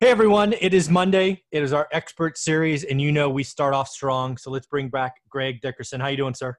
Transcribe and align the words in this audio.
Hey 0.00 0.10
everyone, 0.10 0.54
it 0.60 0.74
is 0.74 0.88
Monday. 0.88 1.42
It 1.50 1.60
is 1.60 1.72
our 1.72 1.88
expert 1.90 2.38
series, 2.38 2.84
and 2.84 3.00
you 3.00 3.10
know 3.10 3.28
we 3.28 3.42
start 3.42 3.74
off 3.74 3.88
strong. 3.88 4.36
So 4.36 4.48
let's 4.48 4.68
bring 4.68 4.90
back 4.90 5.14
Greg 5.28 5.60
Dickerson. 5.60 6.00
How 6.00 6.06
you 6.06 6.16
doing, 6.16 6.34
sir? 6.34 6.56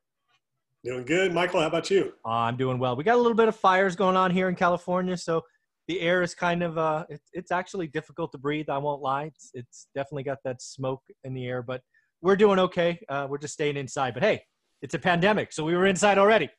Doing 0.83 1.05
good, 1.05 1.33
Michael. 1.33 1.61
How 1.61 1.67
about 1.67 1.89
you? 1.89 2.11
Uh, 2.25 2.31
I'm 2.31 2.57
doing 2.57 2.79
well. 2.79 2.97
We 2.97 3.05
got 3.05 3.15
a 3.15 3.21
little 3.21 3.37
bit 3.37 3.47
of 3.47 3.55
fires 3.55 3.95
going 3.95 4.17
on 4.17 4.31
here 4.31 4.49
in 4.49 4.55
California, 4.55 5.15
so 5.15 5.41
the 5.87 6.01
air 6.01 6.21
is 6.21 6.35
kind 6.35 6.61
of 6.61 6.77
uh, 6.77 7.05
it, 7.07 7.21
it's 7.31 7.49
actually 7.49 7.87
difficult 7.87 8.33
to 8.33 8.37
breathe. 8.37 8.69
I 8.69 8.77
won't 8.77 9.01
lie. 9.01 9.31
It's, 9.33 9.51
it's 9.53 9.87
definitely 9.95 10.23
got 10.23 10.39
that 10.43 10.61
smoke 10.61 11.03
in 11.23 11.33
the 11.33 11.47
air, 11.47 11.61
but 11.63 11.79
we're 12.21 12.35
doing 12.35 12.59
okay. 12.59 12.99
Uh, 13.07 13.25
we're 13.29 13.37
just 13.37 13.53
staying 13.53 13.77
inside. 13.77 14.15
But 14.15 14.23
hey, 14.23 14.43
it's 14.81 14.95
a 14.95 14.99
pandemic, 14.99 15.53
so 15.53 15.63
we 15.63 15.77
were 15.77 15.85
inside 15.85 16.17
already. 16.17 16.49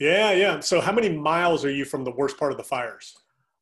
Yeah, 0.00 0.32
yeah. 0.32 0.60
So 0.60 0.80
how 0.80 0.92
many 0.92 1.10
miles 1.10 1.62
are 1.62 1.70
you 1.70 1.84
from 1.84 2.04
the 2.04 2.12
worst 2.12 2.38
part 2.38 2.52
of 2.52 2.56
the 2.56 2.64
fires? 2.64 3.14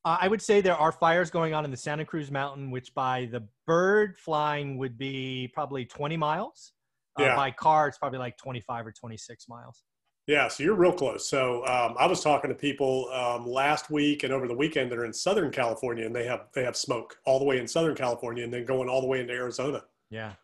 Uh, 0.04 0.16
I 0.20 0.28
would 0.28 0.40
say 0.40 0.60
there 0.60 0.76
are 0.76 0.92
fires 0.92 1.30
going 1.30 1.52
on 1.52 1.64
in 1.64 1.70
the 1.70 1.76
Santa 1.76 2.04
Cruz 2.04 2.30
Mountain, 2.30 2.70
which 2.70 2.94
by 2.94 3.28
the 3.30 3.46
bird 3.66 4.16
flying 4.16 4.78
would 4.78 4.96
be 4.96 5.50
probably 5.52 5.84
20 5.84 6.16
miles. 6.16 6.72
Uh, 7.18 7.24
Yeah. 7.24 7.36
By 7.36 7.50
car, 7.50 7.88
it's 7.88 7.98
probably 7.98 8.18
like 8.18 8.36
25 8.38 8.86
or 8.86 8.92
26 8.92 9.48
miles. 9.48 9.82
Yeah, 10.26 10.46
so 10.48 10.62
you're 10.62 10.76
real 10.76 10.92
close. 10.92 11.28
So 11.28 11.66
um, 11.66 11.96
I 11.98 12.06
was 12.06 12.22
talking 12.22 12.50
to 12.50 12.54
people 12.54 13.08
um, 13.12 13.46
last 13.48 13.90
week 13.90 14.22
and 14.22 14.32
over 14.32 14.46
the 14.46 14.54
weekend 14.54 14.90
that 14.92 14.98
are 14.98 15.04
in 15.04 15.12
Southern 15.12 15.50
California, 15.50 16.06
and 16.06 16.14
they 16.14 16.24
have 16.24 16.46
they 16.54 16.62
have 16.62 16.76
smoke 16.76 17.16
all 17.26 17.40
the 17.40 17.44
way 17.44 17.58
in 17.58 17.66
Southern 17.66 17.96
California, 17.96 18.44
and 18.44 18.52
then 18.54 18.64
going 18.64 18.88
all 18.88 19.00
the 19.00 19.08
way 19.08 19.20
into 19.20 19.32
Arizona. 19.32 19.82
Yeah. 20.08 20.34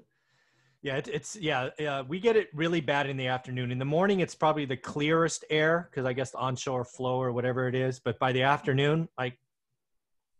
Yeah, 0.82 0.96
it, 0.96 1.08
it's 1.08 1.36
yeah. 1.36 1.70
Uh, 1.78 2.04
we 2.06 2.18
get 2.18 2.36
it 2.36 2.48
really 2.52 2.80
bad 2.80 3.08
in 3.08 3.16
the 3.16 3.28
afternoon. 3.28 3.70
In 3.70 3.78
the 3.78 3.84
morning, 3.84 4.20
it's 4.20 4.34
probably 4.34 4.64
the 4.64 4.76
clearest 4.76 5.44
air 5.50 5.88
because 5.90 6.04
I 6.04 6.12
guess 6.12 6.32
the 6.32 6.38
onshore 6.38 6.84
flow 6.84 7.20
or 7.22 7.32
whatever 7.32 7.68
it 7.68 7.74
is. 7.74 8.00
But 8.00 8.18
by 8.18 8.32
the 8.32 8.42
afternoon, 8.42 9.08
like, 9.16 9.38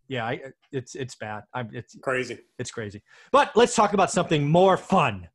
yeah, 0.08 0.24
I, 0.26 0.34
uh, 0.46 0.50
it's 0.72 0.94
it's 0.94 1.14
bad. 1.16 1.42
I'm 1.54 1.70
it's 1.72 1.96
Crazy. 2.02 2.38
it's 2.58 2.70
crazy. 2.70 3.02
But 3.32 3.56
let's 3.56 3.74
talk 3.74 3.92
about 3.92 4.10
something 4.10 4.46
more 4.48 4.76
fun. 4.76 5.28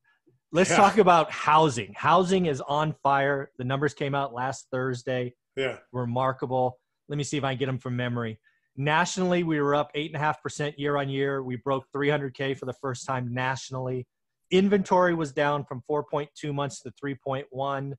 Let's 0.51 0.69
Yeah. 0.69 0.77
talk 0.77 0.97
about 0.97 1.31
housing. 1.31 1.93
Housing 1.95 2.45
is 2.47 2.61
on 2.61 2.93
fire. 3.03 3.51
The 3.57 3.63
numbers 3.63 3.93
came 3.93 4.13
out 4.15 4.33
last 4.33 4.67
Thursday. 4.71 5.33
Yeah. 5.55 5.77
Remarkable. 5.93 6.79
Let 7.09 7.17
me 7.17 7.23
see 7.23 7.37
if 7.37 7.43
I 7.43 7.53
can 7.53 7.59
get 7.59 7.65
them 7.67 7.79
from 7.79 7.95
memory. 7.95 8.39
Nationally, 8.77 9.43
we 9.43 9.59
were 9.61 9.75
up 9.75 9.91
eight 9.95 10.11
and 10.11 10.15
a 10.15 10.19
half 10.19 10.41
percent 10.41 10.79
year 10.79 10.97
on 10.97 11.09
year. 11.09 11.43
We 11.43 11.57
broke 11.57 11.85
300k 11.95 12.57
for 12.57 12.65
the 12.65 12.73
first 12.81 13.05
time 13.05 13.33
nationally. 13.33 14.07
Inventory 14.49 15.13
was 15.13 15.31
down 15.31 15.63
from 15.65 15.81
4.2 15.89 16.53
months 16.53 16.81
to 16.81 16.91
3.1. 17.01 17.93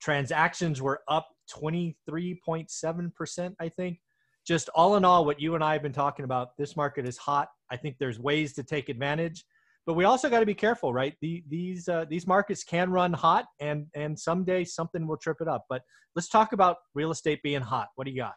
Transactions 0.00 0.80
were 0.82 1.02
up 1.08 1.28
23.7 1.54 3.14
percent, 3.14 3.54
I 3.60 3.68
think. 3.68 3.98
Just 4.46 4.68
all 4.74 4.96
in 4.96 5.04
all, 5.04 5.24
what 5.24 5.40
you 5.40 5.54
and 5.54 5.64
I 5.64 5.72
have 5.72 5.82
been 5.82 5.92
talking 5.92 6.24
about, 6.24 6.48
this 6.58 6.76
market 6.76 7.06
is 7.06 7.16
hot. 7.16 7.48
I 7.70 7.76
think 7.76 7.96
there's 7.98 8.18
ways 8.18 8.52
to 8.54 8.62
take 8.62 8.88
advantage, 8.88 9.44
but 9.86 9.94
we 9.94 10.04
also 10.04 10.28
got 10.28 10.40
to 10.40 10.46
be 10.46 10.54
careful, 10.54 10.92
right? 10.92 11.14
The, 11.20 11.42
these 11.48 11.88
uh, 11.88 12.04
these 12.08 12.26
markets 12.26 12.62
can 12.62 12.90
run 12.90 13.12
hot, 13.12 13.46
and 13.60 13.86
and 13.94 14.18
someday 14.18 14.64
something 14.64 15.06
will 15.06 15.16
trip 15.16 15.38
it 15.40 15.48
up. 15.48 15.64
But 15.68 15.82
let's 16.14 16.28
talk 16.28 16.52
about 16.52 16.76
real 16.94 17.10
estate 17.10 17.42
being 17.42 17.62
hot. 17.62 17.88
What 17.94 18.04
do 18.04 18.10
you 18.10 18.18
got? 18.18 18.34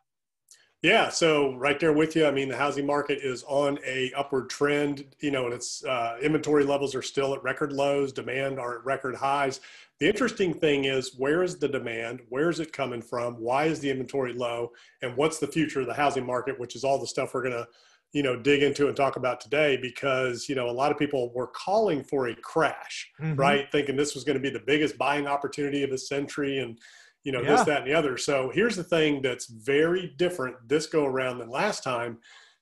Yeah, 0.83 1.09
so 1.09 1.55
right 1.55 1.79
there 1.79 1.91
with 1.93 2.15
you. 2.15 2.27
I 2.27 2.31
mean, 2.31 2.49
the 2.49 2.55
housing 2.55 2.85
market 2.85 3.19
is 3.23 3.43
on 3.47 3.79
a 3.83 4.11
upward 4.15 4.47
trend, 4.49 5.15
you 5.19 5.31
know, 5.31 5.45
and 5.45 5.53
its 5.53 5.83
uh, 5.83 6.17
inventory 6.21 6.63
levels 6.63 6.93
are 6.93 7.01
still 7.01 7.33
at 7.33 7.41
record 7.43 7.73
lows. 7.73 8.13
Demand 8.13 8.59
are 8.59 8.77
at 8.77 8.85
record 8.85 9.15
highs. 9.15 9.59
The 9.99 10.07
interesting 10.07 10.53
thing 10.53 10.85
is, 10.85 11.15
where 11.17 11.41
is 11.41 11.57
the 11.57 11.67
demand? 11.67 12.21
Where 12.29 12.49
is 12.51 12.59
it 12.59 12.73
coming 12.73 13.01
from? 13.01 13.33
Why 13.39 13.65
is 13.65 13.79
the 13.79 13.89
inventory 13.89 14.33
low? 14.33 14.71
And 15.01 15.17
what's 15.17 15.39
the 15.39 15.47
future 15.47 15.81
of 15.81 15.87
the 15.87 15.95
housing 15.95 16.25
market? 16.25 16.59
Which 16.59 16.75
is 16.75 16.83
all 16.83 16.99
the 16.99 17.07
stuff 17.07 17.33
we're 17.33 17.41
gonna, 17.43 17.65
you 18.13 18.21
know, 18.21 18.35
dig 18.39 18.61
into 18.61 18.87
and 18.87 18.95
talk 18.95 19.15
about 19.15 19.41
today. 19.41 19.77
Because 19.77 20.47
you 20.47 20.53
know, 20.53 20.69
a 20.69 20.71
lot 20.71 20.91
of 20.91 20.99
people 20.99 21.33
were 21.33 21.47
calling 21.47 22.03
for 22.03 22.27
a 22.27 22.35
crash, 22.35 23.11
Mhm. 23.19 23.35
right? 23.39 23.65
Thinking 23.71 23.95
this 23.95 24.13
was 24.13 24.23
going 24.23 24.37
to 24.37 24.41
be 24.43 24.51
the 24.51 24.59
biggest 24.63 24.95
buying 24.99 25.25
opportunity 25.25 25.81
of 25.81 25.89
the 25.89 25.97
century, 25.97 26.59
and 26.59 26.77
you 27.23 27.31
know 27.31 27.41
Yeah. 27.41 27.55
this, 27.57 27.65
that, 27.65 27.81
and 27.81 27.87
the 27.91 27.93
other. 27.93 28.17
So 28.17 28.49
here's 28.49 28.75
the 28.75 28.83
thing 28.83 29.21
that's 29.21 29.47
very 29.47 30.13
different 30.17 30.55
this 30.67 30.87
go 30.87 31.05
around 31.05 31.39
than 31.39 31.49
last 31.49 31.83
time. 31.83 32.19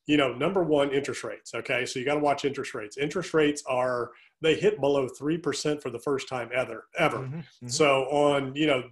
You 0.07 0.17
know, 0.17 0.33
number 0.33 0.63
one, 0.63 0.91
interest 0.91 1.23
rates. 1.23 1.53
Okay, 1.55 1.85
so 1.85 1.97
you 1.99 2.05
got 2.05 2.13
to 2.15 2.19
watch 2.19 2.45
interest 2.45 2.73
rates. 2.75 2.97
Interest 2.97 3.33
rates 3.33 3.63
are 3.67 4.11
they 4.41 4.55
hit 4.55 4.79
below 4.79 5.07
three 5.07 5.37
percent 5.37 5.81
for 5.81 5.89
the 5.89 5.99
first 5.99 6.27
time 6.29 6.49
ever. 6.53 6.87
Ever. 6.97 7.19
Mhm, 7.19 7.43
mhm. 7.63 7.71
So 7.71 8.03
on 8.11 8.55
you 8.55 8.67
know 8.67 8.83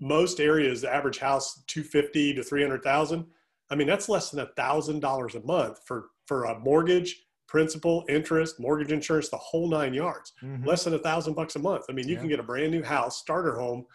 most 0.00 0.40
areas, 0.40 0.80
the 0.82 0.92
average 0.92 1.18
house 1.18 1.62
two 1.66 1.82
fifty 1.82 2.34
to 2.34 2.42
three 2.42 2.62
hundred 2.62 2.82
thousand. 2.82 3.26
I 3.70 3.74
mean 3.74 3.86
that's 3.88 4.08
less 4.08 4.30
than 4.30 4.40
a 4.40 4.52
thousand 4.54 5.00
dollars 5.00 5.34
a 5.34 5.40
month 5.40 5.80
for 5.86 6.10
for 6.26 6.44
a 6.44 6.58
mortgage, 6.58 7.24
principal, 7.48 8.04
interest, 8.08 8.58
mortgage 8.60 8.92
insurance, 8.92 9.28
the 9.28 9.36
whole 9.36 9.68
nine 9.68 9.92
yards 9.94 10.32
Mhm. 10.42 10.64
less 10.66 10.84
than 10.84 10.94
a 10.94 10.98
thousand 10.98 11.34
bucks 11.34 11.56
a 11.56 11.58
month. 11.58 11.84
I 11.88 11.92
mean, 11.92 12.06
you 12.08 12.14
Yeah. 12.14 12.20
can 12.20 12.28
get 12.28 12.40
a 12.40 12.44
brand 12.44 12.70
new 12.72 12.82
house, 12.82 13.18
starter 13.18 13.54
home 13.58 13.86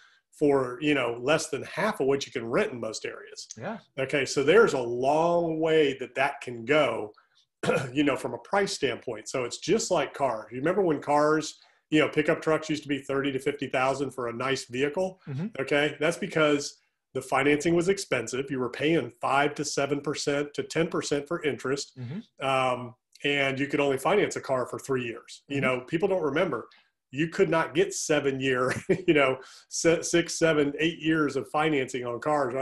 for, 0.43 0.77
you 0.81 0.93
know, 0.95 1.19
less 1.21 1.49
than 1.49 1.63
half 1.63 1.99
of 1.99 2.07
what 2.07 2.25
you 2.25 2.31
can 2.31 2.45
rent 2.49 2.71
in 2.71 2.79
most 2.79 3.05
areas. 3.05 3.47
Yeah. 3.57 3.79
Okay. 3.99 4.23
So 4.25 4.41
there's 4.41 4.73
a 4.73 4.79
long 4.81 5.59
way 5.59 5.97
that 5.99 6.15
that 6.15 6.39
can 6.39 6.63
go, 6.63 7.11
you 7.93 8.03
know, 8.03 8.15
from 8.15 8.33
a 8.33 8.37
price 8.39 8.71
standpoint. 8.73 9.27
So 9.27 9.43
it's 9.43 9.57
just 9.57 9.91
like 9.91 10.13
cars. 10.13 10.47
You 10.51 10.59
remember 10.59 10.81
when 10.81 11.01
cars, 11.01 11.59
you 11.89 11.99
know, 11.99 12.07
pickup 12.07 12.41
trucks 12.41 12.69
used 12.69 12.83
to 12.83 12.89
be 12.89 12.99
30 13.01 13.33
to 13.33 13.39
50,000 13.39 14.11
for 14.11 14.29
a 14.29 14.33
nice 14.33 14.65
vehicle. 14.65 15.19
Mhm. 15.27 15.51
Okay. 15.59 15.97
That's 15.99 16.17
because 16.17 16.77
the 17.13 17.21
financing 17.21 17.75
was 17.75 17.89
expensive. 17.89 18.49
You 18.49 18.59
were 18.59 18.69
paying 18.69 19.11
five 19.19 19.55
to 19.55 19.63
7% 19.65 20.53
to 20.53 20.63
10% 20.63 21.27
for 21.27 21.43
interest 21.43 21.97
Mhm. 21.99 22.23
um, 22.45 22.95
and 23.25 23.59
you 23.59 23.67
could 23.67 23.81
only 23.81 23.97
finance 23.97 24.37
a 24.37 24.41
car 24.41 24.65
for 24.67 24.79
three 24.79 25.03
years. 25.03 25.41
You 25.49 25.57
Mhm. 25.57 25.61
know, 25.63 25.81
people 25.81 26.07
don't 26.07 26.21
remember 26.21 26.69
you 27.11 27.27
could 27.27 27.49
not 27.49 27.73
get 27.73 27.93
seven 27.93 28.39
year, 28.39 28.73
you 29.07 29.13
know, 29.13 29.37
six, 29.69 30.37
seven, 30.37 30.73
eight 30.79 30.99
years 30.99 31.35
of 31.35 31.47
financing 31.49 32.05
on 32.05 32.19
cars. 32.19 32.53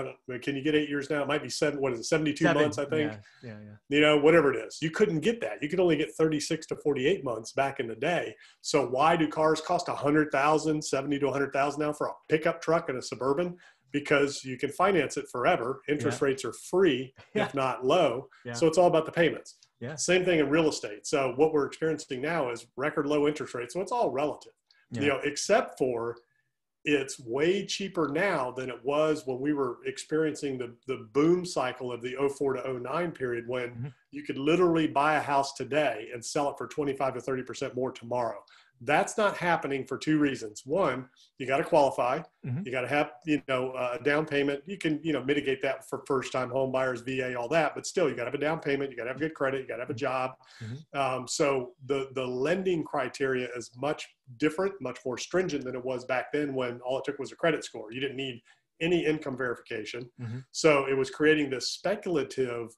Can 0.42 0.56
you 0.56 0.62
get 0.62 0.76
eight 0.76 0.90
years 0.90 1.10
now? 1.10 1.22
It 1.24 1.28
might 1.28 1.44
be 1.44 1.50
seven. 1.50 1.82
What 1.82 1.94
is 1.94 2.00
it? 2.00 2.04
Seventy-two 2.06 2.46
Seven. 2.46 2.62
months, 2.62 2.78
I 2.78 2.86
think. 2.86 3.12
Yeah. 3.12 3.50
Yeah. 3.50 3.58
yeah. 3.64 3.76
You 3.90 4.02
know, 4.02 4.18
whatever 4.18 4.54
it 4.54 4.58
is, 4.66 4.78
you 4.82 4.92
couldn't 4.92 5.20
get 5.20 5.42
that. 5.42 5.62
You 5.62 5.70
could 5.70 5.80
only 5.80 5.98
get 5.98 6.14
thirty-six 6.16 6.66
to 6.68 6.76
forty-eight 6.78 7.24
months 7.24 7.52
back 7.52 7.80
in 7.80 7.88
the 7.88 7.96
day. 7.96 8.36
So 8.62 8.88
why 8.88 9.16
do 9.16 9.28
cars 9.28 9.60
cost 9.62 9.90
a 9.90 9.96
hundred 9.96 10.32
thousand, 10.32 10.82
seventy 10.84 11.20
to 11.20 11.28
a 11.28 11.32
hundred 11.32 11.52
thousand 11.54 11.82
now 11.82 11.94
for 11.94 12.08
a 12.08 12.14
pickup 12.30 12.62
truck 12.62 12.90
and 12.90 12.98
a 12.98 13.02
suburban? 13.02 13.58
Because 13.92 14.44
you 14.44 14.58
can 14.58 14.70
finance 14.70 15.16
it 15.18 15.26
forever. 15.32 15.82
Interest 15.88 16.22
rates 16.22 16.44
are 16.44 16.52
free, 16.54 17.14
Yeah. 17.34 17.46
if 17.46 17.56
not 17.56 17.86
low. 17.86 18.28
Yeah. 18.46 18.54
So 18.54 18.68
it's 18.68 18.78
all 18.78 18.88
about 18.88 19.06
the 19.06 19.12
payments. 19.14 19.56
Yeah. 19.80 19.96
Same 19.96 20.26
thing 20.26 20.40
in 20.40 20.50
real 20.50 20.70
estate. 20.70 21.06
So 21.06 21.34
what 21.36 21.54
we're 21.54 21.66
experiencing 21.66 22.22
now 22.22 22.50
is 22.50 22.66
record 22.76 23.06
low 23.06 23.28
interest 23.28 23.54
rates. 23.54 23.74
So 23.74 23.82
it's 23.82 23.92
all 23.92 24.12
relative, 24.12 24.54
Yeah. 24.92 25.02
you 25.02 25.08
know, 25.10 25.20
except 25.24 25.78
for 25.78 26.18
it's 26.90 27.20
way 27.20 27.66
cheaper 27.66 28.08
now 28.08 28.50
than 28.52 28.70
it 28.70 28.84
was 28.84 29.28
when 29.28 29.40
we 29.42 29.52
were 29.52 29.80
experiencing 29.86 30.58
the, 30.58 30.74
the 30.88 31.08
boom 31.12 31.44
cycle 31.46 31.92
of 31.92 32.02
the 32.02 32.16
04 32.16 32.54
to 32.54 32.68
09 32.80 33.12
period 33.12 33.46
when 33.48 33.70
Mhm. 33.72 33.94
you 34.12 34.24
could 34.24 34.38
literally 34.38 34.88
buy 34.88 35.16
a 35.16 35.20
house 35.22 35.54
today 35.54 36.10
and 36.14 36.24
sell 36.24 36.50
it 36.50 36.58
for 36.58 36.66
25 36.68 37.14
to 37.16 37.20
30% 37.20 37.76
more 37.76 37.92
tomorrow. 37.92 38.42
That's 38.82 39.18
not 39.18 39.38
happening 39.38 39.86
for 39.86 39.98
two 39.98 40.20
reasons. 40.20 40.64
One, 40.66 41.10
you 41.38 41.48
got 41.48 41.58
to 41.58 41.64
qualify. 41.64 42.22
Mhm. 42.46 42.66
You 42.66 42.72
got 42.72 42.82
to 42.82 42.88
have, 42.88 43.14
you 43.26 43.42
know, 43.48 43.74
a 43.74 43.98
down 44.04 44.26
payment. 44.26 44.64
You 44.68 44.78
can, 44.78 45.00
you 45.04 45.14
know, 45.14 45.24
mitigate 45.24 45.62
that 45.64 45.90
for 45.90 46.04
first 46.06 46.32
time 46.32 46.50
home 46.50 46.72
buyers, 46.72 47.02
VA, 47.02 47.36
all 47.36 47.48
that, 47.50 47.74
but 47.76 47.86
still 47.88 48.08
you 48.10 48.16
got 48.16 48.26
to 48.26 48.32
have 48.32 48.36
a 48.36 48.38
down 48.40 48.60
payment. 48.60 48.92
You 48.92 48.98
got 48.98 49.04
to 49.06 49.10
have 49.10 49.20
good 49.20 49.34
credit. 49.34 49.62
You 49.62 49.68
got 49.68 49.78
to 49.78 49.82
have 49.84 49.90
a 49.90 49.94
job. 49.96 50.32
Mhm. 50.62 50.96
Um, 50.98 51.28
so 51.28 51.74
the, 51.86 52.10
the 52.14 52.26
lending 52.26 52.84
criteria 52.84 53.50
is 53.56 53.72
much 53.76 54.08
different, 54.38 54.80
much 54.82 55.00
more 55.06 55.18
stringent 55.18 55.64
than 55.64 55.76
it 55.76 55.84
was 55.84 56.06
back 56.06 56.32
then 56.32 56.54
when 56.54 56.80
all 56.82 57.00
it 57.00 57.06
took 57.06 57.18
was 57.20 57.32
a 57.32 57.36
credit 57.36 57.64
score. 57.64 57.92
You 57.92 58.00
didn't 58.00 58.18
need 58.18 58.42
any 58.80 59.06
income 59.06 59.36
verification. 59.36 60.08
Mhm. 60.22 60.46
So 60.52 60.86
it 60.88 60.94
was 60.94 61.10
creating 61.10 61.50
this 61.50 61.72
speculative 61.72 62.70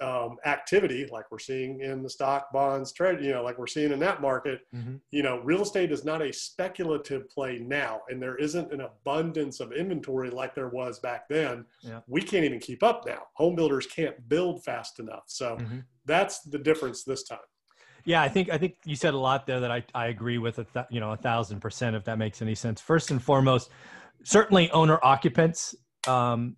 um, 0.00 0.36
activity 0.46 1.06
like 1.12 1.24
we're 1.30 1.38
seeing 1.38 1.80
in 1.80 2.02
the 2.02 2.08
stock 2.10 2.52
bonds 2.52 2.92
trade, 2.92 3.20
you 3.20 3.30
know, 3.32 3.42
like 3.42 3.58
we're 3.58 3.66
seeing 3.66 3.92
in 3.92 3.98
that 3.98 4.20
market 4.20 4.60
Mhm. 4.74 5.00
you 5.10 5.22
know, 5.22 5.40
real 5.40 5.62
estate 5.62 5.92
is 5.92 6.04
not 6.04 6.22
a 6.22 6.32
speculative 6.32 7.28
play 7.28 7.58
now, 7.58 8.00
and 8.08 8.20
there 8.22 8.36
isn't 8.36 8.72
an 8.72 8.80
abundance 8.80 9.60
of 9.60 9.72
inventory 9.72 10.30
like 10.30 10.54
there 10.54 10.68
was 10.68 10.98
back 11.00 11.28
then. 11.28 11.66
Yeah. 11.82 12.00
We 12.06 12.22
can't 12.22 12.44
even 12.44 12.60
keep 12.60 12.82
up 12.82 13.04
now. 13.06 13.22
Home 13.34 13.54
builders 13.54 13.86
can't 13.86 14.28
build 14.28 14.64
fast 14.64 14.98
enough. 15.00 15.24
So 15.26 15.56
Mhm. 15.56 15.84
that's 16.06 16.40
the 16.42 16.58
difference 16.58 17.04
this 17.04 17.22
time. 17.24 17.38
Yeah, 18.04 18.22
I 18.22 18.28
think 18.30 18.48
I 18.50 18.56
think 18.56 18.76
you 18.86 18.96
said 18.96 19.12
a 19.12 19.18
lot 19.18 19.46
there 19.46 19.60
that 19.60 19.70
I, 19.70 19.84
I 19.94 20.06
agree 20.06 20.38
with 20.38 20.58
a 20.58 20.64
th- 20.64 20.86
you 20.90 21.00
know 21.00 21.12
a 21.12 21.16
thousand 21.18 21.60
percent 21.60 21.94
if 21.94 22.04
that 22.04 22.16
makes 22.16 22.40
any 22.40 22.54
sense. 22.54 22.80
First 22.80 23.10
and 23.10 23.22
foremost, 23.22 23.70
certainly 24.24 24.70
owner 24.70 24.98
occupants, 25.02 25.74
um, 26.06 26.56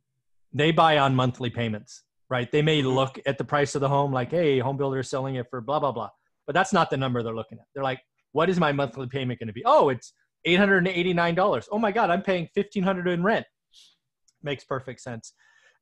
they 0.53 0.71
buy 0.71 0.99
on 0.99 1.17
monthly 1.17 1.51
payments, 1.51 2.05
right? 2.33 2.51
They 2.51 2.63
may 2.63 2.81
Mhm. 2.81 2.95
look 2.95 3.21
at 3.27 3.37
the 3.37 3.45
price 3.45 3.75
of 3.75 3.83
the 3.83 3.91
home 3.91 4.11
like, 4.11 4.31
hey, 4.31 4.59
home 4.59 4.79
builder 4.79 5.01
is 5.01 5.11
selling 5.11 5.35
it 5.35 5.51
for 5.51 5.61
blah 5.61 5.79
blah 5.79 5.93
blah, 5.93 6.09
but 6.47 6.55
that's 6.55 6.73
not 6.73 6.89
the 6.89 6.97
number 6.97 7.23
they're 7.23 7.35
looking 7.35 7.59
at. 7.59 7.67
They're 7.75 7.85
like, 7.85 8.01
what 8.33 8.49
is 8.49 8.59
my 8.59 8.73
monthly 8.73 9.07
payment 9.07 9.39
going 9.39 9.49
to 9.49 9.53
be? 9.53 9.63
Oh, 9.67 9.91
it's 9.91 10.15
eight 10.47 10.59
hundred 10.59 10.79
and 10.79 10.89
eighty 10.89 11.13
nine 11.13 11.35
dollars. 11.35 11.69
Oh 11.71 11.79
my 11.79 11.93
God, 11.93 12.09
I'm 12.09 12.23
paying 12.23 12.49
fifteen 12.55 12.85
hundred 12.85 13.07
in 13.09 13.23
rent. 13.23 13.47
Makes 14.43 14.65
perfect 14.65 15.03
sense. 15.03 15.35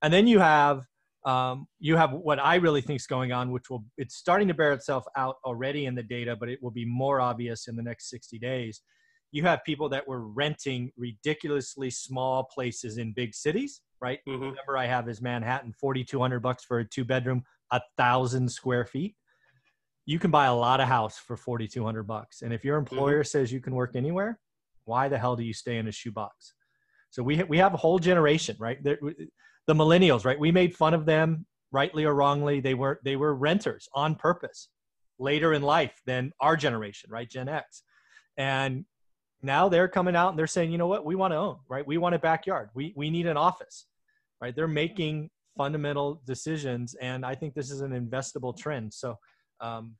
And 0.02 0.12
then 0.12 0.26
you 0.26 0.41
have 0.41 0.85
um, 1.25 1.69
you 1.79 1.97
have 1.97 2.12
what 2.12 2.41
I 2.41 2.56
really 2.56 2.81
think 2.81 2.99
is 2.99 3.06
going 3.06 3.31
on, 3.31 3.52
which 3.52 3.70
will 3.70 3.85
it's 3.97 4.17
starting 4.17 4.49
to 4.49 4.55
bear 4.55 4.73
itself 4.73 5.05
out 5.17 5.37
already 5.44 5.87
in 5.87 5.94
the 5.94 6.02
data, 6.02 6.35
but 6.35 6.49
it 6.49 6.61
will 6.61 6.73
be 6.73 6.85
more 6.85 7.20
obvious 7.20 7.69
in 7.69 7.76
the 7.76 7.82
next 7.82 8.11
60 8.11 8.41
days. 8.41 8.82
You 9.31 9.44
have 9.44 9.62
people 9.64 9.88
that 9.91 10.08
were 10.08 10.26
renting 10.26 10.91
ridiculously 10.97 11.91
small 11.91 12.43
places 12.52 12.99
in 12.99 13.12
big 13.12 13.35
cities, 13.35 13.82
right? 14.00 14.19
Mm-hmm. 14.29 14.41
The 14.41 14.47
number 14.47 14.76
I 14.76 14.87
have 14.87 15.08
is 15.08 15.20
Manhattan, 15.20 15.73
4,200 15.73 16.41
bucks 16.41 16.64
for 16.64 16.79
a 16.79 16.85
two 16.85 17.05
bedroom, 17.05 17.44
a 17.70 17.81
thousand 17.97 18.50
square 18.50 18.85
feet. 18.85 19.14
You 20.06 20.19
can 20.19 20.31
buy 20.31 20.47
a 20.47 20.55
lot 20.55 20.81
of 20.81 20.88
house 20.88 21.19
for 21.19 21.37
4,200 21.37 22.05
bucks. 22.05 22.43
And 22.43 22.52
if 22.52 22.64
your 22.64 22.81
mm-hmm. 22.81 22.94
employer 22.94 23.20
mm-hmm. 23.20 23.26
says 23.26 23.52
you 23.52 23.61
can 23.61 23.75
work 23.75 23.94
anywhere, 23.94 24.38
why 24.85 25.08
the 25.08 25.19
hell 25.19 25.37
do 25.37 25.43
you 25.43 25.52
stay 25.52 25.76
in 25.76 25.88
a 25.88 25.93
shoebox? 25.93 26.55
So 27.11 27.23
we, 27.23 27.43
we 27.44 27.58
have 27.58 27.75
a 27.75 27.76
whole 27.76 27.99
generation, 27.99 28.56
right? 28.58 28.82
The 28.82 29.75
millennials, 29.75 30.25
right? 30.25 30.38
We 30.38 30.52
made 30.52 30.75
fun 30.75 30.94
of 30.94 31.06
them, 31.06 31.47
rightly 31.73 32.05
or 32.05 32.14
wrongly. 32.14 32.61
They 32.61 32.75
were 32.75 33.00
they 33.05 33.17
were 33.17 33.35
renters 33.35 33.88
on 33.94 34.14
purpose 34.14 34.69
later 35.19 35.52
in 35.52 35.62
life 35.62 36.00
than 36.06 36.32
our 36.41 36.56
generation, 36.56 37.11
right? 37.11 37.29
Gen 37.29 37.49
X, 37.49 37.82
and 38.37 38.85
now 39.42 39.69
they're 39.69 39.88
coming 39.88 40.16
out 40.16 40.31
and 40.31 40.38
they're 40.38 40.46
saying, 40.46 40.70
you 40.70 40.78
know 40.78 40.87
what, 40.87 41.04
we 41.04 41.14
want 41.14 41.32
to 41.32 41.37
own, 41.37 41.56
right? 41.69 41.87
We 41.87 41.98
want 41.98 42.14
a 42.14 42.19
backyard. 42.19 42.70
We 42.75 42.92
we 42.96 43.10
need 43.10 43.26
an 43.26 43.37
office, 43.37 43.87
right? 44.40 44.54
They're 44.54 44.69
making 44.69 45.31
fundamental 45.56 46.22
decisions, 46.26 46.94
and 46.94 47.25
I 47.25 47.34
think 47.34 47.54
this 47.54 47.70
is 47.70 47.81
an 47.81 47.92
investable 47.92 48.56
trend. 48.56 48.92
So. 48.94 49.19
Um, 49.60 49.96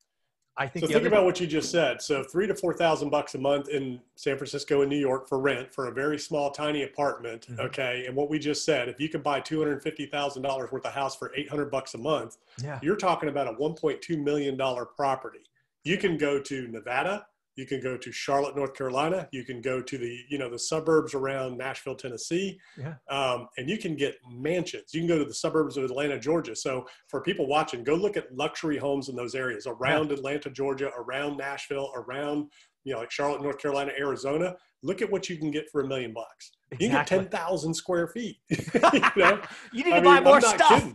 I 0.56 0.66
think. 0.66 0.87
So 0.87 0.92
think 0.92 1.06
about 1.06 1.25
what 1.25 1.40
you 1.40 1.46
just 1.46 1.70
said. 1.70 2.02
So 2.02 2.22
three 2.22 2.46
to 2.46 2.54
four 2.54 2.75
thousand 2.75 3.08
bucks 3.08 3.34
a 3.34 3.38
month 3.38 3.69
in 3.69 3.98
San 4.16 4.37
Francisco 4.37 4.82
and 4.82 4.90
New 4.90 4.98
York 4.98 5.26
for 5.26 5.38
rent 5.38 5.72
for 5.72 5.87
a 5.87 5.92
very 5.92 6.19
small, 6.19 6.50
tiny 6.50 6.82
apartment. 6.82 7.46
Mm-hmm. 7.46 7.60
Okay, 7.60 8.04
and 8.06 8.14
what 8.14 8.28
we 8.28 8.38
just 8.38 8.64
said, 8.64 8.88
if 8.88 9.00
you 9.00 9.08
can 9.08 9.22
buy 9.22 9.40
two 9.40 9.58
hundred 9.58 9.82
fifty 9.82 10.06
thousand 10.06 10.42
dollars 10.42 10.70
worth 10.70 10.84
of 10.84 10.92
house 10.92 11.16
for 11.16 11.32
eight 11.34 11.48
hundred 11.48 11.70
bucks 11.70 11.94
a 11.94 11.98
month, 11.98 12.37
yeah. 12.62 12.78
you're 12.82 12.96
talking 12.96 13.31
about 13.31 13.46
a 13.46 13.52
one 13.52 13.75
point 13.75 14.02
two 14.02 14.19
million 14.19 14.56
dollar 14.56 14.84
property. 14.84 15.40
You 15.84 15.96
can 15.96 16.19
go 16.19 16.38
to 16.38 16.69
Nevada, 16.69 17.26
you 17.56 17.67
can 17.67 17.81
go 17.81 17.97
to 17.97 18.12
Charlotte, 18.12 18.56
North 18.56 18.75
Carolina. 18.75 19.29
You 19.32 19.44
can 19.44 19.61
go 19.61 19.82
to 19.82 19.99
the 19.99 20.19
you 20.29 20.38
know 20.38 20.49
the 20.49 20.58
suburbs 20.58 21.14
around 21.14 21.58
Nashville, 21.58 21.94
Tennessee, 21.94 22.58
yeah. 22.79 22.94
um, 23.11 23.49
and 23.58 23.69
you 23.69 23.79
can 23.79 23.97
get 23.97 24.17
mansions. 24.31 24.94
You 24.94 25.00
can 25.00 25.08
go 25.08 25.19
to 25.19 25.25
the 25.25 25.35
suburbs 25.35 25.76
of 25.76 25.85
Atlanta, 25.85 26.19
Georgia. 26.19 26.55
So 26.55 26.87
for 27.08 27.20
people 27.20 27.47
watching, 27.47 27.85
go 27.85 27.94
look 27.94 28.17
at 28.17 28.35
luxury 28.35 28.79
homes 28.79 29.08
in 29.08 29.17
those 29.17 29.35
areas 29.35 29.67
around 29.67 30.08
yeah. 30.08 30.14
Atlanta, 30.14 30.50
Georgia, 30.50 30.91
around 30.97 31.37
Nashville, 31.37 31.93
around 31.94 32.50
you 32.84 32.94
know 32.94 33.00
like 33.00 33.10
Charlotte, 33.10 33.42
North 33.42 33.58
Carolina, 33.58 33.92
Arizona. 33.98 34.56
Look 34.82 35.02
at 35.02 35.10
what 35.10 35.28
you 35.28 35.36
can 35.36 35.50
get 35.50 35.68
for 35.70 35.82
a 35.82 35.86
million 35.86 36.14
bucks. 36.14 36.52
Exactly. 36.70 36.86
You 36.86 36.92
get 36.92 37.06
ten 37.06 37.28
thousand 37.28 37.74
square 37.74 38.08
feet. 38.08 38.38
you 38.48 38.58
know, 39.16 39.40
you 39.72 39.84
need 39.84 39.90
to 39.90 39.96
I 39.96 40.00
buy 40.00 40.20
more 40.20 40.40
stuff. 40.40 40.94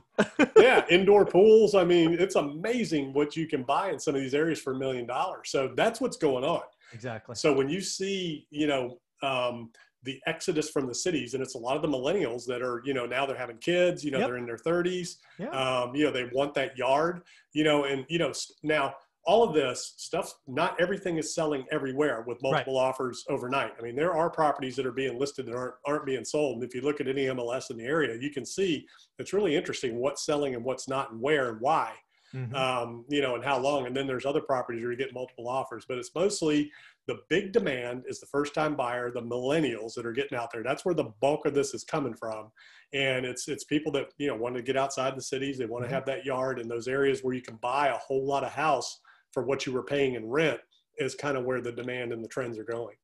yeah, 0.58 0.86
indoor 0.90 1.26
pools. 1.26 1.76
I 1.76 1.84
mean, 1.84 2.14
it's 2.14 2.36
amazing 2.36 3.14
what 3.14 3.36
you 3.36 3.48
can 3.48 3.64
buy 3.64 3.92
in 3.92 4.00
some 4.00 4.16
of 4.16 4.22
these 4.22 4.34
areas 4.34 4.60
for 4.60 4.74
a 4.74 4.78
million 4.78 5.06
dollars. 5.06 5.50
So 5.50 5.74
that's 5.76 6.02
what's 6.02 6.18
going 6.18 6.44
on. 6.44 6.62
Exactly. 6.94 7.36
So 7.36 7.54
when 7.54 7.70
you 7.70 7.82
see, 7.82 8.48
you 8.50 8.68
know, 8.68 8.98
um, 9.22 9.72
the 10.04 10.22
exodus 10.28 10.70
from 10.70 10.88
the 10.88 10.96
cities, 10.96 11.34
and 11.34 11.44
it's 11.44 11.56
a 11.56 11.58
lot 11.58 11.76
of 11.76 11.82
the 11.82 11.88
millennials 11.88 12.46
that 12.46 12.62
are, 12.62 12.82
you 12.86 12.94
know, 12.94 13.06
now 13.06 13.26
they're 13.26 13.38
having 13.38 13.58
kids. 13.58 14.04
You 14.04 14.12
know, 14.12 14.20
yep. 14.20 14.28
they're 14.28 14.38
in 14.38 14.46
their 14.46 14.58
30s. 14.58 15.16
Yeah. 15.38 15.50
Um, 15.50 15.96
you 15.96 16.06
know, 16.06 16.12
they 16.12 16.26
want 16.32 16.54
that 16.54 16.78
yard. 16.78 17.22
You 17.54 17.64
know, 17.64 17.86
and 17.86 18.06
you 18.08 18.20
know 18.20 18.32
now 18.64 18.96
all 19.26 19.44
of 19.44 19.54
this 19.54 19.96
stuff, 19.98 20.36
not 20.48 20.80
everything 20.80 21.18
is 21.18 21.34
selling 21.34 21.66
everywhere 21.72 22.24
with 22.28 22.42
multiple 22.44 22.80
right. 22.80 22.88
offers 22.88 23.26
overnight. 23.28 23.72
I 23.78 23.82
mean, 23.82 23.96
there 23.96 24.14
are 24.14 24.30
properties 24.30 24.76
that 24.76 24.86
are 24.86 24.92
being 24.92 25.20
listed 25.20 25.48
that 25.48 25.56
aren't, 25.56 25.74
aren't 25.86 26.06
being 26.06 26.24
sold. 26.24 26.56
And 26.56 26.64
if 26.64 26.76
you 26.76 26.82
look 26.82 27.02
at 27.02 27.08
any 27.08 27.26
MLS 27.26 27.72
in 27.72 27.78
the 27.78 27.86
area, 27.86 28.18
you 28.20 28.30
can 28.30 28.46
see 28.46 28.86
it's 29.18 29.34
really 29.34 29.56
interesting 29.56 29.98
what's 29.98 30.26
selling 30.26 30.54
and 30.54 30.64
what's 30.64 30.88
not 30.88 31.12
and 31.12 31.20
where 31.20 31.50
and 31.50 31.60
why, 31.60 31.94
mm-hmm. 32.36 32.54
um, 32.54 33.04
you 33.10 33.22
know, 33.22 33.34
and 33.34 33.44
how 33.44 33.58
long. 33.58 33.88
And 33.88 33.98
then 33.98 34.06
there's 34.06 34.28
other 34.28 34.42
properties 34.42 34.84
where 34.84 34.92
you 34.92 34.98
get 34.98 35.14
multiple 35.14 35.48
offers, 35.48 35.86
but 35.88 35.98
it's 35.98 36.14
mostly 36.14 36.72
the 37.08 37.18
big 37.28 37.52
demand 37.52 38.04
is 38.08 38.20
the 38.20 38.28
first 38.28 38.54
time 38.54 38.76
buyer, 38.76 39.10
the 39.10 39.22
millennials 39.22 39.96
that 39.96 40.06
are 40.06 40.14
getting 40.14 40.38
out 40.38 40.52
there. 40.54 40.62
That's 40.62 40.86
where 40.86 40.96
the 40.96 41.14
bulk 41.20 41.48
of 41.48 41.56
this 41.56 41.74
is 41.74 41.84
coming 41.84 42.14
from. 42.14 42.52
And 42.94 43.26
it's, 43.26 43.48
it's 43.48 43.64
people 43.64 43.92
that, 43.94 44.10
you 44.20 44.28
know, 44.28 44.36
want 44.36 44.54
to 44.56 44.62
get 44.62 44.78
outside 44.78 45.18
the 45.18 45.22
cities. 45.22 45.58
They 45.58 45.66
want 45.66 45.84
to 45.84 45.88
mm-hmm. 45.88 45.96
have 45.96 46.06
that 46.06 46.26
yard 46.26 46.60
in 46.60 46.68
those 46.68 46.88
areas 46.88 47.24
where 47.24 47.34
you 47.34 47.42
can 47.42 47.56
buy 47.56 47.88
a 47.88 47.98
whole 47.98 48.24
lot 48.24 48.44
of 48.44 48.52
house 48.52 49.00
for 49.36 49.44
what 49.44 49.66
you 49.66 49.74
were 49.74 49.84
paying 49.84 50.16
in 50.16 50.28
rent 50.28 50.62
is 50.98 51.14
kind 51.14 51.36
of 51.38 51.44
where 51.44 51.60
the 51.60 51.74
demand 51.74 52.14
and 52.14 52.24
the 52.24 52.28
trends 52.30 52.58
are 52.58 52.64
going. 52.64 52.96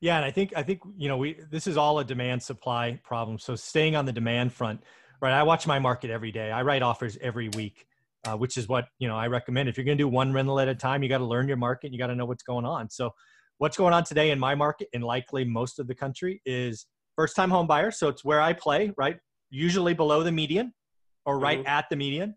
Yeah, 0.00 0.16
and 0.16 0.24
I 0.24 0.30
think 0.30 0.52
I 0.54 0.62
think 0.62 0.80
you 0.98 1.08
know 1.08 1.16
we 1.16 1.38
this 1.50 1.66
is 1.66 1.78
all 1.78 2.00
a 2.00 2.04
demand 2.04 2.42
supply 2.42 3.00
problem. 3.02 3.38
So 3.38 3.54
staying 3.54 3.96
on 3.96 4.04
the 4.04 4.12
demand 4.12 4.52
front, 4.52 4.82
right? 5.22 5.32
I 5.32 5.42
watch 5.44 5.66
my 5.66 5.78
market 5.78 6.10
every 6.10 6.32
day. 6.32 6.50
I 6.50 6.62
write 6.62 6.82
offers 6.82 7.16
every 7.22 7.48
week, 7.50 7.86
uh, 8.26 8.36
which 8.36 8.58
is 8.58 8.68
what 8.68 8.88
you 8.98 9.08
know 9.08 9.16
I 9.16 9.28
recommend. 9.28 9.68
If 9.70 9.78
you're 9.78 9.86
going 9.86 9.96
to 9.96 10.02
do 10.02 10.08
one 10.08 10.32
rental 10.32 10.60
at 10.60 10.68
a 10.68 10.74
time, 10.74 11.02
you 11.02 11.08
got 11.08 11.18
to 11.18 11.24
learn 11.24 11.48
your 11.48 11.56
market. 11.56 11.92
You 11.92 11.98
got 11.98 12.08
to 12.08 12.14
know 12.14 12.26
what's 12.26 12.42
going 12.42 12.66
on. 12.66 12.90
So 12.90 13.12
what's 13.58 13.76
going 13.76 13.94
on 13.94 14.04
today 14.04 14.32
in 14.32 14.38
my 14.38 14.54
market, 14.54 14.88
and 14.92 15.02
likely 15.02 15.44
most 15.44 15.78
of 15.78 15.86
the 15.86 15.94
country, 15.94 16.42
is 16.44 16.86
first 17.14 17.36
time 17.36 17.48
home 17.48 17.66
buyer. 17.66 17.90
So 17.90 18.08
it's 18.08 18.24
where 18.24 18.42
I 18.42 18.52
play, 18.52 18.92
right? 18.98 19.16
Usually 19.50 19.94
below 19.94 20.22
the 20.22 20.32
median, 20.32 20.74
or 21.24 21.38
right 21.38 21.60
mm-hmm. 21.60 21.68
at 21.68 21.86
the 21.88 21.96
median. 21.96 22.34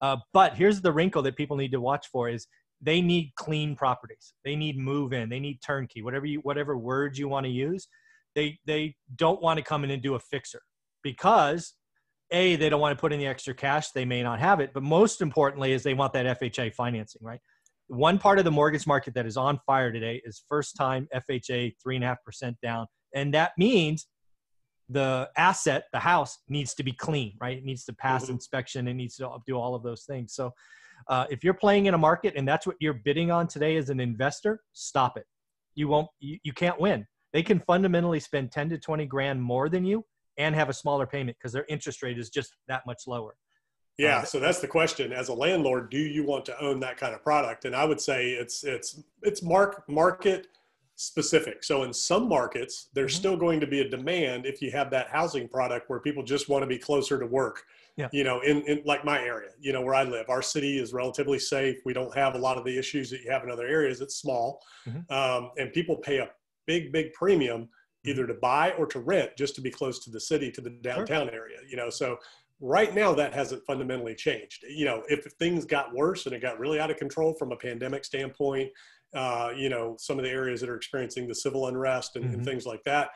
Uh, 0.00 0.16
but 0.32 0.54
here's 0.54 0.80
the 0.80 0.92
wrinkle 0.92 1.22
that 1.22 1.36
people 1.36 1.58
need 1.58 1.72
to 1.72 1.80
watch 1.80 2.06
for: 2.10 2.30
is 2.30 2.46
they 2.82 3.00
need 3.00 3.32
clean 3.36 3.76
properties. 3.76 4.34
They 4.44 4.56
need 4.56 4.76
move 4.76 5.12
in. 5.12 5.28
They 5.28 5.40
need 5.40 5.60
turnkey. 5.62 6.02
Whatever 6.02 6.26
you 6.26 6.40
whatever 6.40 6.76
words 6.76 7.18
you 7.18 7.28
want 7.28 7.46
to 7.46 7.50
use, 7.50 7.86
they 8.34 8.58
they 8.66 8.96
don't 9.16 9.40
want 9.40 9.58
to 9.58 9.64
come 9.64 9.84
in 9.84 9.90
and 9.90 10.02
do 10.02 10.16
a 10.16 10.18
fixer 10.18 10.60
because 11.02 11.74
a 12.32 12.56
they 12.56 12.68
don't 12.68 12.80
want 12.80 12.96
to 12.96 13.00
put 13.00 13.12
in 13.12 13.20
the 13.20 13.26
extra 13.26 13.54
cash. 13.54 13.90
They 13.90 14.04
may 14.04 14.22
not 14.22 14.40
have 14.40 14.60
it, 14.60 14.72
but 14.74 14.82
most 14.82 15.20
importantly 15.20 15.72
is 15.72 15.82
they 15.82 15.94
want 15.94 16.12
that 16.14 16.40
FHA 16.40 16.74
financing. 16.74 17.20
Right. 17.22 17.40
One 17.86 18.18
part 18.18 18.38
of 18.38 18.44
the 18.44 18.50
mortgage 18.50 18.86
market 18.86 19.14
that 19.14 19.26
is 19.26 19.36
on 19.36 19.60
fire 19.64 19.92
today 19.92 20.20
is 20.24 20.42
first 20.48 20.74
time 20.76 21.08
FHA 21.14 21.74
three 21.80 21.96
and 21.96 22.04
a 22.04 22.08
half 22.08 22.22
percent 22.24 22.56
down, 22.62 22.86
and 23.14 23.32
that 23.34 23.52
means 23.56 24.08
the 24.88 25.30
asset, 25.36 25.84
the 25.92 26.00
house, 26.00 26.38
needs 26.48 26.74
to 26.74 26.82
be 26.82 26.92
clean. 26.92 27.34
Right. 27.40 27.58
It 27.58 27.64
needs 27.64 27.84
to 27.84 27.92
pass 27.92 28.24
mm-hmm. 28.24 28.32
inspection. 28.32 28.88
It 28.88 28.94
needs 28.94 29.16
to 29.16 29.30
do 29.46 29.54
all 29.54 29.76
of 29.76 29.84
those 29.84 30.02
things. 30.02 30.34
So 30.34 30.52
uh, 31.08 31.26
if 31.30 31.44
you're 31.44 31.54
playing 31.54 31.86
in 31.86 31.94
a 31.94 31.98
market 31.98 32.34
and 32.36 32.46
that's 32.46 32.66
what 32.66 32.76
you're 32.80 33.00
bidding 33.04 33.30
on 33.30 33.46
today 33.46 33.76
as 33.76 33.90
an 33.90 34.00
investor, 34.00 34.60
stop 34.72 35.16
it. 35.16 35.26
You 35.74 35.88
won't. 35.88 36.08
You, 36.20 36.38
you 36.42 36.52
can't 36.52 36.80
win. 36.80 37.06
They 37.32 37.42
can 37.42 37.60
fundamentally 37.60 38.20
spend 38.20 38.52
10 38.52 38.70
to 38.70 38.78
20 38.78 39.06
grand 39.06 39.42
more 39.42 39.68
than 39.68 39.84
you 39.84 40.04
and 40.38 40.54
have 40.54 40.68
a 40.68 40.72
smaller 40.72 41.06
payment 41.06 41.36
because 41.38 41.52
their 41.52 41.64
interest 41.68 42.02
rate 42.02 42.18
is 42.18 42.28
just 42.30 42.54
that 42.68 42.82
much 42.86 43.06
lower. 43.06 43.34
Yeah, 43.98 44.18
uh, 44.18 44.24
so 44.24 44.40
that's 44.40 44.60
the 44.60 44.68
question. 44.68 45.12
As 45.12 45.28
a 45.28 45.34
landlord, 45.34 45.90
do 45.90 45.98
you 45.98 46.24
want 46.24 46.44
to 46.46 46.60
own 46.62 46.80
that 46.80 46.96
kind 46.96 47.14
of 47.14 47.22
product? 47.22 47.64
And 47.64 47.76
I 47.76 47.84
would 47.84 48.00
say 48.00 48.30
it's 48.30 48.64
it's 48.64 49.02
it's 49.22 49.42
mark 49.42 49.84
market 49.88 50.48
specific. 50.96 51.64
So 51.64 51.82
in 51.82 51.92
some 51.92 52.28
markets, 52.28 52.88
there's 52.94 53.12
mm-hmm. 53.12 53.18
still 53.18 53.36
going 53.36 53.60
to 53.60 53.66
be 53.66 53.80
a 53.80 53.88
demand 53.88 54.46
if 54.46 54.62
you 54.62 54.70
have 54.70 54.90
that 54.90 55.08
housing 55.08 55.48
product 55.48 55.90
where 55.90 56.00
people 56.00 56.22
just 56.22 56.48
want 56.48 56.62
to 56.62 56.66
be 56.66 56.78
closer 56.78 57.18
to 57.18 57.26
work 57.26 57.64
yeah. 57.96 58.08
you 58.12 58.24
know, 58.24 58.40
in, 58.40 58.62
in 58.62 58.82
like 58.84 59.04
my 59.04 59.20
area, 59.20 59.50
you 59.60 59.72
know, 59.72 59.82
where 59.82 59.94
I 59.94 60.04
live, 60.04 60.28
our 60.28 60.42
city 60.42 60.78
is 60.78 60.92
relatively 60.92 61.38
safe. 61.38 61.78
We 61.84 61.92
don't 61.92 62.14
have 62.16 62.34
a 62.34 62.38
lot 62.38 62.56
of 62.56 62.64
the 62.64 62.76
issues 62.76 63.10
that 63.10 63.22
you 63.22 63.30
have 63.30 63.44
in 63.44 63.50
other 63.50 63.66
areas. 63.66 64.00
It's 64.00 64.16
small. 64.16 64.62
Mm-hmm. 64.86 65.12
Um, 65.12 65.50
and 65.58 65.72
people 65.72 65.96
pay 65.96 66.18
a 66.18 66.30
big, 66.66 66.92
big 66.92 67.12
premium 67.12 67.62
mm-hmm. 67.62 68.10
either 68.10 68.26
to 68.26 68.34
buy 68.34 68.72
or 68.72 68.86
to 68.86 69.00
rent 69.00 69.32
just 69.36 69.54
to 69.56 69.60
be 69.60 69.70
close 69.70 70.02
to 70.04 70.10
the 70.10 70.20
city, 70.20 70.50
to 70.52 70.60
the 70.60 70.70
downtown 70.70 71.28
sure. 71.28 71.34
area, 71.34 71.58
you 71.68 71.76
know, 71.76 71.90
so 71.90 72.18
right 72.60 72.94
now 72.94 73.12
that 73.12 73.34
hasn't 73.34 73.66
fundamentally 73.66 74.14
changed. 74.14 74.64
You 74.68 74.84
know, 74.84 75.02
if 75.08 75.24
things 75.38 75.64
got 75.64 75.92
worse 75.92 76.26
and 76.26 76.34
it 76.34 76.40
got 76.40 76.58
really 76.58 76.78
out 76.78 76.90
of 76.90 76.96
control 76.96 77.34
from 77.34 77.52
a 77.52 77.56
pandemic 77.56 78.04
standpoint, 78.04 78.70
uh, 79.14 79.50
you 79.54 79.68
know, 79.68 79.96
some 79.98 80.18
of 80.18 80.24
the 80.24 80.30
areas 80.30 80.60
that 80.60 80.70
are 80.70 80.76
experiencing 80.76 81.28
the 81.28 81.34
civil 81.34 81.66
unrest 81.66 82.16
and, 82.16 82.24
mm-hmm. 82.24 82.34
and 82.34 82.44
things 82.44 82.64
like 82.64 82.82
that, 82.84 83.10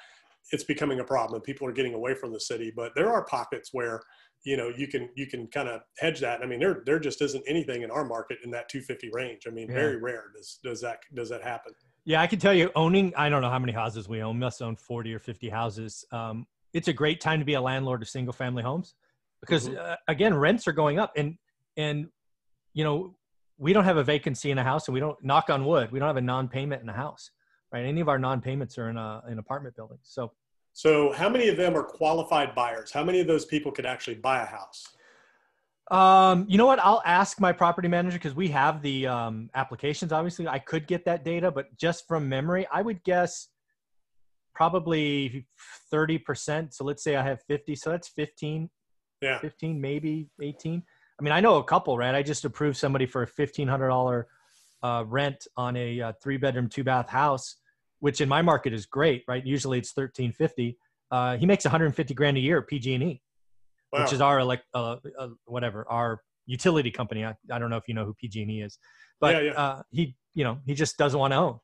it's 0.53 0.65
becoming 0.65 1.01
a 1.01 1.05
problem. 1.05 1.37
And 1.37 1.45
people 1.45 1.67
are 1.67 1.73
getting 1.73 1.95
away 1.95 2.15
from 2.15 2.33
the 2.33 2.41
city, 2.41 2.73
but 2.75 2.93
there 2.95 3.11
are 3.11 3.25
pockets 3.25 3.71
where 3.73 4.03
you 4.47 4.57
know 4.57 4.73
you 4.75 4.87
can 4.87 5.11
you 5.17 5.27
can 5.27 5.47
kind 5.49 5.69
of 5.69 5.83
hedge 5.99 6.21
that. 6.21 6.41
I 6.41 6.47
mean 6.47 6.61
there 6.61 6.83
there 6.87 6.99
just 6.99 7.21
isn't 7.21 7.45
anything 7.47 7.83
in 7.83 7.91
our 7.91 8.05
market 8.05 8.39
in 8.45 8.51
that 8.53 8.69
250 8.69 9.11
range. 9.13 9.43
I 9.47 9.51
mean 9.51 9.69
yeah. 9.69 9.75
very 9.75 9.97
rare 9.97 10.27
does 10.35 10.59
does 10.63 10.81
that 10.81 11.01
does 11.15 11.29
that 11.29 11.43
happen. 11.43 11.73
Yeah 12.05 12.23
i 12.23 12.27
can 12.27 12.39
tell 12.39 12.55
you 12.55 12.71
owning 12.77 13.13
i 13.17 13.29
don't 13.29 13.43
know 13.43 13.51
how 13.51 13.59
many 13.59 13.73
houses 13.73 14.09
we 14.09 14.23
own 14.23 14.39
must 14.39 14.63
own 14.63 14.77
40 14.77 15.13
or 15.13 15.19
50 15.19 15.49
houses. 15.49 16.05
Um, 16.13 16.47
it's 16.73 16.89
a 16.89 16.93
great 16.93 17.21
time 17.21 17.41
to 17.41 17.45
be 17.45 17.55
a 17.55 17.61
landlord 17.61 18.03
of 18.03 18.09
single 18.09 18.33
family 18.33 18.63
homes 18.63 18.95
because 19.41 19.69
mm-hmm. 19.69 19.79
uh, 19.79 19.97
again 20.09 20.33
rents 20.35 20.69
are 20.69 20.73
going 20.73 20.99
up 20.99 21.13
and 21.17 21.37
and 21.77 22.09
you 22.73 22.85
know 22.85 23.17
we 23.59 23.73
don't 23.73 23.85
have 23.85 23.97
a 23.97 24.05
vacancy 24.05 24.51
in 24.51 24.59
a 24.59 24.65
house 24.65 24.87
and 24.87 24.95
we 24.95 25.01
don't 25.01 25.23
knock 25.25 25.51
on 25.51 25.65
wood 25.65 25.91
we 25.91 25.99
don't 25.99 26.09
have 26.09 26.17
a 26.17 26.21
non-payment 26.21 26.83
in 26.83 26.89
a 26.89 26.93
house 26.93 27.31
right? 27.73 27.85
Any 27.85 28.01
of 28.01 28.09
our 28.09 28.19
non-payments 28.19 28.79
are 28.79 28.89
in 28.89 28.97
a 28.97 29.23
in 29.31 29.39
apartment 29.39 29.77
buildings. 29.77 30.03
So 30.05 30.33
so, 30.77 31.11
how 31.13 31.31
many 31.31 31.49
of 31.49 31.57
them 31.57 31.75
are 31.75 31.83
qualified 31.83 32.55
buyers? 32.55 32.93
How 32.93 33.03
many 33.03 33.19
of 33.21 33.27
those 33.27 33.47
people 33.47 33.73
could 33.73 33.87
actually 33.87 34.17
buy 34.17 34.43
a 34.43 34.45
house? 34.45 34.87
Um, 35.91 36.45
you 36.51 36.59
know 36.59 36.67
what? 36.67 36.79
I'll 36.81 37.01
ask 37.07 37.41
my 37.41 37.51
property 37.51 37.89
manager 37.89 38.19
because 38.19 38.35
we 38.35 38.49
have 38.49 38.83
the 38.83 39.07
um, 39.07 39.49
applications. 39.55 40.13
Obviously, 40.13 40.47
I 40.47 40.59
could 40.59 40.87
get 40.87 41.07
that 41.07 41.25
data, 41.25 41.51
but 41.51 41.75
just 41.79 42.07
from 42.07 42.29
memory, 42.29 42.67
I 42.71 42.83
would 42.83 43.03
guess 43.05 43.49
probably 44.55 45.47
30%. 45.91 46.75
So 46.75 46.85
let's 46.85 47.03
say 47.03 47.17
I 47.17 47.23
have 47.23 47.41
50. 47.49 47.75
So 47.75 47.89
that's 47.89 48.09
15 48.09 48.69
Yeah. 49.23 49.39
15, 49.39 49.81
maybe 49.81 50.29
18. 50.43 50.83
I 51.19 51.23
mean, 51.23 51.33
I 51.33 51.41
know 51.41 51.57
a 51.57 51.65
couple, 51.65 51.97
right? 51.97 52.15
I 52.15 52.23
just 52.23 52.45
approved 52.45 52.77
somebody 52.77 53.07
for 53.07 53.23
a 53.23 53.27
$1,500 53.27 54.25
uh, 54.83 55.05
rent 55.07 55.47
on 55.57 55.75
a 55.77 56.03
uh, 56.03 56.13
three 56.23 56.37
bedroom, 56.37 56.69
two 56.69 56.85
bath 56.85 57.09
house, 57.09 57.57
which 58.01 58.21
in 58.21 58.29
my 58.29 58.43
market 58.43 58.73
is 58.73 58.87
great, 58.87 59.25
right? 59.27 59.45
Usually 59.45 59.79
it's 59.79 59.97
1350. 59.97 60.77
Uh, 61.11 61.37
he 61.37 61.47
makes 61.47 61.65
150 61.65 62.15
grand 62.15 62.37
a 62.37 62.41
year 62.41 62.59
at 62.59 62.67
PG&E, 62.67 63.21
wow. 63.93 64.03
which 64.03 64.13
is 64.13 64.21
our 64.21 64.41
elect, 64.41 64.65
uh, 64.75 64.97
uh, 65.19 65.29
whatever, 65.45 65.87
our 65.89 66.23
utility 66.47 66.91
company. 66.91 67.25
I, 67.25 67.35
I 67.51 67.59
don't 67.59 67.71
know 67.71 67.77
if 67.77 67.89
you 67.89 67.95
know 67.95 68.05
who 68.05 68.15
PG&E 68.15 68.63
is, 68.63 68.79
but 69.21 69.35
yeah, 69.35 69.41
yeah. 69.41 69.53
Uh, 69.53 69.83
he, 69.91 70.17
you 70.35 70.45
know, 70.45 70.59
he 70.67 70.75
just 70.75 70.99
doesn't 70.99 71.19
want 71.19 71.33
to 71.33 71.37
own. 71.37 71.59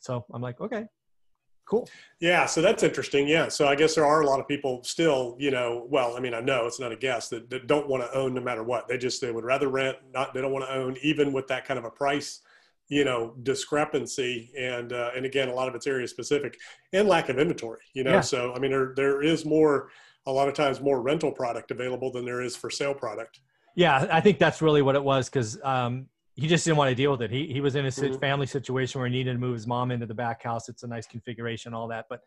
So 0.00 0.24
I'm 0.32 0.42
like, 0.42 0.60
okay, 0.60 0.86
Cool. 1.66 1.88
Yeah, 2.20 2.46
so 2.46 2.62
that's 2.62 2.84
interesting. 2.84 3.26
Yeah, 3.26 3.48
so 3.48 3.66
I 3.66 3.74
guess 3.74 3.96
there 3.96 4.06
are 4.06 4.20
a 4.20 4.26
lot 4.26 4.38
of 4.38 4.46
people 4.46 4.84
still, 4.84 5.34
you 5.40 5.50
know, 5.50 5.84
well, 5.90 6.16
I 6.16 6.20
mean, 6.20 6.32
I 6.32 6.38
know 6.38 6.64
it's 6.66 6.78
not 6.78 6.92
a 6.92 6.96
guess 6.96 7.28
that, 7.30 7.50
that 7.50 7.66
don't 7.66 7.88
want 7.88 8.04
to 8.04 8.16
own 8.16 8.34
no 8.34 8.40
matter 8.40 8.62
what. 8.62 8.86
They 8.86 8.96
just 8.96 9.20
they 9.20 9.32
would 9.32 9.44
rather 9.44 9.68
rent, 9.68 9.96
not 10.14 10.32
they 10.32 10.40
don't 10.40 10.52
want 10.52 10.64
to 10.64 10.72
own, 10.72 10.96
even 11.02 11.32
with 11.32 11.48
that 11.48 11.64
kind 11.64 11.76
of 11.76 11.84
a 11.84 11.90
price, 11.90 12.40
you 12.88 13.04
know, 13.04 13.34
discrepancy. 13.42 14.50
And 14.58 14.92
uh, 14.92 15.10
and 15.16 15.26
again, 15.26 15.48
a 15.48 15.54
lot 15.54 15.68
of 15.68 15.74
it's 15.74 15.86
area 15.86 16.06
specific 16.06 16.56
and 16.92 17.08
lack 17.08 17.28
of 17.28 17.38
inventory. 17.38 17.80
You 17.94 18.04
know, 18.04 18.12
yeah. 18.12 18.20
so 18.20 18.52
I 18.54 18.58
mean, 18.58 18.70
there 18.70 18.92
there 18.96 19.22
is 19.22 19.44
more, 19.44 19.90
a 20.26 20.32
lot 20.32 20.48
of 20.48 20.54
times 20.54 20.80
more 20.80 21.02
rental 21.02 21.32
product 21.32 21.70
available 21.70 22.10
than 22.10 22.24
there 22.24 22.42
is 22.42 22.56
for 22.56 22.70
sale 22.70 22.94
product. 22.94 23.40
Yeah, 23.74 24.06
I 24.10 24.20
think 24.20 24.38
that's 24.38 24.62
really 24.62 24.82
what 24.82 24.94
it 24.94 25.04
was 25.04 25.28
because 25.28 25.62
um, 25.62 26.06
he 26.34 26.46
just 26.46 26.64
didn't 26.64 26.76
want 26.76 26.90
to 26.90 26.94
deal 26.94 27.10
with 27.10 27.22
it. 27.22 27.30
He 27.30 27.46
he 27.46 27.60
was 27.60 27.76
in 27.76 27.84
a 27.86 27.88
mm-hmm. 27.88 28.18
family 28.18 28.46
situation 28.46 29.00
where 29.00 29.08
he 29.08 29.14
needed 29.16 29.32
to 29.32 29.38
move 29.38 29.54
his 29.54 29.66
mom 29.66 29.90
into 29.90 30.06
the 30.06 30.14
back 30.14 30.42
house. 30.42 30.68
It's 30.68 30.82
a 30.82 30.86
nice 30.86 31.06
configuration, 31.06 31.74
all 31.74 31.88
that. 31.88 32.06
But 32.08 32.20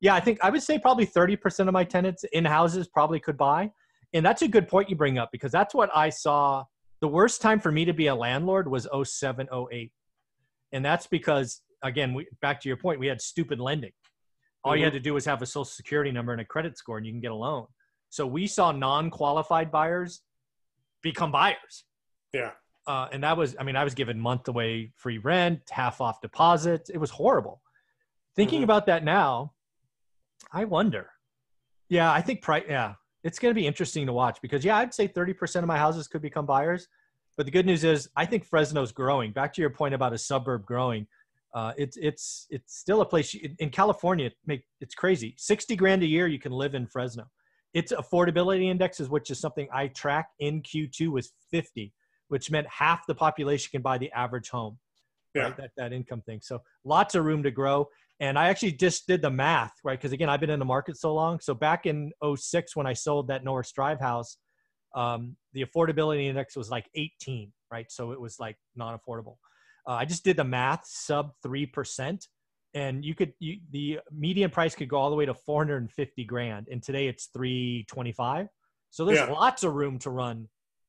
yeah, 0.00 0.14
I 0.14 0.20
think 0.20 0.38
I 0.42 0.50
would 0.50 0.62
say 0.62 0.78
probably 0.78 1.06
30% 1.06 1.66
of 1.66 1.72
my 1.72 1.84
tenants 1.84 2.24
in 2.32 2.44
houses 2.44 2.88
probably 2.88 3.20
could 3.20 3.36
buy. 3.36 3.70
And 4.12 4.24
that's 4.24 4.42
a 4.42 4.48
good 4.48 4.68
point 4.68 4.88
you 4.88 4.96
bring 4.96 5.18
up 5.18 5.30
because 5.32 5.52
that's 5.52 5.74
what 5.74 5.90
I 5.94 6.10
saw. 6.10 6.64
The 7.00 7.08
worst 7.08 7.42
time 7.42 7.60
for 7.60 7.70
me 7.70 7.84
to 7.84 7.92
be 7.92 8.06
a 8.06 8.14
landlord 8.14 8.68
was 8.68 8.88
07, 9.04 9.48
08. 9.72 9.92
And 10.72 10.84
that's 10.84 11.06
because, 11.06 11.62
again, 11.82 12.14
we, 12.14 12.26
back 12.40 12.60
to 12.62 12.68
your 12.68 12.76
point, 12.76 13.00
we 13.00 13.06
had 13.06 13.20
stupid 13.20 13.60
lending. 13.60 13.92
All 14.64 14.72
mm-hmm. 14.72 14.78
you 14.78 14.84
had 14.84 14.92
to 14.94 15.00
do 15.00 15.14
was 15.14 15.24
have 15.24 15.42
a 15.42 15.46
social 15.46 15.64
security 15.64 16.10
number 16.10 16.32
and 16.32 16.40
a 16.40 16.44
credit 16.44 16.76
score 16.76 16.98
and 16.98 17.06
you 17.06 17.12
can 17.12 17.20
get 17.20 17.30
a 17.30 17.36
loan. 17.36 17.66
So 18.10 18.26
we 18.26 18.46
saw 18.46 18.72
non 18.72 19.10
qualified 19.10 19.70
buyers 19.70 20.22
become 21.02 21.32
buyers. 21.32 21.84
Yeah 22.32 22.52
uh, 22.86 23.08
and 23.10 23.22
that 23.24 23.36
was, 23.36 23.56
I 23.58 23.64
mean, 23.64 23.76
I 23.76 23.84
was 23.84 23.94
given 23.94 24.20
month 24.20 24.48
away 24.48 24.92
free 24.96 25.18
rent, 25.18 25.60
half 25.70 26.00
off 26.00 26.20
deposit. 26.20 26.88
It 26.92 26.98
was 26.98 27.10
horrible. 27.10 27.60
Thinking 28.36 28.58
mm-hmm. 28.58 28.64
about 28.64 28.86
that 28.86 29.04
now, 29.04 29.52
I 30.52 30.64
wonder. 30.64 31.10
Yeah, 31.88 32.12
I 32.12 32.20
think 32.20 32.42
price. 32.42 32.64
Yeah, 32.68 32.94
it's 33.24 33.38
going 33.38 33.52
to 33.52 33.60
be 33.60 33.66
interesting 33.66 34.06
to 34.06 34.12
watch 34.12 34.38
because 34.40 34.64
yeah, 34.64 34.76
I'd 34.76 34.94
say 34.94 35.08
30% 35.08 35.56
of 35.56 35.66
my 35.66 35.78
houses 35.78 36.06
could 36.06 36.22
become 36.22 36.46
buyers. 36.46 36.86
But 37.36 37.46
the 37.46 37.52
good 37.52 37.66
news 37.66 37.84
is, 37.84 38.08
I 38.16 38.24
think 38.24 38.44
Fresno's 38.44 38.92
growing. 38.92 39.32
Back 39.32 39.52
to 39.54 39.60
your 39.60 39.70
point 39.70 39.94
about 39.94 40.12
a 40.12 40.18
suburb 40.18 40.64
growing, 40.64 41.06
uh, 41.54 41.72
it's 41.76 41.96
it's 41.96 42.46
it's 42.50 42.78
still 42.78 43.00
a 43.00 43.06
place 43.06 43.34
in 43.58 43.70
California. 43.70 44.30
Make 44.46 44.64
it's 44.80 44.94
crazy. 44.94 45.34
60 45.38 45.76
grand 45.76 46.02
a 46.02 46.06
year, 46.06 46.26
you 46.26 46.38
can 46.38 46.52
live 46.52 46.74
in 46.74 46.86
Fresno. 46.86 47.24
Its 47.74 47.92
affordability 47.92 48.70
index 48.70 49.00
is 49.00 49.08
which 49.08 49.30
is 49.30 49.38
something 49.38 49.68
I 49.72 49.88
track 49.88 50.28
in 50.38 50.62
Q2 50.62 51.08
was 51.08 51.32
50 51.50 51.92
which 52.28 52.50
meant 52.50 52.66
half 52.68 53.06
the 53.06 53.14
population 53.14 53.70
can 53.70 53.82
buy 53.82 53.98
the 53.98 54.10
average 54.12 54.48
home. 54.50 54.78
Yeah. 55.34 55.44
Right? 55.44 55.56
That, 55.56 55.70
that 55.76 55.92
income 55.92 56.22
thing. 56.22 56.40
So 56.42 56.62
lots 56.84 57.14
of 57.14 57.24
room 57.24 57.42
to 57.42 57.50
grow. 57.50 57.88
And 58.20 58.38
I 58.38 58.48
actually 58.48 58.72
just 58.72 59.06
did 59.06 59.20
the 59.20 59.30
math, 59.30 59.72
right? 59.84 59.98
Because 59.98 60.12
again, 60.12 60.30
I've 60.30 60.40
been 60.40 60.50
in 60.50 60.58
the 60.58 60.64
market 60.64 60.96
so 60.96 61.14
long. 61.14 61.38
So 61.40 61.52
back 61.52 61.84
in 61.84 62.12
06, 62.24 62.74
when 62.74 62.86
I 62.86 62.94
sold 62.94 63.28
that 63.28 63.44
Norris 63.44 63.72
Drive 63.72 64.00
house, 64.00 64.38
um, 64.94 65.36
the 65.52 65.64
affordability 65.64 66.24
index 66.26 66.56
was 66.56 66.70
like 66.70 66.88
18, 66.94 67.52
right? 67.70 67.90
So 67.90 68.12
it 68.12 68.20
was 68.20 68.38
like 68.38 68.56
non 68.74 68.98
affordable. 68.98 69.36
Uh, 69.86 69.92
I 69.92 70.04
just 70.04 70.24
did 70.24 70.36
the 70.36 70.44
math, 70.44 70.82
sub 70.84 71.32
3%. 71.44 72.26
And 72.74 73.04
you 73.04 73.14
could, 73.14 73.32
you, 73.38 73.58
the 73.70 74.00
median 74.12 74.50
price 74.50 74.74
could 74.74 74.88
go 74.88 74.98
all 74.98 75.10
the 75.10 75.16
way 75.16 75.26
to 75.26 75.34
450 75.34 76.24
grand. 76.24 76.68
And 76.70 76.82
today 76.82 77.06
it's 77.06 77.26
325. 77.32 78.48
So 78.90 79.04
there's 79.04 79.18
yeah. 79.18 79.26
lots 79.26 79.62
of 79.62 79.74
room 79.74 79.98
to 80.00 80.10
run 80.10 80.48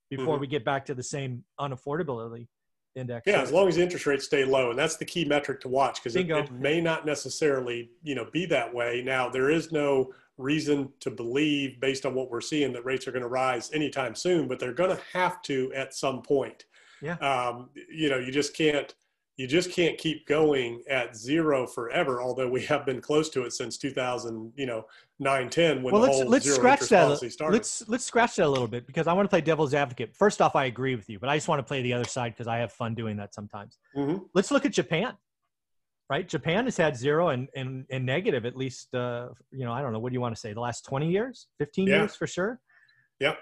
before 0.10 0.36
mm-hmm. 0.36 0.42
we 0.42 0.48
get 0.48 0.66
back 0.66 0.86
to 0.88 0.96
the 0.96 1.04
same 1.04 1.44
unaffordability 1.60 2.48
index. 2.96 3.24
Yeah, 3.28 3.42
as 3.42 3.52
long 3.52 3.68
as 3.68 3.78
interest 3.78 4.06
rates 4.06 4.26
stay 4.26 4.44
low, 4.44 4.72
and 4.72 4.80
that's 4.80 4.98
the 4.98 5.06
key 5.06 5.24
metric 5.26 5.62
to 5.62 5.70
watch 5.70 6.02
because 6.02 6.16
it, 6.16 6.30
it, 6.30 6.52
may 6.52 6.82
not 6.82 7.06
necessarily, 7.06 7.92
you 8.04 8.16
know, 8.16 8.26
be 8.32 8.46
that 8.48 8.74
way. 8.74 9.02
Now 9.06 9.30
there 9.30 9.50
is 9.50 9.72
no 9.72 10.14
reason 10.38 10.90
to 11.00 11.12
believe, 11.12 11.80
based 11.80 12.06
on 12.06 12.14
what 12.14 12.30
we're 12.30 12.42
seeing, 12.42 12.74
that 12.74 12.86
rates 12.86 13.08
are 13.08 13.12
going 13.12 13.24
to 13.24 13.30
rise 13.30 13.72
anytime 13.74 14.16
soon, 14.16 14.48
but 14.48 14.60
they're 14.60 14.74
going 14.74 14.96
to 14.96 15.02
have 15.14 15.42
to 15.44 15.72
at 15.74 15.94
some 15.94 16.22
point. 16.22 16.66
Yeah. 17.02 17.16
Um, 17.16 17.70
you 17.90 18.10
know, 18.10 18.18
you 18.18 18.32
just 18.32 18.56
can't 18.56 18.94
you 19.38 19.46
just 19.46 19.72
can't 19.72 20.00
keep 20.00 20.28
going 20.28 20.82
at 20.90 21.16
zero 21.16 21.68
forever. 21.68 22.24
Although 22.24 22.50
we 22.50 22.64
have 22.66 22.88
been 22.88 23.00
close 23.00 23.30
to 23.30 23.44
it 23.44 23.54
since 23.54 23.78
2000, 23.78 24.52
you 24.56 24.66
know, 24.66 24.86
nine 25.20 25.50
ten 25.50 25.84
when 25.84 25.94
well, 25.94 26.02
the 26.02 26.08
let's, 26.08 26.20
whole 26.20 26.30
let's 26.30 26.46
zero 26.46 26.58
scratch 26.58 26.74
interest 26.74 26.90
that. 26.90 27.04
policy 27.04 27.30
started. 27.30 27.54
Let's 27.54 27.88
let's 27.88 28.04
scratch 28.04 28.36
that 28.38 28.48
a 28.48 28.50
little 28.50 28.68
bit 28.68 28.88
because 28.88 29.06
I 29.06 29.14
want 29.14 29.26
to 29.26 29.30
play 29.30 29.42
devil's 29.42 29.76
advocate. 29.76 30.16
First 30.16 30.42
off, 30.42 30.56
I 30.56 30.66
agree 30.66 30.96
with 30.96 31.08
you, 31.08 31.20
but 31.20 31.30
I 31.30 31.38
just 31.38 31.48
want 31.48 31.60
to 31.60 31.64
play 31.64 31.84
the 31.84 31.94
other 31.94 32.06
side 32.06 32.34
because 32.34 32.48
I 32.48 32.58
have 32.58 32.74
fun 32.74 32.96
doing 32.96 33.16
that 33.18 33.36
sometimes. 33.36 33.78
Mm-hmm. 33.96 34.24
Let's 34.34 34.50
look 34.50 34.66
at 34.66 34.74
Japan. 34.74 35.14
Right, 36.10 36.28
Japan 36.28 36.66
has 36.66 36.78
had 36.78 36.96
zero 36.96 37.30
and 37.30 37.50
and, 37.56 37.86
and 37.92 38.06
negative 38.06 38.46
at 38.46 38.56
least. 38.56 38.94
Uh, 38.94 39.30
you 39.52 39.66
know, 39.66 39.74
I 39.74 39.82
don't 39.82 39.92
know. 39.92 40.00
What 40.00 40.10
do 40.10 40.14
you 40.14 40.22
want 40.22 40.36
to 40.36 40.40
say? 40.40 40.54
The 40.54 40.62
last 40.62 40.86
twenty 40.86 41.10
years, 41.12 41.48
fifteen 41.58 41.88
yeah. 41.88 41.98
years 41.98 42.16
for 42.16 42.28
sure. 42.28 42.60
Yep 43.20 43.40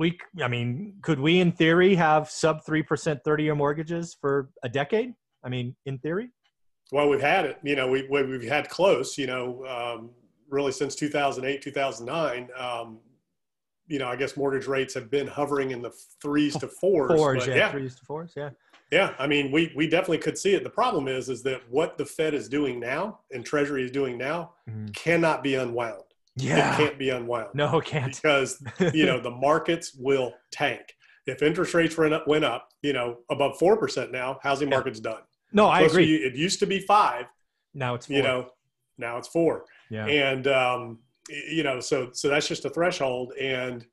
we 0.00 0.16
i 0.40 0.46
mean 0.46 0.94
could 1.02 1.18
we 1.18 1.40
in 1.40 1.50
theory 1.50 1.92
have 1.92 2.30
sub 2.30 2.60
3% 2.64 3.18
30 3.24 3.42
year 3.42 3.56
mortgages 3.56 4.16
for 4.20 4.48
a 4.62 4.68
decade 4.68 5.12
I 5.44 5.48
mean, 5.48 5.76
in 5.86 5.98
theory. 5.98 6.30
Well, 6.92 7.08
we've 7.08 7.20
had 7.20 7.44
it. 7.44 7.58
You 7.62 7.76
know, 7.76 7.88
we 7.88 8.06
we've 8.08 8.48
had 8.48 8.68
close. 8.68 9.18
You 9.18 9.26
know, 9.26 9.64
um, 9.66 10.10
really 10.48 10.72
since 10.72 10.94
2008, 10.94 11.62
2009. 11.62 12.48
Um, 12.58 12.98
you 13.86 13.98
know, 13.98 14.08
I 14.08 14.16
guess 14.16 14.36
mortgage 14.36 14.66
rates 14.66 14.92
have 14.94 15.10
been 15.10 15.26
hovering 15.26 15.70
in 15.70 15.80
the 15.80 15.92
threes 16.20 16.56
to 16.58 16.68
fours. 16.68 17.10
Fours, 17.10 17.46
yeah, 17.46 17.54
yeah, 17.54 17.70
threes 17.70 17.94
to 17.96 18.04
fours, 18.04 18.32
yeah. 18.36 18.50
Yeah, 18.90 19.14
I 19.18 19.26
mean, 19.26 19.52
we 19.52 19.72
we 19.76 19.86
definitely 19.86 20.18
could 20.18 20.38
see 20.38 20.54
it. 20.54 20.64
The 20.64 20.70
problem 20.70 21.08
is, 21.08 21.28
is 21.28 21.42
that 21.42 21.60
what 21.70 21.98
the 21.98 22.06
Fed 22.06 22.34
is 22.34 22.48
doing 22.48 22.80
now 22.80 23.20
and 23.32 23.44
Treasury 23.44 23.84
is 23.84 23.90
doing 23.90 24.16
now 24.16 24.52
mm-hmm. 24.68 24.88
cannot 24.88 25.42
be 25.42 25.56
unwound. 25.56 26.02
Yeah, 26.36 26.72
it 26.72 26.76
can't 26.76 26.98
be 26.98 27.10
unwound. 27.10 27.54
No, 27.54 27.78
it 27.78 27.84
can't 27.84 28.14
because 28.14 28.62
you 28.94 29.06
know 29.06 29.20
the 29.20 29.30
markets 29.42 29.94
will 29.94 30.32
tank 30.50 30.94
if 31.28 31.42
interest 31.42 31.74
rates 31.74 31.96
went 31.96 32.14
up, 32.14 32.26
went 32.26 32.44
up, 32.44 32.70
you 32.82 32.92
know, 32.92 33.18
above 33.30 33.58
four 33.58 33.76
percent 33.76 34.10
now, 34.10 34.38
housing 34.42 34.70
market's 34.70 35.00
done. 35.00 35.20
No, 35.52 35.68
I 35.68 35.80
Plus 35.80 35.92
agree. 35.92 36.14
it 36.16 36.34
used 36.34 36.58
to 36.60 36.66
be 36.66 36.80
five. 36.80 37.26
Now 37.74 37.94
it's 37.94 38.06
four. 38.06 38.16
you 38.16 38.22
know, 38.22 38.50
now 38.96 39.18
it's 39.18 39.28
four. 39.28 39.66
Yeah. 39.90 40.06
And 40.06 40.46
um, 40.46 40.98
you 41.28 41.62
know, 41.62 41.80
so 41.80 42.10
so 42.12 42.28
that's 42.28 42.48
just 42.48 42.64
a 42.64 42.70
threshold, 42.70 43.34
and 43.38 43.86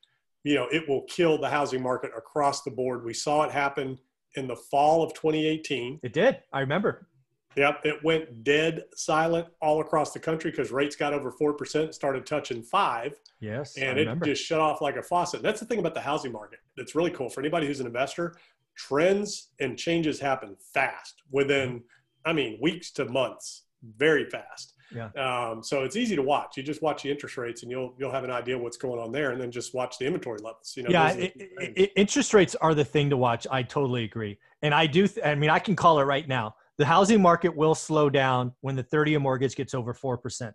you 0.43 0.55
know, 0.55 0.67
it 0.71 0.87
will 0.87 1.03
kill 1.03 1.37
the 1.37 1.49
housing 1.49 1.81
market 1.81 2.11
across 2.17 2.63
the 2.63 2.71
board. 2.71 3.03
We 3.03 3.13
saw 3.13 3.43
it 3.43 3.51
happen 3.51 3.99
in 4.37 4.47
the 4.47 4.55
fall 4.55 5.03
of 5.03 5.13
2018. 5.13 5.99
It 6.03 6.13
did. 6.13 6.39
I 6.53 6.59
remember. 6.59 7.07
Yep, 7.55 7.85
it 7.85 8.03
went 8.03 8.43
dead 8.43 8.83
silent 8.95 9.47
all 9.61 9.79
across 9.79 10.11
the 10.11 10.19
country 10.19 10.51
because 10.51 10.71
rates 10.71 10.95
got 10.95 11.13
over 11.13 11.31
four 11.31 11.53
percent, 11.53 11.95
started 11.95 12.25
touching 12.25 12.61
five. 12.61 13.17
Yes, 13.39 13.77
and 13.77 13.97
it 13.97 14.09
just 14.23 14.43
shut 14.43 14.59
off 14.59 14.81
like 14.81 14.97
a 14.97 15.01
faucet. 15.01 15.41
That's 15.41 15.59
the 15.59 15.65
thing 15.65 15.79
about 15.79 15.93
the 15.93 16.01
housing 16.01 16.31
market. 16.31 16.59
That's 16.75 16.95
really 16.95 17.11
cool 17.11 17.29
for 17.29 17.39
anybody 17.39 17.65
who's 17.67 17.79
an 17.79 17.87
investor. 17.87 18.35
Trends 18.75 19.51
and 19.61 19.77
changes 19.77 20.19
happen 20.19 20.57
fast 20.73 21.21
within, 21.31 21.81
I 22.25 22.33
mean, 22.33 22.57
weeks 22.61 22.91
to 22.91 23.05
months, 23.05 23.63
very 23.97 24.29
fast. 24.29 24.73
Yeah. 24.93 25.09
Um, 25.17 25.63
so 25.63 25.83
it's 25.83 25.95
easy 25.95 26.15
to 26.15 26.21
watch. 26.21 26.57
You 26.57 26.63
just 26.63 26.81
watch 26.81 27.03
the 27.03 27.11
interest 27.11 27.37
rates, 27.37 27.63
and 27.63 27.71
you'll 27.71 27.93
you'll 27.97 28.11
have 28.11 28.23
an 28.23 28.31
idea 28.31 28.57
what's 28.57 28.77
going 28.77 28.99
on 28.99 29.11
there, 29.11 29.31
and 29.31 29.41
then 29.41 29.51
just 29.51 29.73
watch 29.73 29.97
the 29.97 30.05
inventory 30.05 30.39
levels. 30.39 30.73
You 30.77 30.83
know. 30.83 30.89
Yeah, 30.89 31.09
it, 31.11 31.33
it, 31.35 31.91
interest 31.95 32.33
rates 32.33 32.55
are 32.55 32.75
the 32.75 32.85
thing 32.85 33.09
to 33.09 33.17
watch. 33.17 33.47
I 33.49 33.63
totally 33.63 34.03
agree, 34.03 34.37
and 34.61 34.73
I 34.73 34.87
do. 34.87 35.07
Th- 35.07 35.25
I 35.25 35.35
mean, 35.35 35.49
I 35.49 35.59
can 35.59 35.75
call 35.75 35.99
it 35.99 36.03
right 36.03 36.27
now 36.27 36.55
the 36.77 36.85
housing 36.85 37.21
market 37.21 37.55
will 37.55 37.75
slow 37.75 38.09
down 38.09 38.53
when 38.61 38.75
the 38.75 38.83
30 38.83 39.11
year 39.11 39.19
mortgage 39.19 39.55
gets 39.55 39.73
over 39.73 39.93
4%. 39.93 40.51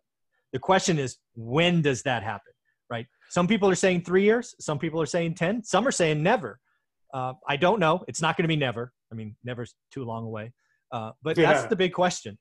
The 0.53 0.59
question 0.59 0.99
is, 0.99 1.17
when 1.35 1.83
does 1.83 2.03
that 2.03 2.23
happen? 2.23 2.53
Right? 2.91 3.07
Some 3.29 3.47
people 3.47 3.71
are 3.71 3.77
saying 3.77 4.03
three 4.03 4.25
years, 4.25 4.55
some 4.61 4.79
people 4.79 5.01
are 5.01 5.07
saying 5.07 5.35
10, 5.35 5.65
some 5.65 5.87
are 5.87 5.93
saying 5.93 6.23
never. 6.23 6.59
Uh, 7.15 7.35
I 7.49 7.57
don't 7.57 7.81
know. 7.81 8.05
It's 8.09 8.21
not 8.21 8.37
going 8.37 8.45
to 8.45 8.49
be 8.49 8.57
never. 8.57 8.93
I 9.11 9.15
mean, 9.15 9.37
never's 9.45 9.75
too 9.93 10.05
long 10.05 10.25
away. 10.25 10.53
Uh, 10.93 11.13
but 11.23 11.37
yeah. 11.39 11.53
that's 11.53 11.67
the 11.67 11.77
big 11.77 11.93
question. 11.93 12.39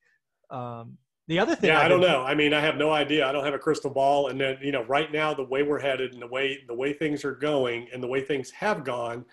Um, 0.49 0.97
the 1.29 1.37
other 1.37 1.55
thing, 1.55 1.69
yeah, 1.69 1.79
I, 1.79 1.85
I 1.85 1.87
don't 1.87 2.01
know. 2.01 2.23
I 2.23 2.33
mean, 2.33 2.55
I 2.55 2.59
have 2.59 2.75
no 2.75 2.89
idea. 2.89 3.25
I 3.25 3.31
don't 3.31 3.45
have 3.45 3.53
a 3.53 3.59
crystal 3.59 3.91
ball. 3.91 4.29
And 4.29 4.41
then, 4.41 4.57
you 4.63 4.71
know, 4.71 4.83
right 4.85 5.11
now, 5.11 5.31
the 5.31 5.45
way 5.45 5.61
we're 5.61 5.79
headed 5.79 6.13
and 6.13 6.21
the 6.21 6.27
way 6.27 6.57
the 6.67 6.73
way 6.73 6.91
things 6.91 7.23
are 7.23 7.35
going 7.35 7.87
and 7.93 8.01
the 8.01 8.07
way 8.07 8.21
things 8.21 8.49
have 8.49 8.83
gone, 8.83 9.23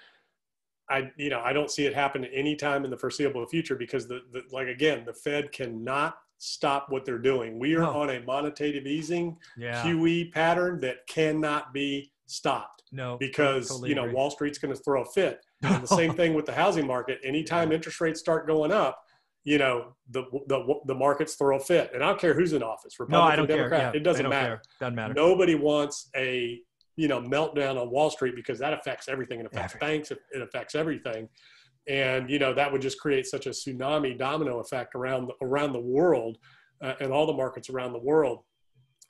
I, 0.91 1.11
you 1.17 1.31
know, 1.31 1.41
I 1.41 1.55
don't 1.55 1.71
see 1.71 1.87
it 1.87 1.95
happen 1.95 2.27
anytime 2.27 2.85
in 2.85 2.91
the 2.91 2.99
foreseeable 2.99 3.47
future 3.47 3.77
because 3.77 4.07
the, 4.07 4.21
the 4.31 4.43
like 4.53 4.69
again, 4.69 5.05
the 5.07 5.15
Fed 5.15 5.53
cannot 5.53 6.19
stop 6.37 6.89
what 6.91 7.07
they're 7.07 7.19
doing. 7.19 7.59
We 7.59 7.75
are 7.77 7.81
no. 7.81 7.93
on 7.93 8.11
a 8.11 8.21
monetative 8.21 8.87
easing 8.87 9.39
yeah. 9.57 9.83
QE 9.83 10.31
pattern 10.33 10.79
that 10.81 11.07
cannot 11.09 11.73
be 11.73 12.13
stopped 12.27 12.83
No, 12.93 13.17
because 13.19 13.69
totally 13.69 13.89
you 13.89 13.95
know 13.95 14.03
agree. 14.03 14.15
Wall 14.15 14.31
Street's 14.31 14.59
going 14.59 14.75
to 14.75 14.83
throw 14.83 15.03
a 15.03 15.07
fit. 15.07 15.41
And 15.63 15.83
the 15.83 15.89
same 15.89 16.13
thing 16.13 16.35
with 16.35 16.45
the 16.45 16.53
housing 16.53 16.87
market. 16.87 17.21
Anytime 17.25 17.73
interest 17.73 18.03
rates 18.03 18.21
start 18.21 18.47
going 18.47 18.71
up, 18.71 19.01
you 19.47 19.59
know 19.59 19.95
the 20.11 20.25
the 20.49 20.75
the 20.87 20.95
markets 20.95 21.37
throw 21.37 21.57
a 21.57 21.61
fit. 21.61 21.93
And 21.95 22.03
I 22.03 22.09
don't 22.09 22.21
care 22.21 22.35
who's 22.35 22.53
in 22.53 22.63
office, 22.65 22.97
no, 22.99 23.05
Republican, 23.05 23.33
I 23.33 23.37
don't 23.37 23.47
care. 23.47 23.57
Democrat, 23.57 23.95
Yeah, 23.95 24.01
it 24.01 24.03
doesn't 24.03 24.29
matter. 24.29 24.47
care. 24.57 24.63
Doesn't 24.81 24.95
matter. 24.97 25.15
Nobody 25.15 25.55
wants 25.55 26.11
a 26.17 26.61
you 26.97 27.07
know 27.09 27.23
meltdown 27.23 27.81
on 27.81 27.89
Wall 27.91 28.11
Street 28.11 28.35
because 28.35 28.59
that 28.59 28.73
affects 28.73 29.09
everything. 29.09 29.39
It 29.39 29.47
affects 29.47 29.77
Everything. 29.77 29.99
banks. 29.99 30.11
It, 30.11 30.43
affects 30.43 30.75
everything, 30.75 31.29
and 31.87 32.29
you 32.29 32.41
know 32.41 32.53
that 32.55 32.71
would 32.73 32.83
just 32.83 32.99
create 32.99 33.25
such 33.27 33.47
a 33.47 33.51
tsunami 33.51 34.19
domino 34.19 34.59
effect 34.59 34.97
around 34.97 35.29
the, 35.29 35.35
around 35.47 35.73
the 35.73 35.81
world 35.81 36.39
uh, 36.83 36.95
and 36.99 37.13
all 37.13 37.25
the 37.25 37.33
markets 37.33 37.71
around 37.71 37.93
the 37.93 38.01
world. 38.01 38.41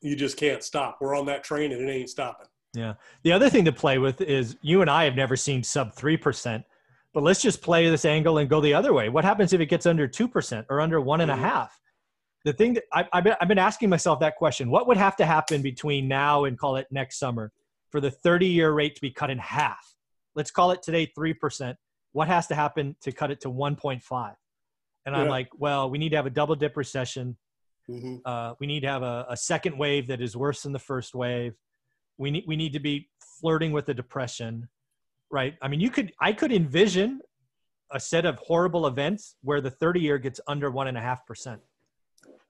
You 0.02 0.16
just 0.16 0.37
can't 0.37 0.62
stop. 0.62 0.99
We're 1.00 1.16
on 1.16 1.25
that 1.26 1.45
train 1.45 1.73
and 1.73 1.81
it 1.88 1.90
ain't 1.90 2.11
stopping. 2.11 2.47
Yeah. 2.75 2.93
The 3.23 3.33
other 3.33 3.49
thing 3.49 3.64
to 3.64 3.73
play 3.73 3.97
with 3.97 4.21
is 4.21 4.59
you 4.61 4.83
and 4.83 4.90
I 4.90 5.05
have 5.05 5.16
never 5.16 5.35
seen 5.35 5.62
sub 5.62 5.97
3%, 5.97 6.62
but 7.16 7.23
let's 7.23 7.40
just 7.40 7.62
play 7.62 7.88
this 7.88 8.04
angle 8.04 8.37
and 8.37 8.50
go 8.50 8.61
the 8.61 8.75
other 8.75 8.92
way. 8.92 9.08
What 9.08 9.25
happens 9.25 9.54
if 9.54 9.61
it 9.62 9.66
gets 9.70 9.87
under 9.87 10.06
2% 10.06 10.66
or 10.68 10.82
under 10.82 11.00
one 11.00 11.23
and 11.23 11.30
a 11.30 11.35
Mhm. 11.35 11.38
half? 11.38 11.80
The 12.44 12.52
thing 12.52 12.75
that 12.75 12.85
I, 12.92 13.08
I've, 13.11 13.25
been, 13.25 13.35
I've 13.40 13.49
been 13.49 13.58
asking 13.58 13.88
myself 13.88 14.20
that 14.20 14.37
question 14.37 14.68
what 14.70 14.87
would 14.87 14.99
have 14.99 15.16
to 15.16 15.25
happen 15.25 15.62
between 15.62 16.08
now 16.08 16.44
and 16.44 16.58
call 16.58 16.76
it 16.76 16.87
next 16.90 17.18
summer 17.18 17.52
for 17.88 18.02
the 18.02 18.11
30 18.11 18.49
year 18.49 18.70
rate 18.70 18.96
to 18.96 19.00
be 19.00 19.11
cut 19.11 19.30
in 19.30 19.38
half? 19.38 19.94
Let's 20.35 20.50
call 20.50 20.73
it 20.73 20.82
today 20.82 21.11
3%. 21.16 21.78
What 22.12 22.28
has 22.28 22.49
to 22.49 22.54
happen 22.54 22.96
to 23.00 23.12
cut 23.12 23.30
it 23.30 23.40
to 23.40 23.49
1.5? 23.50 24.37
And 25.06 25.16
I'm 25.16 25.28
like, 25.28 25.49
well, 25.56 25.88
we 25.88 25.96
need 25.96 26.11
to 26.11 26.16
have 26.16 26.26
a 26.26 26.30
double 26.30 26.54
dip 26.54 26.76
recession. 26.76 27.38
Mhm. 27.88 28.20
Uh, 28.26 28.56
we 28.61 28.66
need 28.66 28.80
to 28.80 28.88
have 28.88 29.02
a, 29.02 29.25
a 29.30 29.37
second 29.38 29.78
wave 29.78 30.08
that 30.08 30.20
is 30.20 30.37
worse 30.37 30.64
than 30.64 30.75
the 30.75 30.78
first 30.78 31.14
wave. 31.14 31.54
We 32.18 32.30
need 32.30 32.44
we 32.46 32.56
need 32.56 32.75
to 32.75 32.80
be 32.80 33.08
flirting 33.40 33.73
with 33.73 33.88
a 33.88 33.94
depression, 33.94 34.68
right? 35.37 35.55
I 35.61 35.69
mean, 35.69 35.81
you 35.81 35.90
could 35.90 36.12
I 36.19 36.33
could 36.33 36.50
envision 36.50 37.21
a 37.93 38.00
set 38.00 38.25
of 38.25 38.37
horrible 38.38 38.87
events 38.87 39.37
where 39.43 39.61
the 39.61 39.71
30 39.71 40.00
year 40.00 40.19
gets 40.19 40.40
under 40.49 40.71
one 40.71 40.88
and 40.88 40.97
a 40.97 41.00
half 41.00 41.26
percent. 41.26 41.61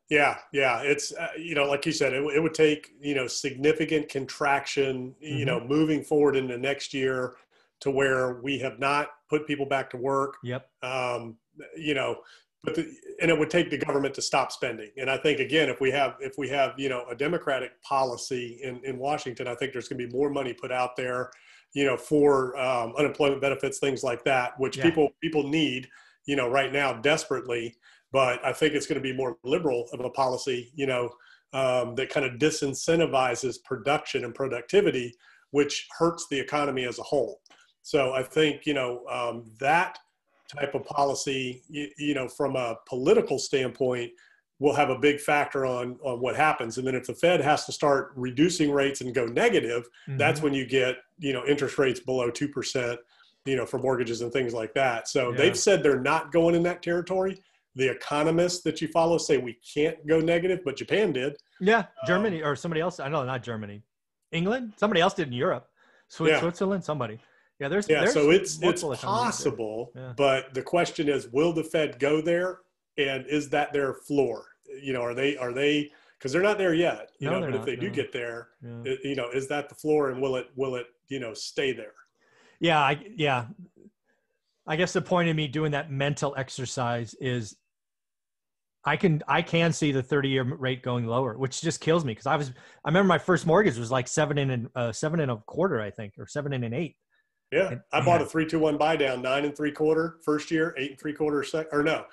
Yeah, 0.08 0.38
yeah. 0.52 0.82
It's 0.82 1.12
uh, 1.12 1.30
you 1.36 1.56
know, 1.56 1.64
like 1.64 1.84
you 1.84 1.90
said, 1.90 2.12
it, 2.12 2.22
it 2.36 2.40
would 2.40 2.54
take 2.54 2.92
you 3.00 3.16
know 3.16 3.26
significant 3.26 4.08
contraction, 4.08 5.16
you 5.18 5.44
Mhm. 5.44 5.46
know, 5.46 5.60
moving 5.76 6.04
forward 6.04 6.36
into 6.36 6.56
next 6.56 6.94
year 6.94 7.34
to 7.80 7.90
where 7.90 8.34
we 8.46 8.58
have 8.60 8.78
not 8.78 9.08
put 9.28 9.48
people 9.48 9.66
back 9.66 9.90
to 9.90 9.96
work. 9.96 10.36
Yep. 10.44 10.62
Um, 10.82 11.36
you 11.76 11.94
know, 11.94 12.22
but 12.62 12.76
the, 12.76 12.82
and 13.20 13.30
it 13.32 13.38
would 13.38 13.50
take 13.50 13.68
the 13.68 13.78
government 13.78 14.14
to 14.14 14.22
stop 14.22 14.52
spending. 14.52 14.90
And 14.96 15.10
I 15.10 15.16
think 15.18 15.40
again, 15.40 15.68
if 15.68 15.80
we 15.80 15.90
have 15.90 16.14
if 16.20 16.34
we 16.38 16.48
have 16.50 16.74
you 16.78 16.88
know 16.88 17.04
a 17.10 17.16
democratic 17.16 17.72
policy 17.82 18.60
in 18.62 18.74
in 18.84 18.96
Washington, 18.98 19.48
I 19.48 19.56
think 19.56 19.72
there's 19.72 19.88
going 19.88 20.00
to 20.00 20.06
be 20.06 20.12
more 20.20 20.30
money 20.30 20.52
put 20.52 20.70
out 20.70 20.94
there, 20.94 21.32
you 21.72 21.84
know, 21.84 21.96
for 21.96 22.56
um, 22.58 22.94
unemployment 22.96 23.40
benefits, 23.40 23.78
things 23.78 24.02
like 24.02 24.24
that, 24.24 24.58
which 24.58 24.76
Yeah. 24.76 24.84
people 24.84 25.10
people 25.20 25.48
need, 25.48 25.88
you 26.26 26.36
know, 26.36 26.48
right 26.48 26.72
now 26.72 26.92
desperately 26.94 27.76
but 28.12 28.44
I 28.44 28.52
think 28.52 28.74
it's 28.74 28.86
going 28.86 28.96
to 28.96 29.02
be 29.02 29.12
more 29.12 29.36
liberal 29.44 29.88
of 29.92 30.00
a 30.00 30.10
policy, 30.10 30.72
you 30.74 30.86
know, 30.86 31.10
um, 31.52 31.94
that 31.96 32.08
kind 32.08 32.26
of 32.26 32.38
disincentivizes 32.38 33.62
production 33.62 34.24
and 34.24 34.34
productivity, 34.34 35.14
which 35.50 35.86
hurts 35.98 36.26
the 36.30 36.38
economy 36.38 36.84
as 36.84 36.98
a 36.98 37.02
whole. 37.02 37.40
So 37.82 38.12
I 38.12 38.22
think, 38.22 38.66
you 38.66 38.74
know, 38.74 39.04
um, 39.10 39.44
that 39.60 39.98
type 40.48 40.74
of 40.74 40.84
policy, 40.84 41.62
you, 41.68 41.88
you 41.98 42.14
know, 42.14 42.28
from 42.28 42.56
a 42.56 42.76
political 42.88 43.38
standpoint, 43.38 44.12
will 44.58 44.74
have 44.74 44.88
a 44.90 44.98
big 44.98 45.20
factor 45.20 45.66
on 45.66 45.98
on 46.02 46.20
what 46.20 46.36
happens. 46.36 46.78
And 46.78 46.86
then 46.86 46.94
if 46.94 47.06
the 47.06 47.14
Fed 47.14 47.40
has 47.40 47.64
to 47.66 47.72
start 47.72 48.12
reducing 48.16 48.70
rates 48.72 49.00
and 49.00 49.14
go 49.14 49.26
negative, 49.26 49.88
that's 50.08 50.40
Mhm. 50.40 50.44
when 50.44 50.54
you 50.54 50.66
get 50.66 50.96
you 51.18 51.32
know 51.32 51.44
interest 51.46 51.78
rates 51.78 52.00
below 52.00 52.30
two 52.30 52.48
percent 52.48 52.98
you 53.46 53.56
know 53.56 53.64
for 53.64 53.78
mortgages 53.78 54.20
and 54.22 54.32
things 54.32 54.52
like 54.52 54.74
that 54.74 55.08
so 55.08 55.30
Yeah. 55.30 55.36
they've 55.38 55.56
said 55.58 55.82
they're 55.82 56.00
not 56.00 56.30
going 56.32 56.54
in 56.54 56.62
that 56.64 56.82
territory 56.82 57.40
the 57.76 57.88
economists 57.88 58.62
that 58.64 58.82
you 58.82 58.88
follow 58.88 59.16
say 59.18 59.38
we 59.38 59.54
can't 59.74 60.04
go 60.06 60.18
negative 60.20 60.60
but 60.64 60.76
japan 60.76 61.12
did 61.12 61.36
yeah, 61.60 61.78
Um, 61.78 61.84
Germany 62.06 62.42
or 62.42 62.54
somebody 62.56 62.80
else. 62.82 63.00
I 63.00 63.08
know 63.08 63.24
not 63.24 63.42
Germany, 63.42 63.82
England. 64.32 64.74
Somebody 64.76 65.00
else 65.00 65.14
did 65.14 65.28
in 65.28 65.32
Europe, 65.32 65.70
Swi- 66.10 66.28
Yeah. 66.28 66.40
Switzerland. 66.40 66.84
Somebody. 66.84 67.18
Yeah, 67.60 67.68
there's 67.68 67.88
yeah 67.88 68.00
there's 68.00 68.12
so 68.12 68.30
it's 68.30 68.56
it's 68.56 68.60
multiple 68.62 68.92
economies 68.92 69.22
there. 69.22 69.52
possible 69.52 69.92
Yeah. 69.96 70.12
but 70.16 70.52
the 70.52 70.62
question 70.62 71.08
is 71.08 71.28
will 71.28 71.52
the 71.54 71.64
fed 71.64 71.98
go 71.98 72.20
there 72.20 72.58
and 72.98 73.26
is 73.26 73.48
that 73.50 73.72
their 73.72 73.94
floor? 73.94 74.46
You 74.82 74.92
know 74.92 75.02
are 75.02 75.14
they 75.14 75.36
are 75.36 75.52
they 75.52 75.90
because 76.18 76.32
they're 76.32 76.42
not 76.42 76.58
there 76.58 76.74
yet 76.74 77.10
you 77.20 77.30
No, 77.30 77.38
know 77.38 77.46
but 77.46 77.50
if 77.50 77.56
not, 77.60 77.66
they 77.66 77.76
do 77.76 77.88
get 77.90 78.12
there 78.12 78.48
Yeah. 78.62 78.82
it- 78.84 79.00
you 79.04 79.14
know 79.14 79.30
is 79.30 79.46
that 79.48 79.68
the 79.68 79.74
floor 79.76 80.10
and 80.10 80.20
will 80.20 80.36
it 80.36 80.48
will 80.56 80.74
it 80.76 80.86
you 81.08 81.20
know 81.20 81.32
stay 81.34 81.72
there? 81.72 81.92
Yeah 82.58 82.80
I, 82.80 83.00
yeah. 83.14 83.46
I 84.66 84.74
guess 84.76 84.92
the 84.92 85.02
point 85.02 85.28
of 85.28 85.36
me 85.36 85.46
doing 85.46 85.70
that 85.72 85.90
mental 85.92 86.34
exercise 86.36 87.14
is 87.20 87.56
i 88.84 88.96
can 88.96 89.22
i 89.28 89.40
can 89.40 89.72
see 89.72 89.92
the 89.92 90.02
30 90.02 90.28
year 90.28 90.42
rate 90.42 90.82
going 90.82 91.06
lower 91.06 91.36
which 91.38 91.60
just 91.60 91.80
kills 91.80 92.04
me 92.04 92.12
because 92.12 92.26
i 92.26 92.34
was 92.36 92.50
i 92.84 92.88
remember 92.88 93.06
my 93.08 93.18
first 93.18 93.46
mortgage 93.46 93.78
was 93.78 93.90
like 93.92 94.08
seven 94.08 94.38
and 94.38 94.68
uh, 94.74 94.90
seven 94.92 95.20
and 95.20 95.30
a 95.30 95.36
quarter 95.46 95.80
i 95.80 95.90
think 95.90 96.14
or 96.18 96.26
seven 96.26 96.52
and 96.52 96.64
an 96.64 96.72
eight. 96.74 96.96
Yeah, 97.52 97.68
And- 97.70 97.80
I 97.92 98.04
bought 98.04 98.20
yeah. 98.20 98.26
a 98.26 98.28
three 98.28 98.46
two 98.46 98.58
one 98.58 98.76
buy 98.76 98.96
down, 98.96 99.22
nine 99.22 99.44
and 99.44 99.56
three 99.56 99.70
quarter 99.70 100.16
first 100.24 100.50
year, 100.50 100.74
eight 100.76 100.90
and 100.90 100.98
three 101.00 101.12
quarter 101.12 101.44
sec 101.44 101.68
or 101.72 101.84
no, 101.84 102.04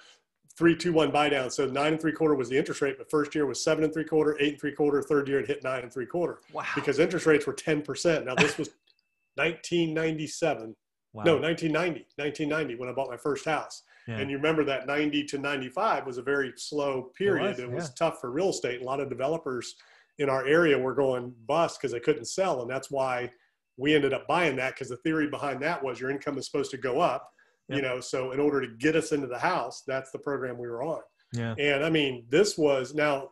three 0.57 0.75
two 0.75 0.93
one 0.93 1.11
buy 1.11 1.29
down. 1.29 1.49
So 1.49 1.65
nine 1.65 1.93
and 1.93 2.01
three 2.01 2.11
quarter 2.11 2.35
was 2.35 2.49
the 2.49 2.57
interest 2.57 2.81
rate, 2.81 2.97
but 2.97 3.09
first 3.09 3.33
year 3.35 3.45
was 3.45 3.63
seven 3.63 3.83
and 3.83 3.93
three 3.93 4.05
quarter, 4.05 4.37
eight 4.39 4.53
and 4.53 4.61
three 4.61 4.73
quarter. 4.73 5.01
Third 5.01 5.27
year 5.27 5.39
it 5.39 5.47
hit 5.47 5.63
nine 5.63 5.83
and 5.83 5.93
three 5.93 6.05
quarter 6.05 6.39
wow 6.51 6.65
because 6.75 6.99
interest 6.99 7.25
rates 7.25 7.45
were 7.47 7.53
ten 7.53 7.81
percent. 7.81 8.25
Now 8.25 8.35
this 8.35 8.57
was 8.57 8.69
1997, 9.35 10.75
wow. 11.13 11.23
no 11.23 11.37
1990, 11.39 12.05
1990 12.17 12.75
when 12.75 12.89
I 12.89 12.91
bought 12.91 13.09
my 13.09 13.17
first 13.17 13.45
house. 13.45 13.83
Yeah. 14.07 14.17
And 14.17 14.29
you 14.29 14.37
remember 14.37 14.63
that 14.65 14.85
90 14.85 15.23
to 15.25 15.37
95 15.37 16.05
was 16.05 16.17
a 16.17 16.21
very 16.21 16.53
slow 16.57 17.11
period. 17.17 17.57
It 17.57 17.71
was, 17.71 17.85
was, 17.85 17.93
tough 17.93 18.19
for 18.19 18.31
real 18.31 18.49
estate. 18.49 18.81
A 18.81 18.83
lot 18.83 18.99
of 18.99 19.09
developers 19.09 19.75
in 20.19 20.29
our 20.29 20.45
area 20.45 20.77
were 20.77 20.93
going 20.93 21.33
bust 21.47 21.79
because 21.79 21.93
they 21.93 21.99
couldn't 21.99 22.25
sell. 22.25 22.61
And 22.61 22.69
that's 22.69 22.91
why 22.91 23.31
we 23.77 23.95
ended 23.95 24.13
up 24.13 24.27
buying 24.27 24.55
that 24.57 24.75
because 24.75 24.89
the 24.89 24.97
theory 24.97 25.27
behind 25.27 25.61
that 25.63 25.83
was 25.83 25.99
your 25.99 26.11
income 26.11 26.37
is 26.37 26.45
supposed 26.45 26.71
to 26.71 26.77
go 26.77 26.99
up, 26.99 27.31
you 27.69 27.81
know. 27.81 27.99
So 27.99 28.31
in 28.31 28.39
order 28.39 28.61
to 28.61 28.67
get 28.77 28.95
us 28.95 29.11
into 29.11 29.27
the 29.27 29.37
house, 29.39 29.83
that's 29.85 30.11
the 30.11 30.19
program 30.19 30.57
we 30.57 30.67
were 30.67 30.83
on. 30.83 31.01
yeah 31.33 31.55
And 31.57 31.83
I 31.83 31.89
mean, 31.89 32.25
this 32.29 32.57
was 32.57 32.93
now 32.93 33.29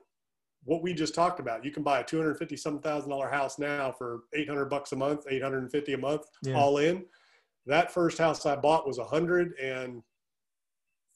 what 0.64 0.82
we 0.84 0.94
just 0.94 1.16
talked 1.16 1.40
about. 1.40 1.66
You 1.66 1.72
can 1.72 1.84
buy 1.84 2.00
a 2.00 2.04
250 2.04 2.56
some 2.58 2.80
thousand 2.80 3.10
dollar 3.10 3.30
house 3.30 3.58
now 3.60 3.92
for 3.92 4.22
800 4.34 4.66
bucks 4.66 4.92
a 4.92 4.96
month, 4.96 5.26
850 5.30 5.94
a 5.94 5.98
month, 5.98 6.24
Yeah. 6.44 6.56
all 6.56 6.78
in. 6.78 7.06
That 7.66 7.92
first 7.92 8.18
house 8.18 8.46
I 8.46 8.56
bought 8.56 8.88
was 8.88 8.98
a 8.98 9.04
hundred 9.06 9.54
and 9.62 10.02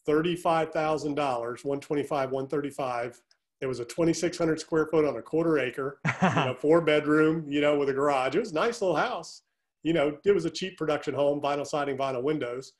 thirty-five 0.06 0.72
thousand 0.72 1.16
dollars, 1.16 1.64
125, 1.64 2.32
135. 2.32 3.22
It 3.62 3.68
was 3.68 3.80
a 3.80 3.86
2,600 3.86 4.60
square 4.60 4.86
foot 4.88 5.06
on 5.06 5.16
a 5.16 5.22
quarter 5.22 5.58
acre, 5.60 6.00
you 6.22 6.30
know, 6.30 6.56
four 6.60 6.82
bedroom, 6.82 7.46
you 7.50 7.62
know, 7.62 7.78
with 7.78 7.90
a 7.90 7.94
garage. 7.94 8.36
It 8.36 8.40
was 8.40 8.52
a 8.52 8.56
nice 8.56 8.82
little 8.82 8.98
house. 8.98 9.44
You 9.82 9.94
know, 9.94 10.18
it 10.26 10.32
was 10.34 10.46
a 10.46 10.50
cheap 10.50 10.78
production 10.78 11.14
home, 11.14 11.40
vinyl 11.42 11.66
siding, 11.66 11.98
vinyl 11.98 12.22
windows. 12.22 12.74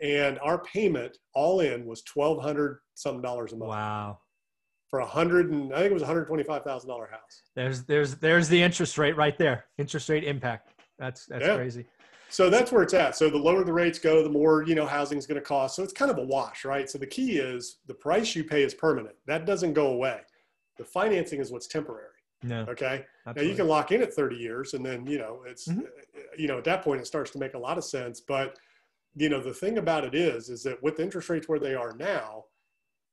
And 0.00 0.38
our 0.40 0.58
payment 0.62 1.18
all 1.34 1.60
in 1.60 1.84
was 1.86 2.02
1,200 2.12 2.78
some 2.94 3.20
dollars 3.22 3.52
a 3.52 3.56
month 3.56 3.70
wow 3.70 4.18
for 4.88 4.98
a 5.00 5.06
hundred 5.06 5.50
and 5.52 5.72
I 5.72 5.78
think 5.78 5.90
it 5.92 5.94
was 5.94 6.02
a 6.02 6.06
hundred 6.06 6.26
twenty-five 6.26 6.64
thousand 6.64 6.88
dollar 6.90 7.06
house. 7.06 7.42
there's 7.54 7.84
there's 7.84 8.16
there's 8.16 8.48
the 8.48 8.60
interest 8.60 8.98
rate 8.98 9.16
right 9.16 9.38
there 9.38 9.66
interest 9.78 10.08
rate 10.08 10.24
impact 10.24 10.74
that's 10.98 11.24
that's 11.26 11.46
Yeah. 11.46 11.56
crazy 11.56 11.86
So 12.28 12.50
that's 12.50 12.70
where 12.72 12.82
it's 12.82 12.92
at. 12.94 13.16
So 13.16 13.28
the 13.30 13.38
lower 13.38 13.64
the 13.64 13.72
rates 13.72 13.98
go, 13.98 14.22
the 14.22 14.28
more 14.28 14.64
you 14.64 14.74
know 14.74 14.86
housing 14.86 15.16
is 15.18 15.26
going 15.26 15.40
to 15.40 15.44
cost. 15.46 15.76
So 15.76 15.82
it's 15.82 15.92
kind 15.92 16.10
of 16.10 16.18
a 16.18 16.24
wash, 16.24 16.64
right? 16.64 16.88
So 16.90 16.98
the 16.98 17.06
key 17.06 17.38
is 17.38 17.78
the 17.86 17.94
price 17.94 18.34
you 18.36 18.44
pay 18.44 18.62
is 18.62 18.74
permanent. 18.74 19.14
That 19.26 19.46
doesn't 19.46 19.72
go 19.72 19.88
away. 19.88 20.20
The 20.76 20.84
financing 20.84 21.40
is 21.40 21.50
what's 21.52 21.66
temporary. 21.68 22.18
no 22.42 22.66
Okay. 22.68 23.04
Now 23.26 23.42
you 23.42 23.54
can 23.54 23.68
lock 23.68 23.92
in 23.92 24.02
at 24.02 24.12
30 24.12 24.36
years, 24.36 24.74
and 24.74 24.84
then 24.84 25.06
you 25.06 25.18
know 25.18 25.42
it's 25.46 25.68
Mhm. 25.68 25.86
you 26.36 26.48
know 26.48 26.58
at 26.58 26.64
that 26.64 26.82
point 26.82 27.00
it 27.00 27.06
starts 27.06 27.30
to 27.32 27.38
make 27.38 27.54
a 27.54 27.58
lot 27.58 27.78
of 27.78 27.84
sense. 27.84 28.20
But 28.20 28.58
you 29.14 29.28
know 29.28 29.40
the 29.42 29.54
thing 29.54 29.78
about 29.78 30.04
it 30.04 30.14
is 30.14 30.48
is 30.50 30.62
that 30.64 30.82
with 30.82 31.00
interest 31.00 31.28
rates 31.28 31.48
where 31.48 31.58
they 31.60 31.74
are 31.74 31.94
now, 31.96 32.44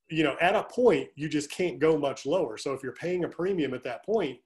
you 0.10 0.23
know 0.23 0.38
at 0.41 0.55
a 0.55 0.63
point 0.65 1.10
you 1.15 1.29
just 1.29 1.51
can't 1.51 1.79
go 1.79 1.97
much 1.97 2.25
lower. 2.25 2.57
So 2.57 2.73
if 2.73 2.83
you're 2.83 2.93
paying 2.93 3.23
a 3.25 3.29
premium 3.29 3.73
at 3.73 3.83
that 3.83 4.05
point, 4.05 4.39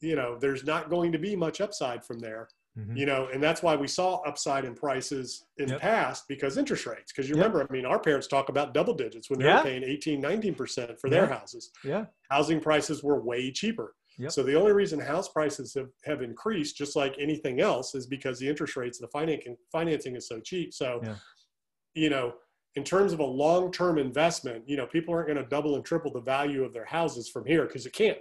you 0.00 0.16
know 0.16 0.38
there's 0.38 0.64
not 0.64 0.90
going 0.90 1.12
to 1.12 1.18
be 1.18 1.36
much 1.36 1.60
upside 1.60 2.04
from 2.04 2.18
there. 2.20 2.48
Mhm. 2.78 2.96
You 2.96 3.06
know, 3.06 3.28
and 3.32 3.42
that's 3.42 3.62
why 3.62 3.76
we 3.76 3.88
saw 3.88 4.16
upside 4.22 4.64
in 4.64 4.74
prices 4.74 5.46
in 5.58 5.68
the 5.68 5.74
Yep. 5.74 5.80
past 5.80 6.24
because 6.28 6.58
interest 6.58 6.86
rates. 6.86 7.12
Because 7.12 7.28
you 7.28 7.34
Yep. 7.34 7.44
remember, 7.44 7.62
I 7.68 7.72
mean, 7.72 7.86
our 7.86 8.00
parents 8.00 8.26
talk 8.28 8.48
about 8.50 8.74
double 8.74 8.94
digits 8.94 9.30
when 9.30 9.38
they 9.38 9.46
Yeah. 9.46 9.56
were 9.58 9.62
paying 9.62 9.82
18, 9.84 10.20
19% 10.22 10.98
for 11.00 11.10
their 11.10 11.26
houses 11.26 11.70
yeah 11.84 12.06
housing 12.30 12.60
prices 12.60 13.02
were 13.04 13.20
way 13.22 13.50
cheaper. 13.52 13.94
Yep. 14.18 14.32
So 14.32 14.42
the 14.42 14.54
only 14.54 14.72
reason 14.72 15.00
house 15.00 15.28
prices 15.28 15.74
have, 15.74 15.88
have 16.04 16.22
increased, 16.22 16.76
just 16.76 16.96
like 16.96 17.14
anything 17.18 17.60
else, 17.60 17.94
is 17.94 18.06
because 18.06 18.38
the 18.38 18.48
interest 18.48 18.76
rates, 18.76 18.98
the 18.98 19.08
financing 19.08 19.56
financing 19.70 20.16
is 20.16 20.28
so 20.28 20.40
cheap. 20.40 20.74
So, 20.74 21.00
Yeah. 21.02 21.16
you 21.94 22.10
know, 22.10 22.34
in 22.74 22.84
terms 22.84 23.12
of 23.12 23.20
a 23.20 23.24
long-term 23.24 23.98
investment, 23.98 24.68
you 24.68 24.76
know, 24.76 24.86
people 24.86 25.12
aren't 25.14 25.28
going 25.28 25.42
to 25.42 25.48
double 25.48 25.76
and 25.76 25.84
triple 25.84 26.10
the 26.10 26.20
value 26.20 26.64
of 26.64 26.72
their 26.72 26.86
houses 26.86 27.28
from 27.28 27.44
here 27.46 27.66
because 27.66 27.86
it 27.86 27.92
can't. 27.92 28.18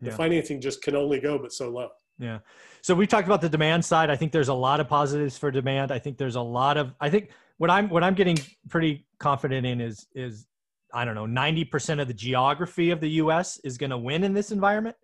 The 0.00 0.10
Yeah. 0.10 0.16
financing 0.16 0.60
just 0.60 0.82
can 0.82 0.96
only 0.96 1.20
go 1.20 1.38
but 1.38 1.52
so 1.52 1.70
low. 1.70 1.90
Yeah. 2.18 2.40
So 2.82 2.94
we 2.94 3.06
talked 3.06 3.26
about 3.26 3.40
the 3.40 3.48
demand 3.48 3.84
side. 3.84 4.10
I 4.10 4.16
think 4.16 4.32
there's 4.32 4.48
a 4.48 4.54
lot 4.54 4.80
of 4.80 4.88
positives 4.88 5.38
for 5.38 5.50
demand. 5.50 5.90
I 5.90 5.98
think 5.98 6.18
there's 6.18 6.36
a 6.36 6.40
lot 6.42 6.76
of 6.76 6.94
I 7.00 7.10
think 7.10 7.30
what 7.58 7.70
I'm 7.70 7.88
what 7.88 8.02
I'm 8.02 8.14
getting 8.14 8.38
pretty 8.68 9.06
confident 9.18 9.66
in 9.66 9.80
is 9.80 10.06
is 10.14 10.46
I 10.94 11.06
don't 11.06 11.14
know, 11.14 11.26
90% 11.26 12.00
of 12.02 12.08
the 12.08 12.12
geography 12.12 12.90
of 12.90 13.00
the 13.00 13.08
US 13.12 13.58
is 13.64 13.78
going 13.78 13.90
to 13.90 13.96
win 13.96 14.24
in 14.24 14.34
this 14.34 14.52
environment. 14.52 14.94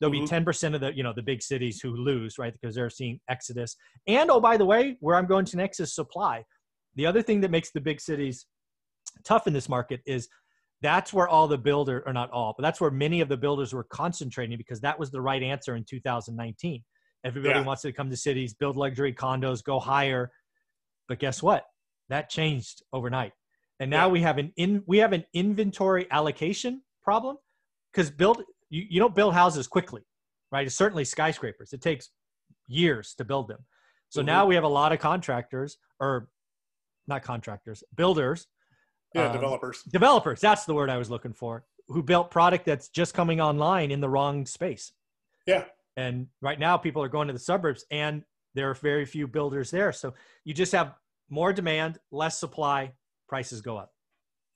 There'll 0.00 0.14
mm-hmm. 0.14 0.44
be 0.44 0.52
10% 0.52 0.74
of 0.74 0.80
the, 0.80 0.96
you 0.96 1.02
know, 1.02 1.12
the 1.14 1.22
big 1.22 1.42
cities 1.42 1.80
who 1.80 1.96
lose, 1.96 2.38
right? 2.38 2.52
Because 2.52 2.74
they're 2.74 2.90
seeing 2.90 3.20
exodus. 3.28 3.76
And 4.06 4.30
oh, 4.30 4.40
by 4.40 4.56
the 4.56 4.64
way, 4.64 4.96
where 5.00 5.16
I'm 5.16 5.26
going 5.26 5.44
to 5.46 5.56
next 5.56 5.80
is 5.80 5.94
supply. 5.94 6.44
The 6.94 7.06
other 7.06 7.22
thing 7.22 7.40
that 7.40 7.50
makes 7.50 7.70
the 7.70 7.80
big 7.80 8.00
cities 8.00 8.46
tough 9.24 9.46
in 9.46 9.52
this 9.52 9.68
market 9.68 10.00
is 10.06 10.28
that's 10.80 11.12
where 11.12 11.28
all 11.28 11.48
the 11.48 11.58
builder 11.58 12.02
or 12.06 12.12
not 12.12 12.30
all 12.30 12.54
but 12.56 12.62
that's 12.62 12.80
where 12.80 12.90
many 12.90 13.20
of 13.20 13.28
the 13.28 13.36
builders 13.36 13.72
were 13.72 13.84
concentrating 13.84 14.56
because 14.56 14.80
that 14.80 14.98
was 14.98 15.10
the 15.10 15.20
right 15.20 15.42
answer 15.42 15.76
in 15.76 15.84
2019 15.84 16.82
everybody 17.24 17.58
yeah. 17.58 17.64
wants 17.64 17.82
to 17.82 17.92
come 17.92 18.10
to 18.10 18.16
cities 18.16 18.54
build 18.54 18.76
luxury 18.76 19.12
condos 19.12 19.62
go 19.62 19.78
higher 19.78 20.30
but 21.08 21.18
guess 21.18 21.42
what 21.42 21.64
that 22.08 22.30
changed 22.30 22.82
overnight 22.92 23.32
and 23.80 23.90
now 23.90 24.06
yeah. 24.06 24.12
we 24.12 24.20
have 24.20 24.38
an 24.38 24.52
in 24.56 24.82
we 24.86 24.98
have 24.98 25.12
an 25.12 25.24
inventory 25.34 26.06
allocation 26.10 26.82
problem 27.02 27.36
because 27.92 28.10
build 28.10 28.42
you, 28.70 28.84
you 28.88 29.00
don't 29.00 29.14
build 29.14 29.34
houses 29.34 29.66
quickly 29.66 30.02
right 30.52 30.66
it's 30.66 30.76
certainly 30.76 31.04
skyscrapers 31.04 31.72
it 31.72 31.80
takes 31.80 32.10
years 32.66 33.14
to 33.16 33.24
build 33.24 33.48
them 33.48 33.64
so 34.08 34.20
mm-hmm. 34.20 34.26
now 34.26 34.46
we 34.46 34.54
have 34.54 34.64
a 34.64 34.68
lot 34.68 34.92
of 34.92 34.98
contractors 34.98 35.78
or 36.00 36.28
not 37.06 37.22
contractors 37.22 37.82
builders 37.96 38.46
yeah, 39.14 39.26
um, 39.26 39.32
developers. 39.32 39.82
Developers, 39.82 40.40
that's 40.40 40.64
the 40.64 40.74
word 40.74 40.90
I 40.90 40.96
was 40.96 41.10
looking 41.10 41.32
for, 41.32 41.64
who 41.88 42.02
built 42.02 42.30
product 42.30 42.66
that's 42.66 42.88
just 42.88 43.14
coming 43.14 43.40
online 43.40 43.90
in 43.90 44.00
the 44.00 44.08
wrong 44.08 44.46
space. 44.46 44.92
Yeah. 45.46 45.64
And 45.96 46.28
right 46.40 46.58
now 46.58 46.76
people 46.76 47.02
are 47.02 47.08
going 47.08 47.26
to 47.28 47.32
the 47.32 47.38
suburbs 47.38 47.84
and 47.90 48.22
there 48.54 48.70
are 48.70 48.74
very 48.74 49.04
few 49.04 49.26
builders 49.26 49.70
there. 49.70 49.92
So 49.92 50.14
you 50.44 50.54
just 50.54 50.72
have 50.72 50.94
more 51.28 51.52
demand, 51.52 51.98
less 52.10 52.38
supply, 52.38 52.92
prices 53.28 53.60
go 53.60 53.76
up. 53.76 53.92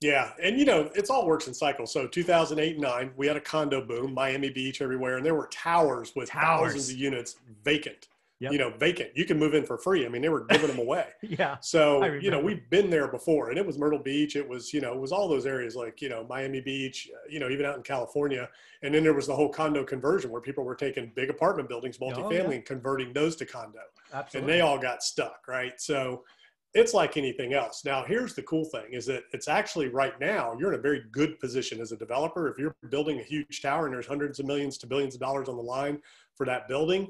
Yeah, 0.03 0.31
and 0.41 0.59
you 0.59 0.65
know, 0.65 0.89
it's 0.95 1.09
all 1.09 1.25
works 1.25 1.47
in 1.47 1.53
cycles. 1.53 1.91
So 1.91 2.07
2008 2.07 2.79
nine, 2.79 3.11
we 3.15 3.27
had 3.27 3.37
a 3.37 3.41
condo 3.41 3.81
boom, 3.81 4.13
Miami 4.13 4.49
Beach 4.49 4.81
everywhere, 4.81 5.17
and 5.17 5.25
there 5.25 5.35
were 5.35 5.47
towers 5.47 6.13
with 6.15 6.29
towers. 6.29 6.73
thousands 6.73 6.89
of 6.89 6.97
units 6.97 7.37
vacant 7.63 8.07
yep. 8.43 8.51
you 8.51 8.57
know, 8.57 8.69
vacant. 8.77 9.09
You 9.15 9.25
can 9.25 9.39
move 9.39 9.53
in 9.53 9.65
for 9.65 9.77
free. 9.77 10.05
I 10.05 10.09
mean, 10.09 10.21
they 10.21 10.29
were 10.29 10.45
giving 10.45 10.67
them 10.67 10.79
away. 10.79 11.07
yeah. 11.21 11.57
So, 11.61 12.03
you 12.05 12.29
know, 12.29 12.39
we've 12.39 12.69
been 12.69 12.89
there 12.89 13.07
before 13.07 13.49
and 13.49 13.57
it 13.57 13.65
was 13.65 13.77
Myrtle 13.77 13.99
Beach. 13.99 14.35
It 14.35 14.47
was, 14.47 14.73
you 14.73 14.81
know, 14.81 14.93
it 14.93 14.99
was 14.99 15.11
all 15.11 15.27
those 15.27 15.45
areas 15.45 15.75
like, 15.75 16.01
you 16.01 16.09
know, 16.09 16.25
Miami 16.29 16.59
Beach, 16.59 17.09
uh, 17.13 17.17
you 17.29 17.39
know, 17.39 17.49
even 17.49 17.65
out 17.65 17.77
in 17.77 17.83
California. 17.83 18.49
And 18.81 18.93
then 18.93 19.03
there 19.03 19.13
was 19.13 19.27
the 19.27 19.35
whole 19.35 19.49
condo 19.49 19.83
conversion 19.83 20.29
where 20.29 20.41
people 20.41 20.63
were 20.63 20.75
taking 20.75 21.11
big 21.15 21.29
apartment 21.29 21.69
buildings, 21.69 21.97
multifamily, 21.97 22.25
oh, 22.25 22.31
yeah. 22.31 22.51
and 22.51 22.65
converting 22.65 23.13
those 23.13 23.35
to 23.37 23.45
condo. 23.45 23.79
Absolutely. 24.13 24.39
And 24.39 24.49
they 24.49 24.61
all 24.61 24.77
got 24.77 25.03
stuck, 25.03 25.47
right? 25.47 25.79
So, 25.79 26.23
it's 26.73 26.93
like 26.93 27.17
anything 27.17 27.53
else. 27.53 27.83
Now, 27.85 28.03
here's 28.03 28.33
the 28.33 28.41
cool 28.43 28.65
thing 28.65 28.85
is 28.91 29.05
that 29.05 29.23
it's 29.31 29.47
actually 29.47 29.89
right 29.89 30.19
now, 30.19 30.55
you're 30.59 30.73
in 30.73 30.79
a 30.79 30.81
very 30.81 31.03
good 31.11 31.39
position 31.39 31.79
as 31.79 31.91
a 31.91 31.97
developer. 31.97 32.47
If 32.49 32.57
you're 32.57 32.75
building 32.89 33.19
a 33.19 33.23
huge 33.23 33.61
tower 33.61 33.85
and 33.85 33.93
there's 33.93 34.07
hundreds 34.07 34.39
of 34.39 34.47
millions 34.47 34.77
to 34.79 34.87
billions 34.87 35.13
of 35.13 35.21
dollars 35.21 35.49
on 35.49 35.55
the 35.55 35.61
line 35.61 35.99
for 36.35 36.45
that 36.47 36.67
building, 36.67 37.07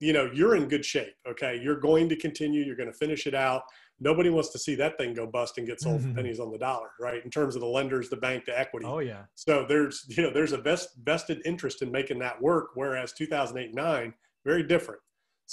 you 0.00 0.12
know, 0.12 0.30
you're 0.32 0.56
in 0.56 0.66
good 0.66 0.84
shape. 0.84 1.14
Okay. 1.28 1.60
You're 1.62 1.78
going 1.78 2.08
to 2.08 2.16
continue, 2.16 2.64
you're 2.64 2.76
going 2.76 2.90
to 2.90 2.96
finish 2.96 3.26
it 3.26 3.34
out. 3.34 3.62
Nobody 4.00 4.30
wants 4.30 4.48
to 4.48 4.58
see 4.58 4.74
that 4.76 4.98
thing 4.98 5.14
go 5.14 5.26
bust 5.26 5.58
and 5.58 5.66
get 5.66 5.80
sold 5.80 6.00
mm-hmm. 6.00 6.10
for 6.10 6.16
pennies 6.22 6.40
on 6.40 6.50
the 6.50 6.58
dollar, 6.58 6.88
right? 6.98 7.22
In 7.22 7.30
terms 7.30 7.54
of 7.54 7.60
the 7.60 7.68
lenders, 7.68 8.08
the 8.08 8.16
bank, 8.16 8.46
the 8.46 8.58
equity. 8.58 8.86
Oh 8.86 8.98
yeah. 8.98 9.24
So 9.34 9.64
there's, 9.68 10.06
you 10.08 10.22
know, 10.22 10.32
there's 10.32 10.52
a 10.52 10.58
best 10.58 10.88
vested 11.04 11.42
interest 11.44 11.82
in 11.82 11.92
making 11.92 12.18
that 12.20 12.40
work. 12.40 12.70
Whereas 12.74 13.12
2008, 13.12 13.74
nine, 13.74 14.14
very 14.44 14.62
different. 14.62 15.00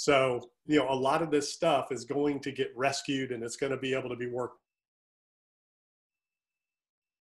So, 0.00 0.48
you 0.64 0.78
know, 0.78 0.88
a 0.88 0.94
lot 0.94 1.20
of 1.20 1.30
this 1.30 1.52
stuff 1.52 1.92
is 1.92 2.06
going 2.06 2.40
to 2.40 2.50
get 2.50 2.72
rescued 2.74 3.32
and 3.32 3.42
it's 3.44 3.56
going 3.56 3.70
to 3.70 3.76
be 3.76 3.92
able 3.92 4.08
to 4.08 4.16
be 4.16 4.28
worked. 4.30 4.56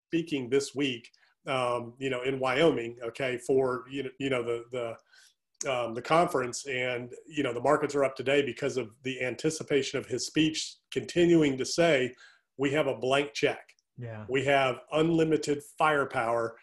Speaking 0.08 0.50
this 0.50 0.74
week, 0.74 1.10
um, 1.46 1.92
you 1.98 2.10
know, 2.10 2.22
in 2.22 2.40
Wyoming, 2.40 2.96
okay, 3.04 3.38
for, 3.38 3.84
you 3.92 4.04
know, 4.04 4.10
you 4.18 4.30
know, 4.30 4.44
the, 4.44 4.64
the, 4.72 5.70
um, 5.70 5.94
the 5.94 6.02
conference, 6.02 6.66
and 6.68 7.12
you 7.28 7.44
know 7.44 7.52
the 7.52 7.60
markets 7.60 7.94
are 7.94 8.06
up 8.06 8.16
today 8.16 8.42
because 8.42 8.78
of 8.78 8.92
the 9.04 9.22
anticipation 9.22 10.00
of 10.00 10.06
his 10.06 10.26
speech 10.26 10.76
continuing 10.90 11.58
to 11.58 11.66
say, 11.66 12.16
"We 12.56 12.72
have 12.72 12.88
a 12.88 12.96
blank 12.96 13.34
check. 13.34 13.60
Yeah, 13.98 14.24
we 14.30 14.46
have 14.46 14.78
unlimited 14.94 15.62
firepower." 15.78 16.56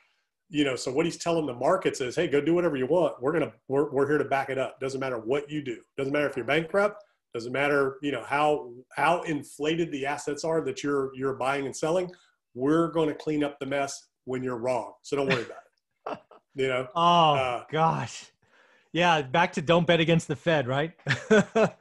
You 0.49 0.65
know, 0.65 0.77
so 0.77 0.93
what 0.93 1.05
he's 1.05 1.17
telling 1.17 1.47
the 1.47 1.55
markets 1.55 2.01
is, 2.01 2.15
"Hey, 2.15 2.29
go 2.29 2.41
do 2.41 2.55
whatever 2.55 2.77
you 2.77 2.87
want. 2.87 3.21
We're 3.21 3.33
gonna 3.33 3.53
we're 3.69 3.91
we're 3.91 4.07
here 4.07 4.19
to 4.19 4.25
back 4.25 4.49
it 4.49 4.59
up. 4.59 4.79
Doesn't 4.81 5.01
matter 5.01 5.19
what 5.19 5.51
you 5.51 5.63
do. 5.63 5.79
Doesn't 5.97 6.13
matter 6.13 6.29
if 6.29 6.37
you're 6.37 6.45
bankrupt. 6.45 7.03
Doesn't 7.35 7.53
matter 7.53 7.99
you 8.03 8.13
know 8.13 8.23
how 8.23 8.73
how 8.95 9.23
inflated 9.23 9.91
the 9.91 10.07
assets 10.07 10.45
are 10.45 10.61
that 10.63 10.83
you're 10.83 11.11
you're 11.15 11.35
buying 11.35 11.67
and 11.67 11.77
selling. 11.77 12.11
We're 12.55 12.89
going 12.93 13.09
to 13.09 13.15
clean 13.15 13.45
up 13.45 13.59
the 13.59 13.67
mess 13.67 14.09
when 14.25 14.43
you're 14.43 14.59
wrong. 14.59 14.93
So 15.03 15.17
don't 15.17 15.29
worry 15.29 15.43
about 15.43 15.59
it." 15.59 16.19
You 16.59 16.69
know. 16.69 16.89
Oh 16.95 17.35
uh, 17.35 17.65
gosh 17.71 18.33
yeah, 18.97 19.21
back 19.21 19.53
to 19.53 19.63
don't 19.63 19.87
bet 19.87 20.01
against 20.01 20.27
the 20.27 20.37
Fed, 20.37 20.67
right? 20.67 20.93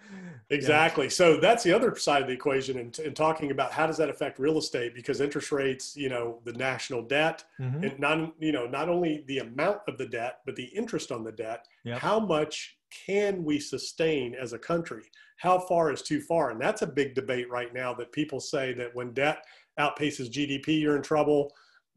exactly. 0.56 1.06
Yeah. 1.06 1.12
So 1.12 1.38
that's 1.38 1.64
the 1.64 1.74
other 1.74 1.96
side 1.96 2.22
of 2.22 2.28
the 2.28 2.34
equation 2.34 2.78
in, 2.78 2.92
in, 3.04 3.14
talking 3.14 3.52
about 3.52 3.72
how 3.72 3.86
does 3.86 3.98
that 3.98 4.10
affect 4.10 4.40
real 4.40 4.58
estate 4.58 4.96
because 4.96 5.22
interest 5.22 5.52
rates, 5.52 5.96
you 5.96 6.10
know, 6.10 6.40
the 6.44 6.54
national 6.54 7.04
debt 7.04 7.44
mm-hmm. 7.60 7.84
and 7.84 8.00
not, 8.00 8.34
you 8.40 8.52
know, 8.52 8.66
not 8.66 8.90
only 8.90 9.24
the 9.28 9.40
amount 9.40 9.80
of 9.88 9.98
the 9.98 10.06
debt, 10.06 10.40
but 10.46 10.56
the 10.56 10.66
interest 10.66 11.12
on 11.12 11.24
the 11.24 11.32
debt. 11.32 11.68
Yep. 11.84 12.00
How 12.00 12.20
much 12.20 12.78
can 13.06 13.44
we 13.44 13.60
sustain 13.60 14.36
as 14.36 14.54
a 14.54 14.60
country? 14.60 15.04
How 15.38 15.60
far 15.60 15.92
is 15.92 16.02
too 16.02 16.22
far? 16.22 16.52
And 16.52 16.62
that's 16.62 16.82
a 16.82 16.88
big 16.88 17.14
debate 17.14 17.50
right 17.50 17.74
now 17.74 17.94
that 17.96 18.12
people 18.12 18.40
say 18.40 18.74
that 18.74 18.96
when 18.96 19.14
debt 19.14 19.46
outpaces 19.80 20.32
GDP, 20.32 20.80
you're 20.80 20.96
in 20.96 21.04
trouble. 21.04 21.52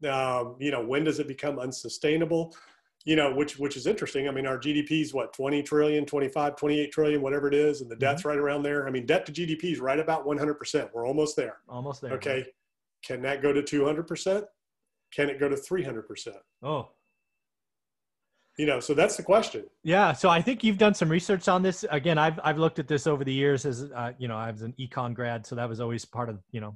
Um, 0.07 0.55
you 0.59 0.71
know, 0.71 0.83
when 0.83 1.03
does 1.03 1.19
it 1.19 1.27
become 1.27 1.59
unsustainable? 1.59 2.55
You 3.05 3.15
know, 3.15 3.33
which 3.33 3.57
which 3.57 3.77
is 3.77 3.87
interesting. 3.87 4.27
I 4.27 4.31
mean, 4.31 4.45
our 4.45 4.57
GDP 4.57 5.01
is 5.01 5.13
what 5.13 5.33
20 5.33 5.63
trillion, 5.63 6.05
25, 6.05 6.55
28 6.55 6.91
trillion, 6.91 7.21
whatever 7.21 7.47
it 7.47 7.53
is, 7.53 7.81
and 7.81 7.89
the 7.89 7.95
debt's 7.95 8.21
mm-hmm. 8.21 8.29
right 8.29 8.37
around 8.37 8.63
there. 8.63 8.87
I 8.87 8.91
mean, 8.91 9.05
debt 9.05 9.25
to 9.27 9.31
GDP 9.31 9.71
is 9.71 9.79
right 9.79 9.99
about 9.99 10.25
100%. 10.25 10.89
We're 10.93 11.07
almost 11.07 11.35
there. 11.35 11.57
Almost 11.69 12.01
there. 12.01 12.13
Okay. 12.13 12.35
Right? 12.35 12.45
Can 13.05 13.21
that 13.21 13.41
go 13.41 13.53
to 13.53 13.61
200%? 13.61 14.43
Can 15.13 15.29
it 15.29 15.39
go 15.39 15.47
to 15.47 15.55
300%? 15.55 16.35
Oh. 16.61 16.89
You 18.57 18.65
know, 18.65 18.81
so 18.81 18.93
that's 18.93 19.15
the 19.15 19.23
question. 19.23 19.63
Yeah, 19.83 20.11
so 20.11 20.29
I 20.29 20.41
think 20.41 20.65
you've 20.65 20.77
done 20.77 20.93
some 20.93 21.07
research 21.07 21.47
on 21.47 21.63
this. 21.63 21.85
Again, 21.91 22.17
I've 22.17 22.41
I've 22.43 22.57
looked 22.57 22.77
at 22.77 22.89
this 22.89 23.07
over 23.07 23.23
the 23.23 23.33
years 23.33 23.65
as 23.65 23.89
uh, 23.95 24.11
you 24.19 24.27
know, 24.27 24.35
I 24.35 24.51
was 24.51 24.63
an 24.63 24.73
econ 24.77 25.13
grad, 25.13 25.47
so 25.47 25.55
that 25.55 25.69
was 25.69 25.79
always 25.79 26.03
part 26.03 26.27
of, 26.27 26.39
you 26.51 26.59
know, 26.59 26.75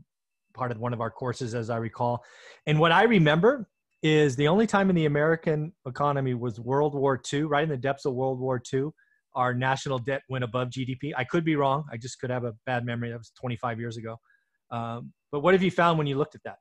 part 0.53 0.71
of 0.71 0.79
one 0.79 0.93
of 0.93 1.01
our 1.01 1.11
courses 1.11 1.53
as 1.53 1.69
I 1.69 1.75
recall. 1.75 2.23
And 2.67 2.79
what 2.79 2.93
I 2.93 3.03
remember 3.03 3.67
is 4.03 4.35
the 4.35 4.49
only 4.49 4.67
time 4.67 4.89
in 4.89 4.95
the 4.95 5.05
American 5.05 5.71
economy 5.87 6.33
was 6.33 6.59
World 6.59 6.93
War 6.93 7.19
II, 7.31 7.43
right 7.43 7.63
in 7.63 7.69
the 7.69 7.77
depths 7.77 8.05
of 8.05 8.13
World 8.13 8.37
War 8.37 8.61
II, 8.71 8.89
our 9.33 9.53
national 9.53 9.97
debt 9.97 10.21
went 10.29 10.43
above 10.43 10.69
GDP. 10.69 11.13
I 11.17 11.23
could 11.23 11.45
be 11.45 11.55
wrong. 11.55 11.85
I 11.91 11.97
just 11.97 12.19
could 12.19 12.29
have 12.29 12.43
a 12.43 12.53
bad 12.65 12.85
memory. 12.85 13.09
That 13.09 13.17
was 13.17 13.31
25 13.39 13.79
years 13.79 13.97
ago. 13.97 14.17
Um, 14.71 15.13
but 15.31 15.39
what 15.39 15.53
have 15.53 15.63
you 15.63 15.71
found 15.71 15.97
when 15.97 16.05
you 16.05 16.17
looked 16.17 16.35
at 16.35 16.43
that? 16.43 16.57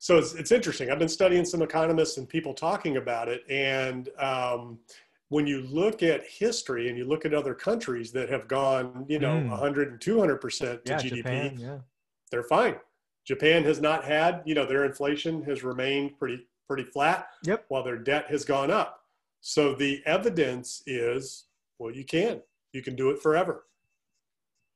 So 0.00 0.18
it's, 0.18 0.34
it's 0.34 0.52
interesting. 0.52 0.90
I've 0.90 0.98
been 0.98 1.08
studying 1.08 1.44
some 1.44 1.62
economists 1.62 2.18
and 2.18 2.28
people 2.28 2.52
talking 2.52 2.96
about 2.98 3.28
it. 3.28 3.42
And 3.48 4.10
um, 4.18 4.80
when 5.28 5.46
you 5.46 5.62
look 5.62 6.02
at 6.02 6.22
history 6.26 6.88
and 6.88 6.98
you 6.98 7.04
look 7.04 7.24
at 7.24 7.32
other 7.32 7.54
countries 7.54 8.10
that 8.12 8.28
have 8.28 8.48
gone, 8.48 9.06
you 9.08 9.18
know, 9.18 9.36
mm. 9.36 9.48
100 9.48 9.92
and 9.92 10.00
200% 10.00 10.40
to 10.50 10.80
yeah, 10.84 10.98
GDP, 10.98 11.16
Japan, 11.16 11.56
yeah. 11.58 11.78
they're 12.30 12.42
fine. 12.42 12.76
Japan 13.26 13.64
has 13.64 13.80
not 13.80 14.04
had, 14.04 14.42
you 14.44 14.54
know, 14.54 14.66
their 14.66 14.84
inflation 14.84 15.42
has 15.44 15.64
remained 15.64 16.18
pretty 16.18 16.46
pretty 16.66 16.84
flat, 16.84 17.28
yep. 17.44 17.64
while 17.68 17.82
their 17.82 17.98
debt 17.98 18.26
has 18.30 18.44
gone 18.44 18.70
up. 18.70 19.00
So 19.40 19.74
the 19.74 20.02
evidence 20.06 20.82
is, 20.86 21.44
well, 21.78 21.90
you 21.90 22.04
can, 22.04 22.40
you 22.72 22.82
can 22.82 22.96
do 22.96 23.10
it 23.10 23.20
forever. 23.20 23.66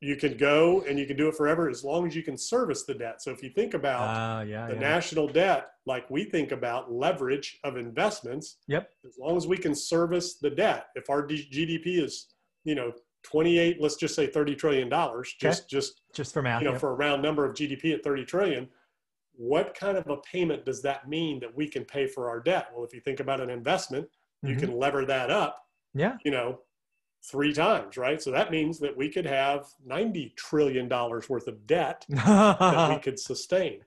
You 0.01 0.15
can 0.15 0.37
go 0.37 0.83
and 0.83 0.99
you 0.99 1.07
can 1.07 1.17
do 1.17 1.29
it 1.29 1.35
forever 1.35 1.69
as 1.69 1.83
long 1.83 2.07
as 2.07 2.15
you 2.15 2.23
can 2.23 2.37
service 2.37 2.85
the 2.85 2.95
debt. 2.95 3.21
So 3.21 3.33
if 3.33 3.43
you 3.43 3.51
think 3.51 3.75
about 3.75 4.03
uh, 4.03 4.45
yeah, 4.45 4.69
the 4.69 4.75
yeah. 4.75 4.81
national 4.81 5.27
debt, 5.27 5.71
like 5.87 6.09
we 6.09 6.25
think 6.25 6.53
about 6.53 6.93
leverage 6.93 7.59
of 7.65 7.77
investments, 7.77 8.59
yep. 8.69 8.91
As 9.05 9.17
long 9.19 9.37
as 9.37 9.47
we 9.47 9.57
can 9.57 9.75
service 9.75 10.35
the 10.35 10.51
debt, 10.51 10.89
if 10.95 11.11
our 11.11 11.27
GDP 11.27 12.03
is, 12.05 12.27
you 12.65 12.75
know, 12.75 12.93
28 13.29 13.77
let's 13.81 13.97
just 13.97 14.15
say 14.15 14.27
30 14.27 14.55
trillion 14.55 14.89
dollars 14.89 15.35
just 15.39 15.63
okay. 15.63 15.69
just 15.69 16.01
just 16.15 16.33
for 16.33 16.41
math 16.41 16.63
you 16.63 16.67
know 16.67 16.73
yeah. 16.73 16.79
for 16.79 16.91
a 16.91 16.95
round 16.95 17.21
number 17.21 17.45
of 17.45 17.53
gdp 17.55 17.93
at 17.93 18.03
30 18.03 18.25
trillion 18.25 18.69
what 19.35 19.75
kind 19.75 19.99
of 19.99 20.09
a 20.09 20.17
payment 20.19 20.65
does 20.65 20.81
that 20.81 21.09
mean 21.09 21.39
that 21.39 21.55
we 21.55 21.69
can 21.69 21.85
pay 21.85 22.07
for 22.07 22.31
our 22.31 22.41
debt 22.41 22.69
well 22.75 22.85
if 22.85 22.95
you 22.95 23.01
think 23.01 23.21
about 23.21 23.39
an 23.39 23.51
investment 23.51 24.07
mm-hmm. 24.07 24.49
you 24.49 24.57
can 24.57 24.73
lever 24.73 25.05
that 25.05 25.31
up 25.31 25.67
yeah 25.93 26.17
you 26.25 26.31
know 26.31 26.59
three 27.31 27.53
times 27.53 27.99
right 27.99 28.23
so 28.23 28.31
that 28.31 28.51
means 28.51 28.79
that 28.79 28.97
we 28.97 29.11
could 29.11 29.27
have 29.27 29.67
90 29.85 30.33
trillion 30.37 30.89
dollars 30.89 31.29
worth 31.29 31.49
of 31.49 31.67
debt 31.67 32.07
that 32.09 32.91
we 32.91 32.99
could 32.99 33.19
sustain 33.19 33.81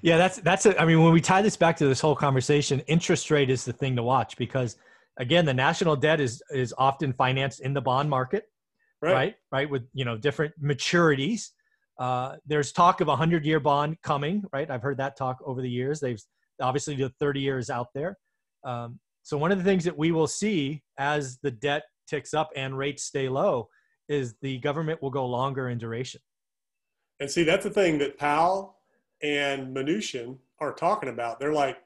yeah 0.00 0.16
that's 0.16 0.38
that's 0.38 0.64
a, 0.64 0.80
i 0.80 0.86
mean 0.86 1.02
when 1.02 1.12
we 1.12 1.20
tie 1.20 1.42
this 1.42 1.58
back 1.58 1.76
to 1.76 1.86
this 1.86 2.00
whole 2.00 2.16
conversation 2.16 2.80
interest 2.86 3.30
rate 3.30 3.50
is 3.50 3.66
the 3.66 3.72
thing 3.72 3.94
to 3.96 4.02
watch 4.02 4.34
because 4.38 4.78
again, 5.16 5.44
the 5.44 5.54
national 5.54 5.96
debt 5.96 6.20
is 6.20 6.42
is 6.50 6.74
often 6.78 7.12
financed 7.12 7.60
in 7.60 7.72
the 7.72 7.80
bond 7.80 8.08
market, 8.08 8.48
Right. 9.02 9.12
right? 9.12 9.34
Right, 9.50 9.70
with 9.70 9.82
you 9.92 10.04
know 10.04 10.16
different 10.16 10.54
maturities. 10.62 11.48
Uh, 11.98 12.36
there's 12.46 12.72
talk 12.72 13.00
of 13.00 13.08
a 13.08 13.16
hundred 13.16 13.44
year 13.44 13.60
bond 13.60 13.96
coming, 14.02 14.44
right? 14.52 14.70
I've 14.70 14.82
heard 14.82 14.98
that 14.98 15.16
talk 15.16 15.38
over 15.44 15.60
the 15.60 15.70
years. 15.70 16.00
They've 16.00 16.20
obviously 16.60 16.94
the 16.94 17.10
30 17.20 17.40
years 17.40 17.70
out 17.70 17.88
there. 17.94 18.16
Um, 18.64 18.98
so 19.22 19.36
one 19.36 19.52
of 19.52 19.58
the 19.58 19.64
things 19.64 19.84
that 19.84 19.96
we 19.96 20.12
will 20.12 20.26
see 20.26 20.82
as 20.98 21.38
the 21.42 21.50
debt 21.50 21.82
ticks 22.08 22.34
up 22.34 22.50
and 22.56 22.76
rates 22.76 23.04
stay 23.04 23.28
low 23.28 23.68
is 24.08 24.34
the 24.42 24.58
government 24.58 25.02
will 25.02 25.10
go 25.10 25.26
longer 25.26 25.68
in 25.68 25.78
duration. 25.78 26.20
And 27.20 27.30
see, 27.30 27.44
that's 27.44 27.64
the 27.64 27.70
thing 27.70 27.98
that 27.98 28.18
Powell 28.18 28.78
and 29.22 29.74
Mnuchin 29.74 30.38
are 30.60 30.72
talking 30.72 31.08
about. 31.08 31.38
They're 31.38 31.52
like, 31.52 31.78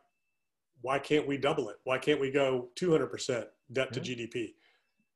why 0.80 0.98
can't 0.98 1.26
we 1.26 1.36
double 1.36 1.68
it? 1.68 1.76
Why 1.84 1.98
can't 1.98 2.20
we 2.20 2.30
go 2.30 2.68
200% 2.80 3.44
debt 3.72 3.92
to 3.92 4.00
GDP? 4.00 4.54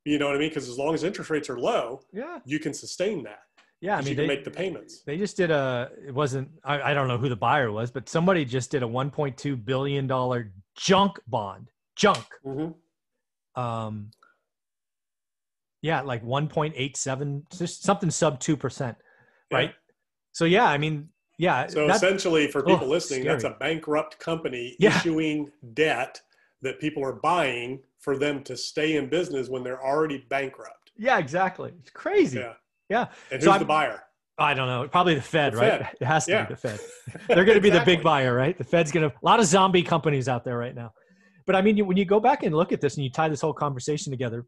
You 0.05 0.19
know 0.19 0.27
what 0.27 0.37
I 0.37 0.39
mean? 0.39 0.49
Because 0.49 0.69
as 0.69 0.79
long 0.79 0.95
as 0.95 1.05
interest 1.05 1.31
rates 1.31 1.51
are 1.51 1.59
low, 1.59 2.01
Yeah. 2.13 2.39
you 2.45 2.59
can 2.59 2.73
sustain 2.73 3.23
that. 3.25 3.41
Yeah. 3.81 3.97
I 3.97 4.01
mean, 4.01 4.09
you 4.09 4.15
can 4.17 4.25
they, 4.25 4.29
make 4.35 4.45
the 4.45 4.51
payments. 4.51 5.03
they 5.07 5.17
just 5.19 5.37
did 5.37 5.51
a, 5.51 5.91
it 6.07 6.15
wasn't, 6.15 6.49
I, 6.65 6.91
I 6.91 6.95
don't 6.95 7.09
know 7.09 7.19
who 7.19 7.29
the 7.29 7.37
buyer 7.37 7.71
was, 7.73 7.91
but 7.91 8.09
somebody 8.09 8.45
just 8.45 8.71
did 8.71 8.83
a 8.83 8.87
$1.2 8.87 9.65
billion 9.65 10.09
junk 10.77 11.19
bond. 11.27 11.71
Junk. 11.97 12.25
hmm 12.43 12.69
Um, 13.61 14.11
yeah, 15.83 16.03
like 16.03 16.25
1.87, 16.25 17.43
just 17.59 17.83
something 17.85 18.11
sub 18.11 18.39
2%. 18.41 18.97
Right. 19.53 19.75
So, 20.33 20.45
yeah, 20.45 20.67
I 20.67 20.77
mean, 20.79 21.09
yeah. 21.39 21.67
So 21.67 21.81
that's- 21.87 21.97
essentially, 22.03 22.49
for 22.49 22.61
Oh, 22.63 22.73
people 22.75 22.89
listening, 22.89 23.25
that's 23.25 23.45
a 23.45 23.57
bankrupt 23.59 24.19
company 24.19 24.77
Yeah. 24.79 24.97
issuing 24.97 25.51
debt 25.75 26.21
that 26.63 26.79
people 26.81 27.03
are 27.03 27.15
buying 27.15 27.83
for 28.01 28.17
them 28.19 28.43
to 28.45 28.57
stay 28.57 28.97
in 28.97 29.09
business 29.09 29.49
when 29.49 29.63
they're 29.63 29.83
already 29.85 30.25
bankrupt. 30.31 30.91
yeah, 30.97 31.19
exactly. 31.19 31.73
It's 31.81 31.91
crazy. 31.91 32.39
Yeah. 32.39 32.55
Yeah. 32.89 33.07
And 33.31 33.41
who's 33.41 33.45
So 33.45 33.51
the 33.53 33.59
I'm- 33.59 33.67
buyer? 33.67 34.03
I 34.39 34.55
don't 34.55 34.69
know. 34.69 34.89
Probably 34.89 35.15
the 35.15 35.21
Fed, 35.21 35.53
The 35.53 35.59
right? 35.59 35.81
Fed. 35.83 35.89
It 36.01 36.05
has 36.07 36.25
to 36.25 36.33
Yeah. 36.33 36.45
be 36.47 36.55
the 36.55 36.61
Fed. 36.61 36.81
They're 37.29 37.45
going 37.45 37.59
to 37.59 37.61
be 37.61 37.69
the 37.69 37.83
big 37.85 38.03
buyer, 38.11 38.35
right? 38.35 38.57
The 38.57 38.65
Fed's 38.65 38.91
going 38.91 39.09
to 39.09 39.15
a 39.15 39.19
lot 39.25 39.39
of 39.39 39.45
zombie 39.45 39.83
companies 39.83 40.29
out 40.29 40.45
there 40.45 40.57
right 40.57 40.75
now. 40.75 40.93
But 41.47 41.57
I 41.57 41.61
mean, 41.63 41.77
you, 41.77 41.85
when 41.85 41.99
you 41.99 42.07
go 42.07 42.21
back 42.21 42.43
and 42.43 42.55
look 42.55 42.73
at 42.73 42.81
this 42.81 42.97
and 42.97 43.05
you 43.05 43.11
tie 43.11 43.29
this 43.29 43.43
whole 43.43 43.53
conversation 43.53 44.11
together, 44.11 44.47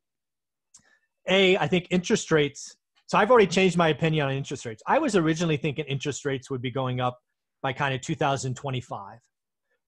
a 1.28 1.56
I 1.58 1.66
think 1.68 1.88
interest 1.90 2.30
rates. 2.30 2.76
So 3.06 3.18
I've 3.18 3.30
already 3.30 3.46
changed 3.46 3.76
my 3.76 3.88
opinion 3.88 4.26
on 4.26 4.32
interest 4.32 4.64
rates. 4.64 4.82
I 4.86 4.98
was 4.98 5.14
originally 5.14 5.58
thinking 5.58 5.84
interest 5.84 6.24
rates 6.24 6.50
would 6.50 6.62
be 6.62 6.70
going 6.70 7.00
up 7.00 7.18
by 7.62 7.74
kind 7.74 7.94
of 7.94 8.00
2025, 8.00 9.18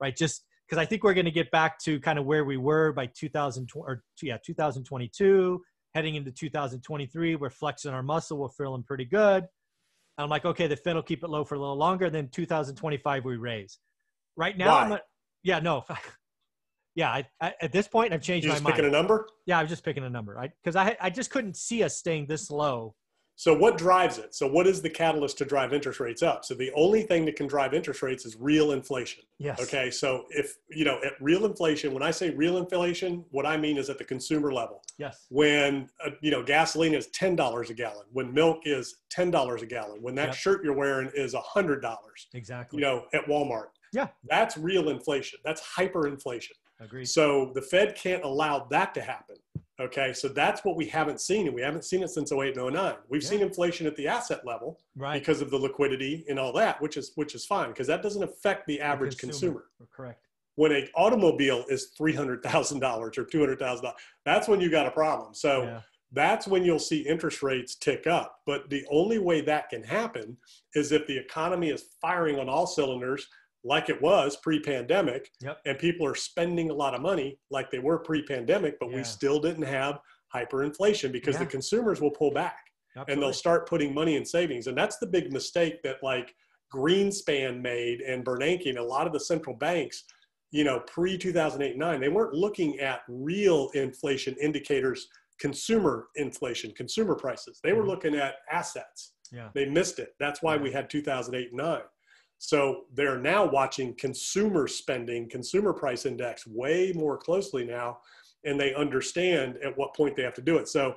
right? 0.00 0.14
Just 0.14 0.44
because 0.68 0.80
I 0.80 0.86
think 0.86 1.04
we're 1.04 1.14
going 1.14 1.26
to 1.26 1.30
get 1.30 1.50
back 1.50 1.78
to 1.80 2.00
kind 2.00 2.18
of 2.18 2.24
where 2.24 2.44
we 2.44 2.56
were 2.56 2.92
by 2.92 3.06
2020 3.06 3.86
or 3.86 4.02
yeah 4.22 4.38
2022, 4.44 5.62
heading 5.94 6.14
into 6.14 6.30
2023. 6.30 7.36
We're 7.36 7.50
flexing 7.50 7.92
our 7.92 8.02
muscle. 8.02 8.38
We're 8.38 8.48
feeling 8.48 8.82
pretty 8.82 9.04
good. 9.04 9.46
I'm 10.16 10.28
like, 10.28 10.44
okay, 10.44 10.66
the 10.66 10.76
Fed 10.76 10.94
will 10.94 11.02
keep 11.02 11.24
it 11.24 11.28
low 11.28 11.44
for 11.44 11.56
a 11.56 11.58
little 11.58 11.76
longer. 11.76 12.08
Then 12.08 12.28
2025 12.28 13.24
we 13.24 13.36
raise. 13.36 13.78
Right 14.36 14.56
now, 14.56 14.98
yeah, 15.42 15.60
no, 15.60 15.84
yeah. 16.94 17.10
I, 17.10 17.26
I, 17.40 17.54
at 17.60 17.72
this 17.72 17.86
point, 17.86 18.12
I've 18.12 18.22
changed 18.22 18.44
You 18.44 18.50
my 18.50 18.54
just 18.56 18.64
mind. 18.64 18.76
picking 18.76 18.88
a 18.88 18.92
number? 18.92 19.28
yeah, 19.46 19.58
I 19.58 19.62
was 19.62 19.70
just 19.70 19.84
picking 19.84 20.04
a 20.04 20.10
number, 20.10 20.34
right? 20.34 20.50
Because 20.62 20.76
I 20.76 20.96
I 21.00 21.10
just 21.10 21.30
couldn't 21.30 21.56
see 21.56 21.82
us 21.82 21.96
staying 21.96 22.26
this 22.26 22.50
low. 22.50 22.94
So 23.36 23.52
what 23.52 23.76
drives 23.76 24.18
it? 24.18 24.34
So 24.34 24.46
what 24.46 24.66
is 24.66 24.80
the 24.80 24.88
catalyst 24.90 25.38
to 25.38 25.44
drive 25.44 25.72
interest 25.72 25.98
rates 25.98 26.22
up? 26.22 26.44
So 26.44 26.54
the 26.54 26.70
only 26.74 27.02
thing 27.02 27.24
that 27.24 27.34
can 27.36 27.46
drive 27.48 27.74
interest 27.74 28.00
rates 28.02 28.24
is 28.24 28.36
real 28.38 28.72
inflation. 28.72 29.24
Yes. 29.38 29.60
Okay. 29.60 29.90
So 29.90 30.26
if, 30.30 30.56
you 30.70 30.84
know, 30.84 31.00
at 31.04 31.14
real 31.20 31.44
inflation, 31.44 31.92
when 31.92 32.02
I 32.02 32.12
say 32.12 32.30
real 32.30 32.58
inflation, 32.58 33.24
what 33.30 33.44
I 33.44 33.56
mean 33.56 33.76
is 33.76 33.90
at 33.90 33.98
the 33.98 34.04
consumer 34.04 34.52
level. 34.52 34.82
Yes. 34.98 35.26
When, 35.30 35.88
uh, 36.06 36.10
you 36.22 36.30
know, 36.30 36.42
gasoline 36.44 36.94
is 36.94 37.08
$10 37.08 37.70
a 37.70 37.74
gallon, 37.74 38.06
when 38.12 38.32
milk 38.32 38.58
is 38.64 38.98
$10 39.12 39.62
a 39.62 39.66
gallon, 39.66 40.00
when 40.00 40.14
that 40.14 40.26
Yep. 40.28 40.34
shirt 40.36 40.64
you're 40.64 40.74
wearing 40.76 41.10
is 41.14 41.34
$100, 41.34 42.28
Exactly. 42.34 42.78
you 42.78 42.84
know, 42.84 43.06
at 43.14 43.24
Walmart. 43.26 43.68
Yeah. 43.92 44.08
That's 44.28 44.56
real 44.56 44.88
inflation. 44.90 45.40
That's 45.44 45.60
hyperinflation. 45.76 46.52
Agreed. 46.80 47.06
So 47.06 47.52
the 47.54 47.62
Fed 47.62 47.94
can't 47.96 48.24
allow 48.24 48.66
that 48.70 48.94
to 48.94 49.00
happen. 49.00 49.36
Okay. 49.80 50.12
So 50.12 50.28
that's 50.28 50.64
what 50.64 50.76
we 50.76 50.86
haven't 50.86 51.20
seen. 51.20 51.46
And 51.46 51.54
we 51.54 51.62
haven't 51.62 51.84
seen 51.84 52.02
it 52.02 52.08
since 52.10 52.30
08 52.32 52.56
and 52.56 52.60
09. 52.74 52.94
We've 53.08 53.22
Yeah. 53.22 53.28
seen 53.28 53.40
inflation 53.40 53.86
at 53.86 53.96
the 53.96 54.06
asset 54.06 54.46
level 54.46 54.80
Right. 54.94 55.18
because 55.18 55.40
of 55.40 55.50
the 55.50 55.58
liquidity 55.58 56.24
and 56.28 56.38
all 56.38 56.52
that, 56.52 56.80
which 56.80 56.96
is 56.96 57.12
which 57.16 57.34
is 57.34 57.44
fine 57.44 57.68
because 57.70 57.86
that 57.88 58.02
doesn't 58.02 58.22
affect 58.22 58.66
the 58.66 58.74
The 58.76 58.80
average 58.82 59.16
consumer. 59.18 59.66
Correct. 59.92 60.20
When 60.56 60.70
an 60.70 60.88
automobile 60.94 61.64
is 61.68 61.86
three 61.96 62.12
hundred 62.14 62.42
thousand 62.42 62.78
dollars 62.80 63.18
or 63.18 63.24
two 63.24 63.40
hundred 63.40 63.58
thousand 63.58 63.84
dollars, 63.86 64.00
that's 64.24 64.46
when 64.46 64.60
you 64.60 64.70
got 64.70 64.86
a 64.86 64.90
problem. 64.92 65.34
So 65.34 65.62
Yeah. 65.64 65.80
that's 66.12 66.46
when 66.46 66.64
you'll 66.64 66.78
see 66.78 67.00
interest 67.00 67.42
rates 67.42 67.74
tick 67.74 68.06
up. 68.06 68.42
But 68.46 68.70
the 68.70 68.86
only 68.88 69.18
way 69.18 69.40
that 69.40 69.68
can 69.70 69.82
happen 69.82 70.36
is 70.76 70.92
if 70.92 71.04
the 71.08 71.18
economy 71.18 71.70
is 71.70 71.82
firing 72.00 72.38
on 72.38 72.48
all 72.48 72.68
cylinders, 72.68 73.28
like 73.64 73.88
it 73.88 74.00
was 74.00 74.36
pre-pandemic, 74.36 75.30
Yep. 75.40 75.60
and 75.64 75.78
people 75.78 76.06
are 76.06 76.14
spending 76.14 76.70
a 76.70 76.74
lot 76.74 76.94
of 76.94 77.00
money 77.00 77.38
like 77.50 77.70
they 77.70 77.78
were 77.78 77.98
pre-pandemic, 77.98 78.78
but 78.78 78.90
Yeah. 78.90 78.96
we 78.96 79.04
still 79.04 79.40
didn't 79.40 79.62
have 79.64 80.00
hyperinflation 80.34 81.10
because 81.12 81.38
the 81.38 81.46
consumers 81.46 82.00
will 82.00 82.10
pull 82.10 82.30
back 82.32 82.70
and 83.08 83.20
they'll 83.22 83.32
start 83.32 83.68
putting 83.68 83.92
money 83.94 84.16
in 84.16 84.24
savings. 84.24 84.66
And 84.66 84.76
that's 84.76 84.98
the 84.98 85.06
big 85.06 85.32
mistake 85.32 85.82
that 85.82 86.02
like 86.02 86.34
Greenspan 86.72 87.60
made 87.62 88.00
and 88.00 88.24
Bernanke 88.24 88.68
and 88.68 88.78
a 88.78 88.82
lot 88.84 89.06
of 89.06 89.12
the 89.12 89.20
central 89.20 89.56
banks, 89.56 90.04
you 90.50 90.64
know, 90.64 90.80
pre 90.80 91.16
2008 91.16 91.76
9, 91.76 92.00
they 92.00 92.08
weren't 92.08 92.34
looking 92.34 92.78
at 92.80 93.02
real 93.08 93.70
inflation 93.74 94.36
indicators, 94.40 95.08
consumer 95.38 96.08
inflation, 96.16 96.72
consumer 96.72 97.14
prices. 97.14 97.60
They 97.62 97.72
were 97.72 97.82
Mhm. 97.84 97.88
looking 97.88 98.14
at 98.16 98.36
assets. 98.50 99.14
Yeah. 99.32 99.50
They 99.54 99.66
missed 99.66 99.98
it. 99.98 100.14
That's 100.20 100.42
why 100.42 100.56
we 100.56 100.70
had 100.70 100.90
2008 100.90 101.48
and 101.48 101.56
9. 101.58 101.82
So 102.46 102.84
they're 102.92 103.18
now 103.18 103.46
watching 103.46 103.94
consumer 103.94 104.68
spending, 104.68 105.30
consumer 105.30 105.72
price 105.72 106.04
index 106.04 106.46
way 106.46 106.92
more 106.94 107.16
closely 107.16 107.64
now, 107.64 108.00
and 108.44 108.60
they 108.60 108.74
understand 108.74 109.56
at 109.64 109.76
what 109.78 109.94
point 109.94 110.14
they 110.14 110.22
have 110.24 110.34
to 110.34 110.42
do 110.42 110.58
it. 110.58 110.68
So 110.68 110.96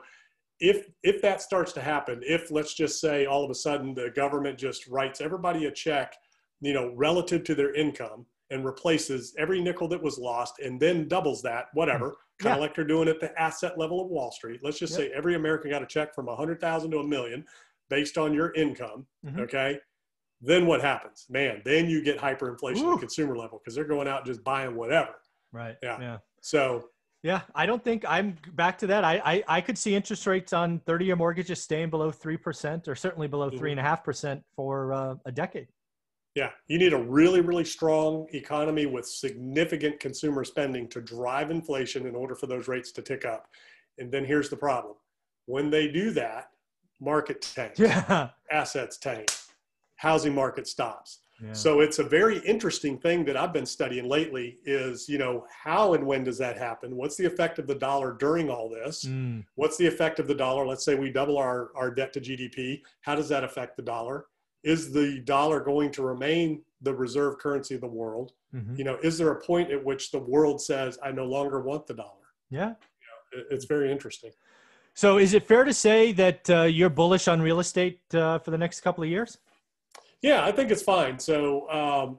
if 0.60 0.90
if 1.04 1.22
that 1.22 1.42
starts 1.42 1.72
to 1.74 1.82
happen, 1.82 2.22
if 2.26 2.52
let's 2.52 2.74
just 2.74 3.00
say 3.00 3.26
all 3.28 3.46
of 3.46 3.50
a 3.50 3.56
sudden 3.56 3.94
the 3.94 4.10
government 4.10 4.60
just 4.60 4.88
writes 4.88 5.22
everybody 5.22 5.66
a 5.68 5.72
check, 5.72 6.16
you 6.60 6.74
know, 6.74 6.94
relative 6.96 7.46
to 7.46 7.56
their 7.56 7.74
income 7.76 8.26
and 8.50 8.66
replaces 8.66 9.34
every 9.38 9.62
nickel 9.62 9.88
that 9.88 10.02
was 10.04 10.18
lost 10.18 10.60
and 10.60 10.80
then 10.82 11.08
doubles 11.08 11.42
that, 11.44 11.68
whatever, 11.74 12.16
kind 12.40 12.52
Yeah. 12.52 12.54
of 12.56 12.60
like 12.60 12.76
they're 12.76 12.84
doing 12.86 13.08
at 13.08 13.22
the 13.22 13.40
asset 13.40 13.78
level 13.78 14.02
of 14.02 14.08
Wall 14.10 14.32
Street. 14.32 14.60
Let's 14.64 14.80
just 14.80 14.98
Yep. 15.00 15.12
say 15.12 15.16
every 15.16 15.36
American 15.36 15.70
got 15.72 15.82
a 15.84 15.86
check 15.86 16.14
from 16.14 16.28
a 16.28 16.36
hundred 16.36 16.60
thousand 16.60 16.92
to 16.92 17.00
a 17.00 17.08
million 17.08 17.46
based 17.90 18.18
on 18.18 18.34
your 18.34 18.54
income. 18.54 19.08
Mhm. 19.26 19.40
Okay. 19.42 19.80
Then 20.41 20.67
what 20.67 20.82
happens? 20.82 21.26
Man, 21.30 21.62
then 21.65 21.89
you 21.89 22.04
get 22.04 22.17
hyperinflation 22.19 22.84
at 22.88 22.91
the 22.93 22.97
consumer 23.00 23.36
level 23.36 23.60
because 23.60 23.73
they're 23.76 23.86
going 23.86 24.08
out 24.08 24.19
and 24.19 24.28
just 24.28 24.43
buying 24.43 24.76
whatever. 24.76 25.15
Right. 25.52 25.76
Yeah. 25.82 26.00
Yeah. 26.00 26.17
So 26.41 26.89
Yeah, 27.23 27.41
I 27.56 27.65
don't 27.65 27.84
think 27.84 28.06
I'm 28.08 28.36
back 28.54 28.78
to 28.80 28.88
that. 28.88 29.04
I, 29.04 29.21
I, 29.26 29.43
I 29.47 29.62
could 29.62 29.78
see 29.78 29.95
interest 29.95 30.28
rates 30.28 30.54
on 30.54 30.80
30 30.86 31.06
year 31.06 31.15
mortgages 31.15 31.62
staying 31.62 31.89
below 31.89 32.12
3% 32.12 32.88
or 32.88 32.95
certainly 32.95 33.28
below 33.28 33.50
Mhm. 33.50 33.58
three 33.58 33.71
and 33.71 33.80
a 33.80 33.84
half 33.84 34.04
percent 34.04 34.43
for 34.56 34.93
uh, 34.93 35.15
a 35.26 35.32
decade. 35.32 35.67
Yeah, 36.36 36.52
you 36.67 36.78
need 36.78 36.93
a 36.93 37.02
really, 37.02 37.41
really 37.41 37.65
strong 37.65 38.28
economy 38.32 38.86
with 38.86 39.08
significant 39.08 40.00
consumer 40.00 40.43
spending 40.43 40.88
to 40.89 41.02
drive 41.02 41.50
inflation 41.50 42.06
in 42.06 42.15
order 42.15 42.36
for 42.36 42.45
those 42.45 42.67
rates 42.67 42.91
to 42.91 43.02
tick 43.02 43.26
up. 43.26 43.47
And 43.97 44.12
then 44.12 44.23
here's 44.23 44.50
the 44.50 44.58
problem 44.58 44.93
when 45.47 45.71
they 45.71 45.88
do 45.88 46.12
that, 46.12 46.50
market 47.02 47.41
tanks, 47.41 47.80
Yeah. 47.80 48.30
assets 48.52 48.97
tank, 49.00 49.32
housing 49.98 50.34
market 50.34 50.68
stops. 50.68 51.20
yeah. 51.44 51.54
So 51.54 51.82
it's 51.82 52.00
a 52.00 52.04
very 52.04 52.40
interesting 52.40 52.98
thing 52.98 53.26
that 53.26 53.36
I've 53.38 53.54
been 53.54 53.66
studying 53.66 54.08
lately 54.08 54.58
is, 54.66 55.08
you 55.10 55.18
know, 55.18 55.46
how 55.64 55.94
and 55.94 56.06
when 56.06 56.24
does 56.24 56.38
that 56.40 56.58
happen? 56.58 56.96
What's 56.96 57.16
the 57.18 57.26
effect 57.26 57.60
of 57.60 57.68
the 57.68 57.76
dollar 57.76 58.14
during 58.14 58.50
all 58.50 58.70
this? 58.70 59.06
Mm, 59.06 59.44
What's 59.56 59.78
the 59.78 59.86
effect 59.88 60.20
of 60.20 60.28
the 60.28 60.34
dollar? 60.36 60.66
Let's 60.66 60.84
say 60.86 60.96
we 60.96 61.12
double 61.12 61.38
our, 61.38 61.70
our 61.76 61.92
debt 61.92 62.14
to 62.14 62.22
GDP. 62.22 62.82
How 63.02 63.16
does 63.16 63.30
that 63.30 63.44
affect 63.44 63.76
the 63.78 63.84
dollar? 63.84 64.26
Is 64.64 64.92
the 64.92 65.20
dollar 65.26 65.60
going 65.60 65.92
to 65.92 66.02
remain 66.02 66.64
the 66.82 66.94
reserve 66.94 67.38
currency 67.40 67.76
of 67.76 67.82
the 67.82 67.88
world? 67.88 68.34
mhm. 68.56 68.78
You 68.78 68.84
know, 68.86 68.98
is 69.04 69.18
there 69.18 69.32
a 69.32 69.40
point 69.42 69.72
at 69.72 69.84
which 69.84 70.10
the 70.12 70.20
world 70.20 70.62
says, 70.62 70.98
I 71.04 71.12
no 71.12 71.26
longer 71.26 71.60
want 71.62 71.86
the 71.88 71.94
dollar? 71.94 72.26
Yeah. 72.50 72.72
It- 73.34 73.48
It's 73.52 73.66
very 73.66 73.92
interesting. 73.92 74.32
So 74.94 75.18
is 75.20 75.34
it 75.36 75.44
fair 75.44 75.64
to 75.66 75.74
say 75.74 76.12
that 76.14 76.50
uh, 76.50 76.62
you're 76.64 76.90
bullish 76.90 77.28
on 77.28 77.42
real 77.42 77.60
estate 77.60 78.00
uh, 78.16 78.40
for 78.40 78.50
the 78.52 78.58
next 78.58 78.82
couple 78.82 79.04
of 79.04 79.10
years? 79.10 79.38
Yeah, 80.22 80.44
I 80.44 80.52
think 80.52 80.72
it's 80.72 80.82
fine. 80.82 81.20
So, 81.20 81.70
um, 81.70 82.18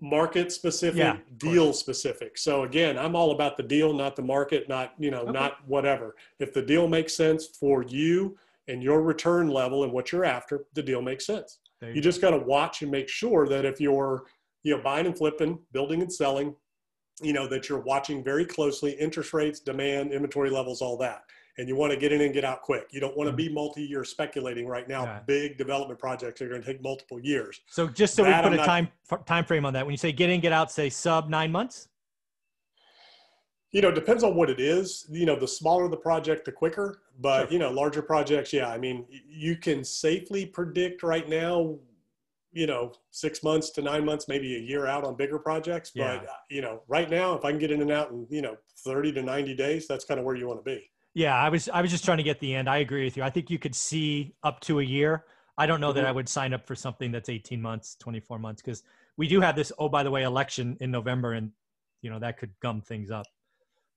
market 0.00 0.50
specific, 0.50 0.98
Yeah, 0.98 1.18
deal 1.36 1.72
specific. 1.74 2.38
So 2.38 2.62
again, 2.62 2.98
I'm 2.98 3.14
all 3.14 3.32
about 3.32 3.58
the 3.58 3.62
deal, 3.62 3.92
not 3.92 4.16
the 4.16 4.22
market, 4.22 4.66
not, 4.68 4.94
you 4.98 5.10
know, 5.10 5.20
Okay. 5.22 5.32
not 5.32 5.66
whatever. 5.68 6.16
If 6.38 6.54
the 6.54 6.62
deal 6.62 6.88
makes 6.88 7.14
sense 7.14 7.46
for 7.48 7.82
you 7.82 8.38
and 8.68 8.82
your 8.82 9.02
return 9.02 9.48
level 9.48 9.84
and 9.84 9.92
what 9.92 10.10
you're 10.10 10.24
after, 10.24 10.64
the 10.72 10.82
deal 10.82 11.02
makes 11.02 11.26
sense. 11.26 11.58
There 11.80 11.92
You 11.92 12.00
just 12.00 12.22
got 12.22 12.30
to 12.30 12.38
watch 12.38 12.80
and 12.80 12.90
make 12.90 13.08
sure 13.10 13.46
that 13.48 13.66
if 13.66 13.78
you're, 13.78 14.24
you 14.62 14.74
know, 14.74 14.82
buying 14.82 15.04
and 15.06 15.16
flipping, 15.16 15.58
building 15.72 16.00
and 16.00 16.10
selling, 16.12 16.56
you 17.20 17.34
know, 17.34 17.46
that 17.48 17.68
you're 17.68 17.80
watching 17.80 18.24
very 18.24 18.46
closely 18.46 18.92
interest 18.92 19.34
rates, 19.34 19.60
demand, 19.60 20.12
inventory 20.12 20.48
levels, 20.48 20.80
all 20.80 20.96
that. 20.96 21.24
And 21.58 21.68
you 21.68 21.76
want 21.76 21.92
to 21.92 21.98
get 21.98 22.12
in 22.12 22.20
and 22.22 22.32
get 22.32 22.44
out 22.44 22.62
quick. 22.62 22.86
You 22.90 23.00
don't 23.00 23.16
want 23.16 23.28
to 23.28 23.36
be 23.36 23.48
multi-year 23.48 24.04
speculating 24.04 24.66
right 24.66 24.88
now. 24.88 25.04
Yeah. 25.04 25.20
Big 25.26 25.58
development 25.58 25.98
projects 25.98 26.40
are 26.40 26.48
going 26.48 26.62
to 26.62 26.66
take 26.66 26.82
multiple 26.82 27.20
years. 27.20 27.60
So 27.68 27.86
just 27.88 28.14
so 28.14 28.22
That 28.22 28.28
we 28.28 28.34
I'm 28.34 28.42
put 28.44 28.52
a 28.52 28.56
not- 28.56 28.66
time 28.66 28.88
time 29.26 29.44
frame 29.44 29.66
on 29.66 29.72
that, 29.74 29.84
when 29.84 29.92
you 29.92 29.98
say 29.98 30.12
get 30.12 30.30
in, 30.30 30.40
get 30.40 30.52
out, 30.52 30.70
say 30.70 30.88
sub 30.88 31.28
nine 31.28 31.50
months. 31.52 31.88
You 33.72 33.82
know, 33.82 33.88
it 33.88 33.94
depends 33.94 34.24
on 34.24 34.34
what 34.34 34.50
it 34.50 34.58
is. 34.58 35.06
You 35.10 35.26
know, 35.26 35.36
the 35.36 35.46
smaller 35.46 35.86
the 35.88 35.96
project, 35.96 36.44
the 36.44 36.52
quicker. 36.52 37.02
But 37.20 37.44
Sure. 37.44 37.52
you 37.52 37.58
know, 37.58 37.70
larger 37.70 38.02
projects, 38.02 38.52
yeah. 38.52 38.68
I 38.68 38.78
mean, 38.78 39.06
you 39.28 39.56
can 39.56 39.84
safely 39.84 40.46
predict 40.46 41.02
right 41.02 41.28
now. 41.28 41.78
You 42.52 42.66
know, 42.66 42.92
six 43.12 43.44
months 43.44 43.70
to 43.70 43.82
nine 43.82 44.04
months, 44.04 44.26
maybe 44.26 44.56
a 44.56 44.58
year 44.58 44.86
out 44.86 45.04
on 45.04 45.14
bigger 45.14 45.38
projects. 45.38 45.92
But 45.94 46.24
uh, 46.24 46.32
you 46.48 46.62
know, 46.62 46.82
right 46.88 47.08
now, 47.08 47.34
if 47.34 47.44
I 47.44 47.50
can 47.50 47.60
get 47.60 47.70
in 47.70 47.80
and 47.80 47.92
out 47.92 48.10
in 48.10 48.26
you 48.28 48.42
know 48.42 48.56
thirty 48.78 49.12
to 49.12 49.22
ninety 49.22 49.54
days, 49.54 49.86
that's 49.86 50.04
kind 50.04 50.18
of 50.18 50.26
where 50.26 50.34
you 50.34 50.48
want 50.48 50.64
to 50.64 50.68
be. 50.68 50.90
Yeah, 51.14 51.34
I 51.36 51.48
was 51.48 51.68
I 51.68 51.82
was 51.82 51.90
just 51.90 52.04
trying 52.04 52.18
to 52.18 52.22
get 52.22 52.40
the 52.40 52.54
end. 52.54 52.68
I 52.68 52.78
agree 52.78 53.04
with 53.04 53.16
you. 53.16 53.22
I 53.22 53.30
think 53.30 53.50
you 53.50 53.58
could 53.58 53.74
see 53.74 54.34
up 54.42 54.60
to 54.60 54.80
a 54.80 54.82
year. 54.82 55.24
I 55.58 55.66
don't 55.66 55.80
know 55.80 55.92
that 55.92 56.04
Mhm. 56.04 56.08
I 56.08 56.12
would 56.12 56.28
sign 56.28 56.54
up 56.54 56.66
for 56.66 56.74
something 56.74 57.10
that's 57.10 57.28
18 57.28 57.60
months, 57.60 57.96
24 57.96 58.38
months 58.38 58.62
because 58.62 58.82
we 59.16 59.26
do 59.28 59.40
have 59.40 59.56
this 59.56 59.72
oh 59.78 59.88
by 59.88 60.02
the 60.02 60.10
way 60.10 60.22
election 60.22 60.76
in 60.80 60.90
November 60.90 61.32
and 61.34 61.52
you 62.02 62.10
know 62.10 62.18
that 62.20 62.38
could 62.38 62.58
gum 62.60 62.80
things 62.80 63.10
up. 63.10 63.26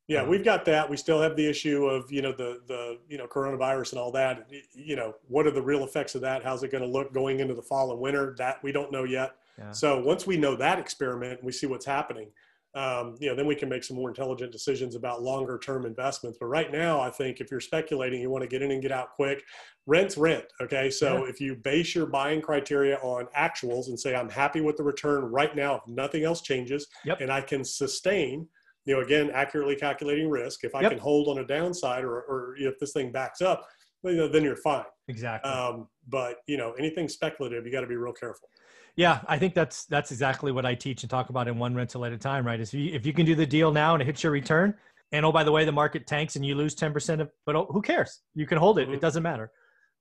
Yeah, 0.08 0.24
Um, 0.24 0.30
we've 0.30 0.44
got 0.44 0.66
that. 0.66 0.90
We 0.90 0.98
still 0.98 1.22
have 1.22 1.38
the 1.38 1.48
issue 1.48 1.86
of 1.86 2.12
you 2.12 2.22
know 2.22 2.32
the 2.34 2.62
the 2.68 3.00
you 3.08 3.18
know 3.18 3.28
coronavirus 3.28 3.92
and 3.94 4.00
all 4.00 4.12
that. 4.14 4.50
You 4.74 4.96
know, 4.96 5.16
what 5.28 5.46
are 5.46 5.52
the 5.52 5.62
real 5.62 5.84
effects 5.84 6.16
of 6.16 6.22
that? 6.22 6.44
How's 6.44 6.64
it 6.64 6.72
going 6.72 6.84
to 6.84 6.90
look 6.90 7.14
going 7.14 7.40
into 7.40 7.54
the 7.54 7.62
fall 7.62 7.92
and 7.92 8.00
winter? 8.02 8.34
That 8.38 8.62
we 8.64 8.72
don't 8.72 8.92
know 8.92 9.04
yet. 9.04 9.36
Yeah. 9.58 9.72
So 9.72 10.02
once 10.04 10.26
we 10.26 10.36
know 10.36 10.56
that 10.56 10.80
experiment 10.80 11.40
and 11.40 11.44
we 11.46 11.52
see 11.52 11.68
what's 11.68 11.86
happening, 11.86 12.32
um, 12.76 13.16
you 13.20 13.30
know, 13.30 13.36
then 13.36 13.46
we 13.46 13.56
can 13.56 13.70
make 13.70 13.84
some 13.84 13.98
more 13.98 14.10
intelligent 14.10 14.52
decisions 14.52 14.96
about 14.96 15.22
longer 15.22 15.60
term 15.60 15.86
investments. 15.86 16.38
But 16.40 16.48
right 16.48 16.72
now, 16.72 17.00
I 17.00 17.10
think 17.10 17.40
if 17.40 17.52
you're 17.52 17.60
speculating, 17.60 18.20
you 18.22 18.30
want 18.30 18.42
to 18.44 18.48
get 18.48 18.62
in 18.62 18.72
and 18.72 18.82
get 18.82 18.92
out 18.92 19.12
quick. 19.16 19.44
Rent's 19.86 20.18
rent. 20.18 20.46
Okay, 20.62 20.90
so 20.90 21.24
Yeah. 21.26 21.30
if 21.30 21.40
you 21.40 21.56
base 21.56 21.94
your 21.94 22.06
buying 22.08 22.42
criteria 22.42 22.98
on 22.98 23.28
actuals 23.38 23.88
and 23.90 24.00
say 24.00 24.16
I'm 24.16 24.30
happy 24.30 24.62
with 24.62 24.78
the 24.78 24.84
return 24.84 25.26
right 25.26 25.56
now, 25.56 25.76
if 25.76 25.82
nothing 25.88 26.24
else 26.24 26.42
changes, 26.42 26.88
Yep. 27.06 27.22
and 27.22 27.32
I 27.32 27.42
can 27.42 27.64
sustain. 27.64 28.48
You 28.86 28.96
know, 28.96 29.02
again, 29.02 29.30
accurately 29.34 29.78
calculating 29.78 30.30
risk. 30.30 30.64
If 30.66 30.76
I 30.76 30.82
Yep. 30.82 30.92
can 30.92 31.00
hold 31.00 31.30
on 31.30 31.38
a 31.44 31.48
downside, 31.48 32.04
or, 32.04 32.22
or 32.24 32.56
if 32.58 32.78
this 32.80 32.92
thing 32.92 33.12
backs 33.14 33.42
up, 33.42 33.66
you 34.12 34.18
know, 34.18 34.28
then 34.28 34.44
you're 34.44 34.56
fine. 34.56 34.86
Exactly. 35.08 35.52
Um, 35.52 35.88
but 36.08 36.38
you 36.48 36.58
know, 36.58 36.74
anything 36.74 37.08
speculative, 37.08 37.66
you 37.66 37.72
got 37.72 37.82
to 37.82 37.88
be 37.88 37.96
real 37.96 38.14
careful. 38.14 38.50
Yeah, 38.96 39.22
I 39.28 39.40
think 39.40 39.56
that's 39.56 39.86
that's 39.86 40.12
exactly 40.12 40.52
what 40.52 40.66
I 40.66 40.76
teach 40.76 41.04
and 41.04 41.10
talk 41.10 41.30
about 41.30 41.48
in 41.48 41.58
one 41.58 41.74
rental 41.74 42.06
at 42.06 42.12
a 42.12 42.18
time, 42.18 42.46
right? 42.46 42.60
Is 42.60 42.74
if 42.74 42.80
you, 42.80 42.94
if 42.94 43.06
you 43.06 43.14
can 43.14 43.26
do 43.26 43.36
the 43.36 43.46
deal 43.46 43.72
now 43.72 43.94
and 43.94 44.02
it 44.02 44.06
hits 44.06 44.22
your 44.24 44.32
return, 44.32 44.76
and 45.12 45.26
oh 45.26 45.32
by 45.32 45.44
the 45.44 45.52
way, 45.52 45.66
the 45.66 45.72
market 45.72 46.06
tanks 46.06 46.36
and 46.36 46.46
you 46.46 46.56
lose 46.56 46.76
ten 46.76 46.94
percent 46.94 47.22
of, 47.22 47.30
but 47.46 47.56
oh, 47.56 47.68
who 47.72 47.82
cares? 47.82 48.22
You 48.36 48.46
can 48.46 48.58
hold 48.58 48.78
it; 48.80 48.88
Mhm. 48.88 48.96
it 48.96 49.02
doesn't 49.02 49.24
matter. 49.24 49.52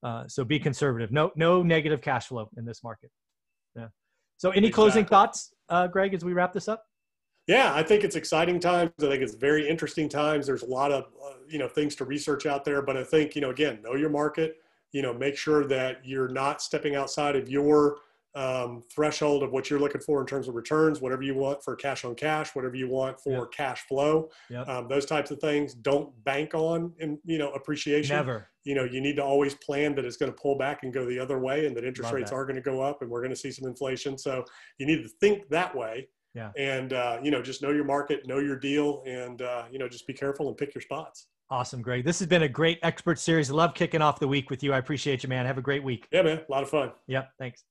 Uh, 0.03 0.27
so 0.27 0.43
be 0.43 0.59
conservative. 0.59 1.11
No 1.11 1.31
no 1.35 1.63
negative 1.63 2.01
cash 2.01 2.27
flow 2.27 2.49
in 2.57 2.65
this 2.65 2.83
market. 2.83 3.09
Yeah. 3.75 3.87
So 4.37 4.51
any 4.51 4.69
closing 4.69 5.05
thoughts, 5.05 5.53
uh, 5.69 5.87
Greg, 5.87 6.13
as 6.13 6.23
we 6.23 6.33
wrap 6.33 6.53
this 6.53 6.67
up? 6.67 6.83
Yeah, 7.47 7.73
I 7.73 7.83
think 7.83 8.03
it's 8.03 8.15
exciting 8.15 8.59
times. 8.59 8.91
I 8.99 9.03
think 9.07 9.21
it's 9.21 9.35
very 9.35 9.67
interesting 9.67 10.07
times. 10.07 10.45
There's 10.47 10.63
a 10.63 10.67
lot 10.67 10.91
of 10.91 11.05
uh, 11.23 11.33
you 11.47 11.59
know 11.59 11.67
things 11.67 11.95
to 11.97 12.05
research 12.05 12.45
out 12.45 12.63
there, 12.63 12.81
but 12.81 12.95
I 12.95 13.03
think 13.03 13.35
you 13.35 13.41
know 13.41 13.49
again, 13.49 13.81
know 13.83 13.95
your 13.95 14.09
market. 14.09 14.57
You 14.91 15.01
know, 15.01 15.13
make 15.13 15.35
sure 15.35 15.65
that 15.65 16.05
you're 16.05 16.29
not 16.29 16.61
stepping 16.61 16.95
outside 16.95 17.35
of 17.35 17.49
your 17.49 17.97
um, 18.35 18.81
threshold 18.93 19.43
of 19.43 19.51
what 19.51 19.69
you're 19.69 19.79
looking 19.79 20.01
for 20.01 20.21
in 20.21 20.25
terms 20.27 20.47
of 20.47 20.55
returns. 20.55 21.01
Whatever 21.01 21.23
you 21.23 21.35
want 21.35 21.63
for 21.63 21.75
cash 21.75 22.05
on 22.05 22.15
cash, 22.15 22.55
whatever 22.55 22.75
you 22.75 22.87
want 22.87 23.19
for 23.19 23.41
Yep. 23.43 23.51
cash 23.51 23.81
flow, 23.87 24.29
Yep. 24.49 24.67
um, 24.69 24.87
those 24.87 25.05
types 25.05 25.29
of 25.31 25.39
things. 25.39 25.73
Don't 25.73 26.11
bank 26.23 26.53
on 26.55 26.93
in, 26.99 27.19
you 27.25 27.37
know 27.39 27.51
appreciation. 27.51 28.15
Never. 28.15 28.49
you 28.63 28.75
know, 28.75 28.85
you 28.85 29.01
need 29.01 29.17
to 29.17 29.23
always 29.23 29.53
plan 29.55 29.93
that 29.95 30.05
it's 30.05 30.15
going 30.15 30.31
to 30.31 30.37
pull 30.41 30.57
back 30.57 30.83
and 30.83 30.93
go 30.93 31.05
the 31.05 31.19
other 31.19 31.37
way 31.39 31.65
and 31.67 31.75
that 31.75 31.83
interest 31.83 32.07
Love 32.07 32.13
rates 32.15 32.29
that. 32.31 32.37
are 32.37 32.45
going 32.45 32.55
to 32.55 32.61
go 32.61 32.79
up 32.81 33.01
and 33.01 33.11
we're 33.11 33.19
going 33.19 33.29
to 33.29 33.35
see 33.35 33.51
some 33.51 33.67
inflation. 33.67 34.17
So 34.17 34.45
you 34.77 34.85
need 34.85 35.03
to 35.03 35.09
think 35.19 35.49
that 35.49 35.75
way. 35.75 36.07
Yeah. 36.33 36.51
And, 36.57 36.93
uh, 36.93 37.19
you 37.21 37.31
know, 37.31 37.41
just 37.41 37.61
know 37.61 37.71
your 37.71 37.83
market, 37.83 38.27
know 38.27 38.39
your 38.39 38.57
deal, 38.57 39.03
and, 39.05 39.41
uh, 39.41 39.65
you 39.71 39.77
know, 39.77 39.87
just 39.87 40.07
be 40.07 40.13
careful 40.13 40.47
and 40.47 40.57
pick 40.57 40.73
your 40.73 40.81
spots. 40.81 41.27
Awesome, 41.49 41.81
Greg. 41.81 42.03
This 42.03 42.17
has 42.19 42.27
been 42.27 42.43
a 42.43 42.49
great 42.49 42.79
expert 42.81 43.19
series. 43.19 43.51
Love 43.51 43.75
kicking 43.75 44.01
off 44.01 44.19
the 44.19 44.27
week 44.27 44.49
with 44.49 44.63
you. 44.63 44.73
I 44.73 44.79
appreciate 44.79 45.21
you, 45.21 45.29
man. 45.29 45.45
Have 45.45 45.59
a 45.59 45.61
great 45.61 45.83
week. 45.83 46.07
Yeah, 46.11 46.23
man. 46.23 46.39
A 46.47 46.51
lot 46.51 46.63
of 46.63 46.69
fun. 46.69 46.91
Yep. 47.07 47.29
Thanks. 47.37 47.63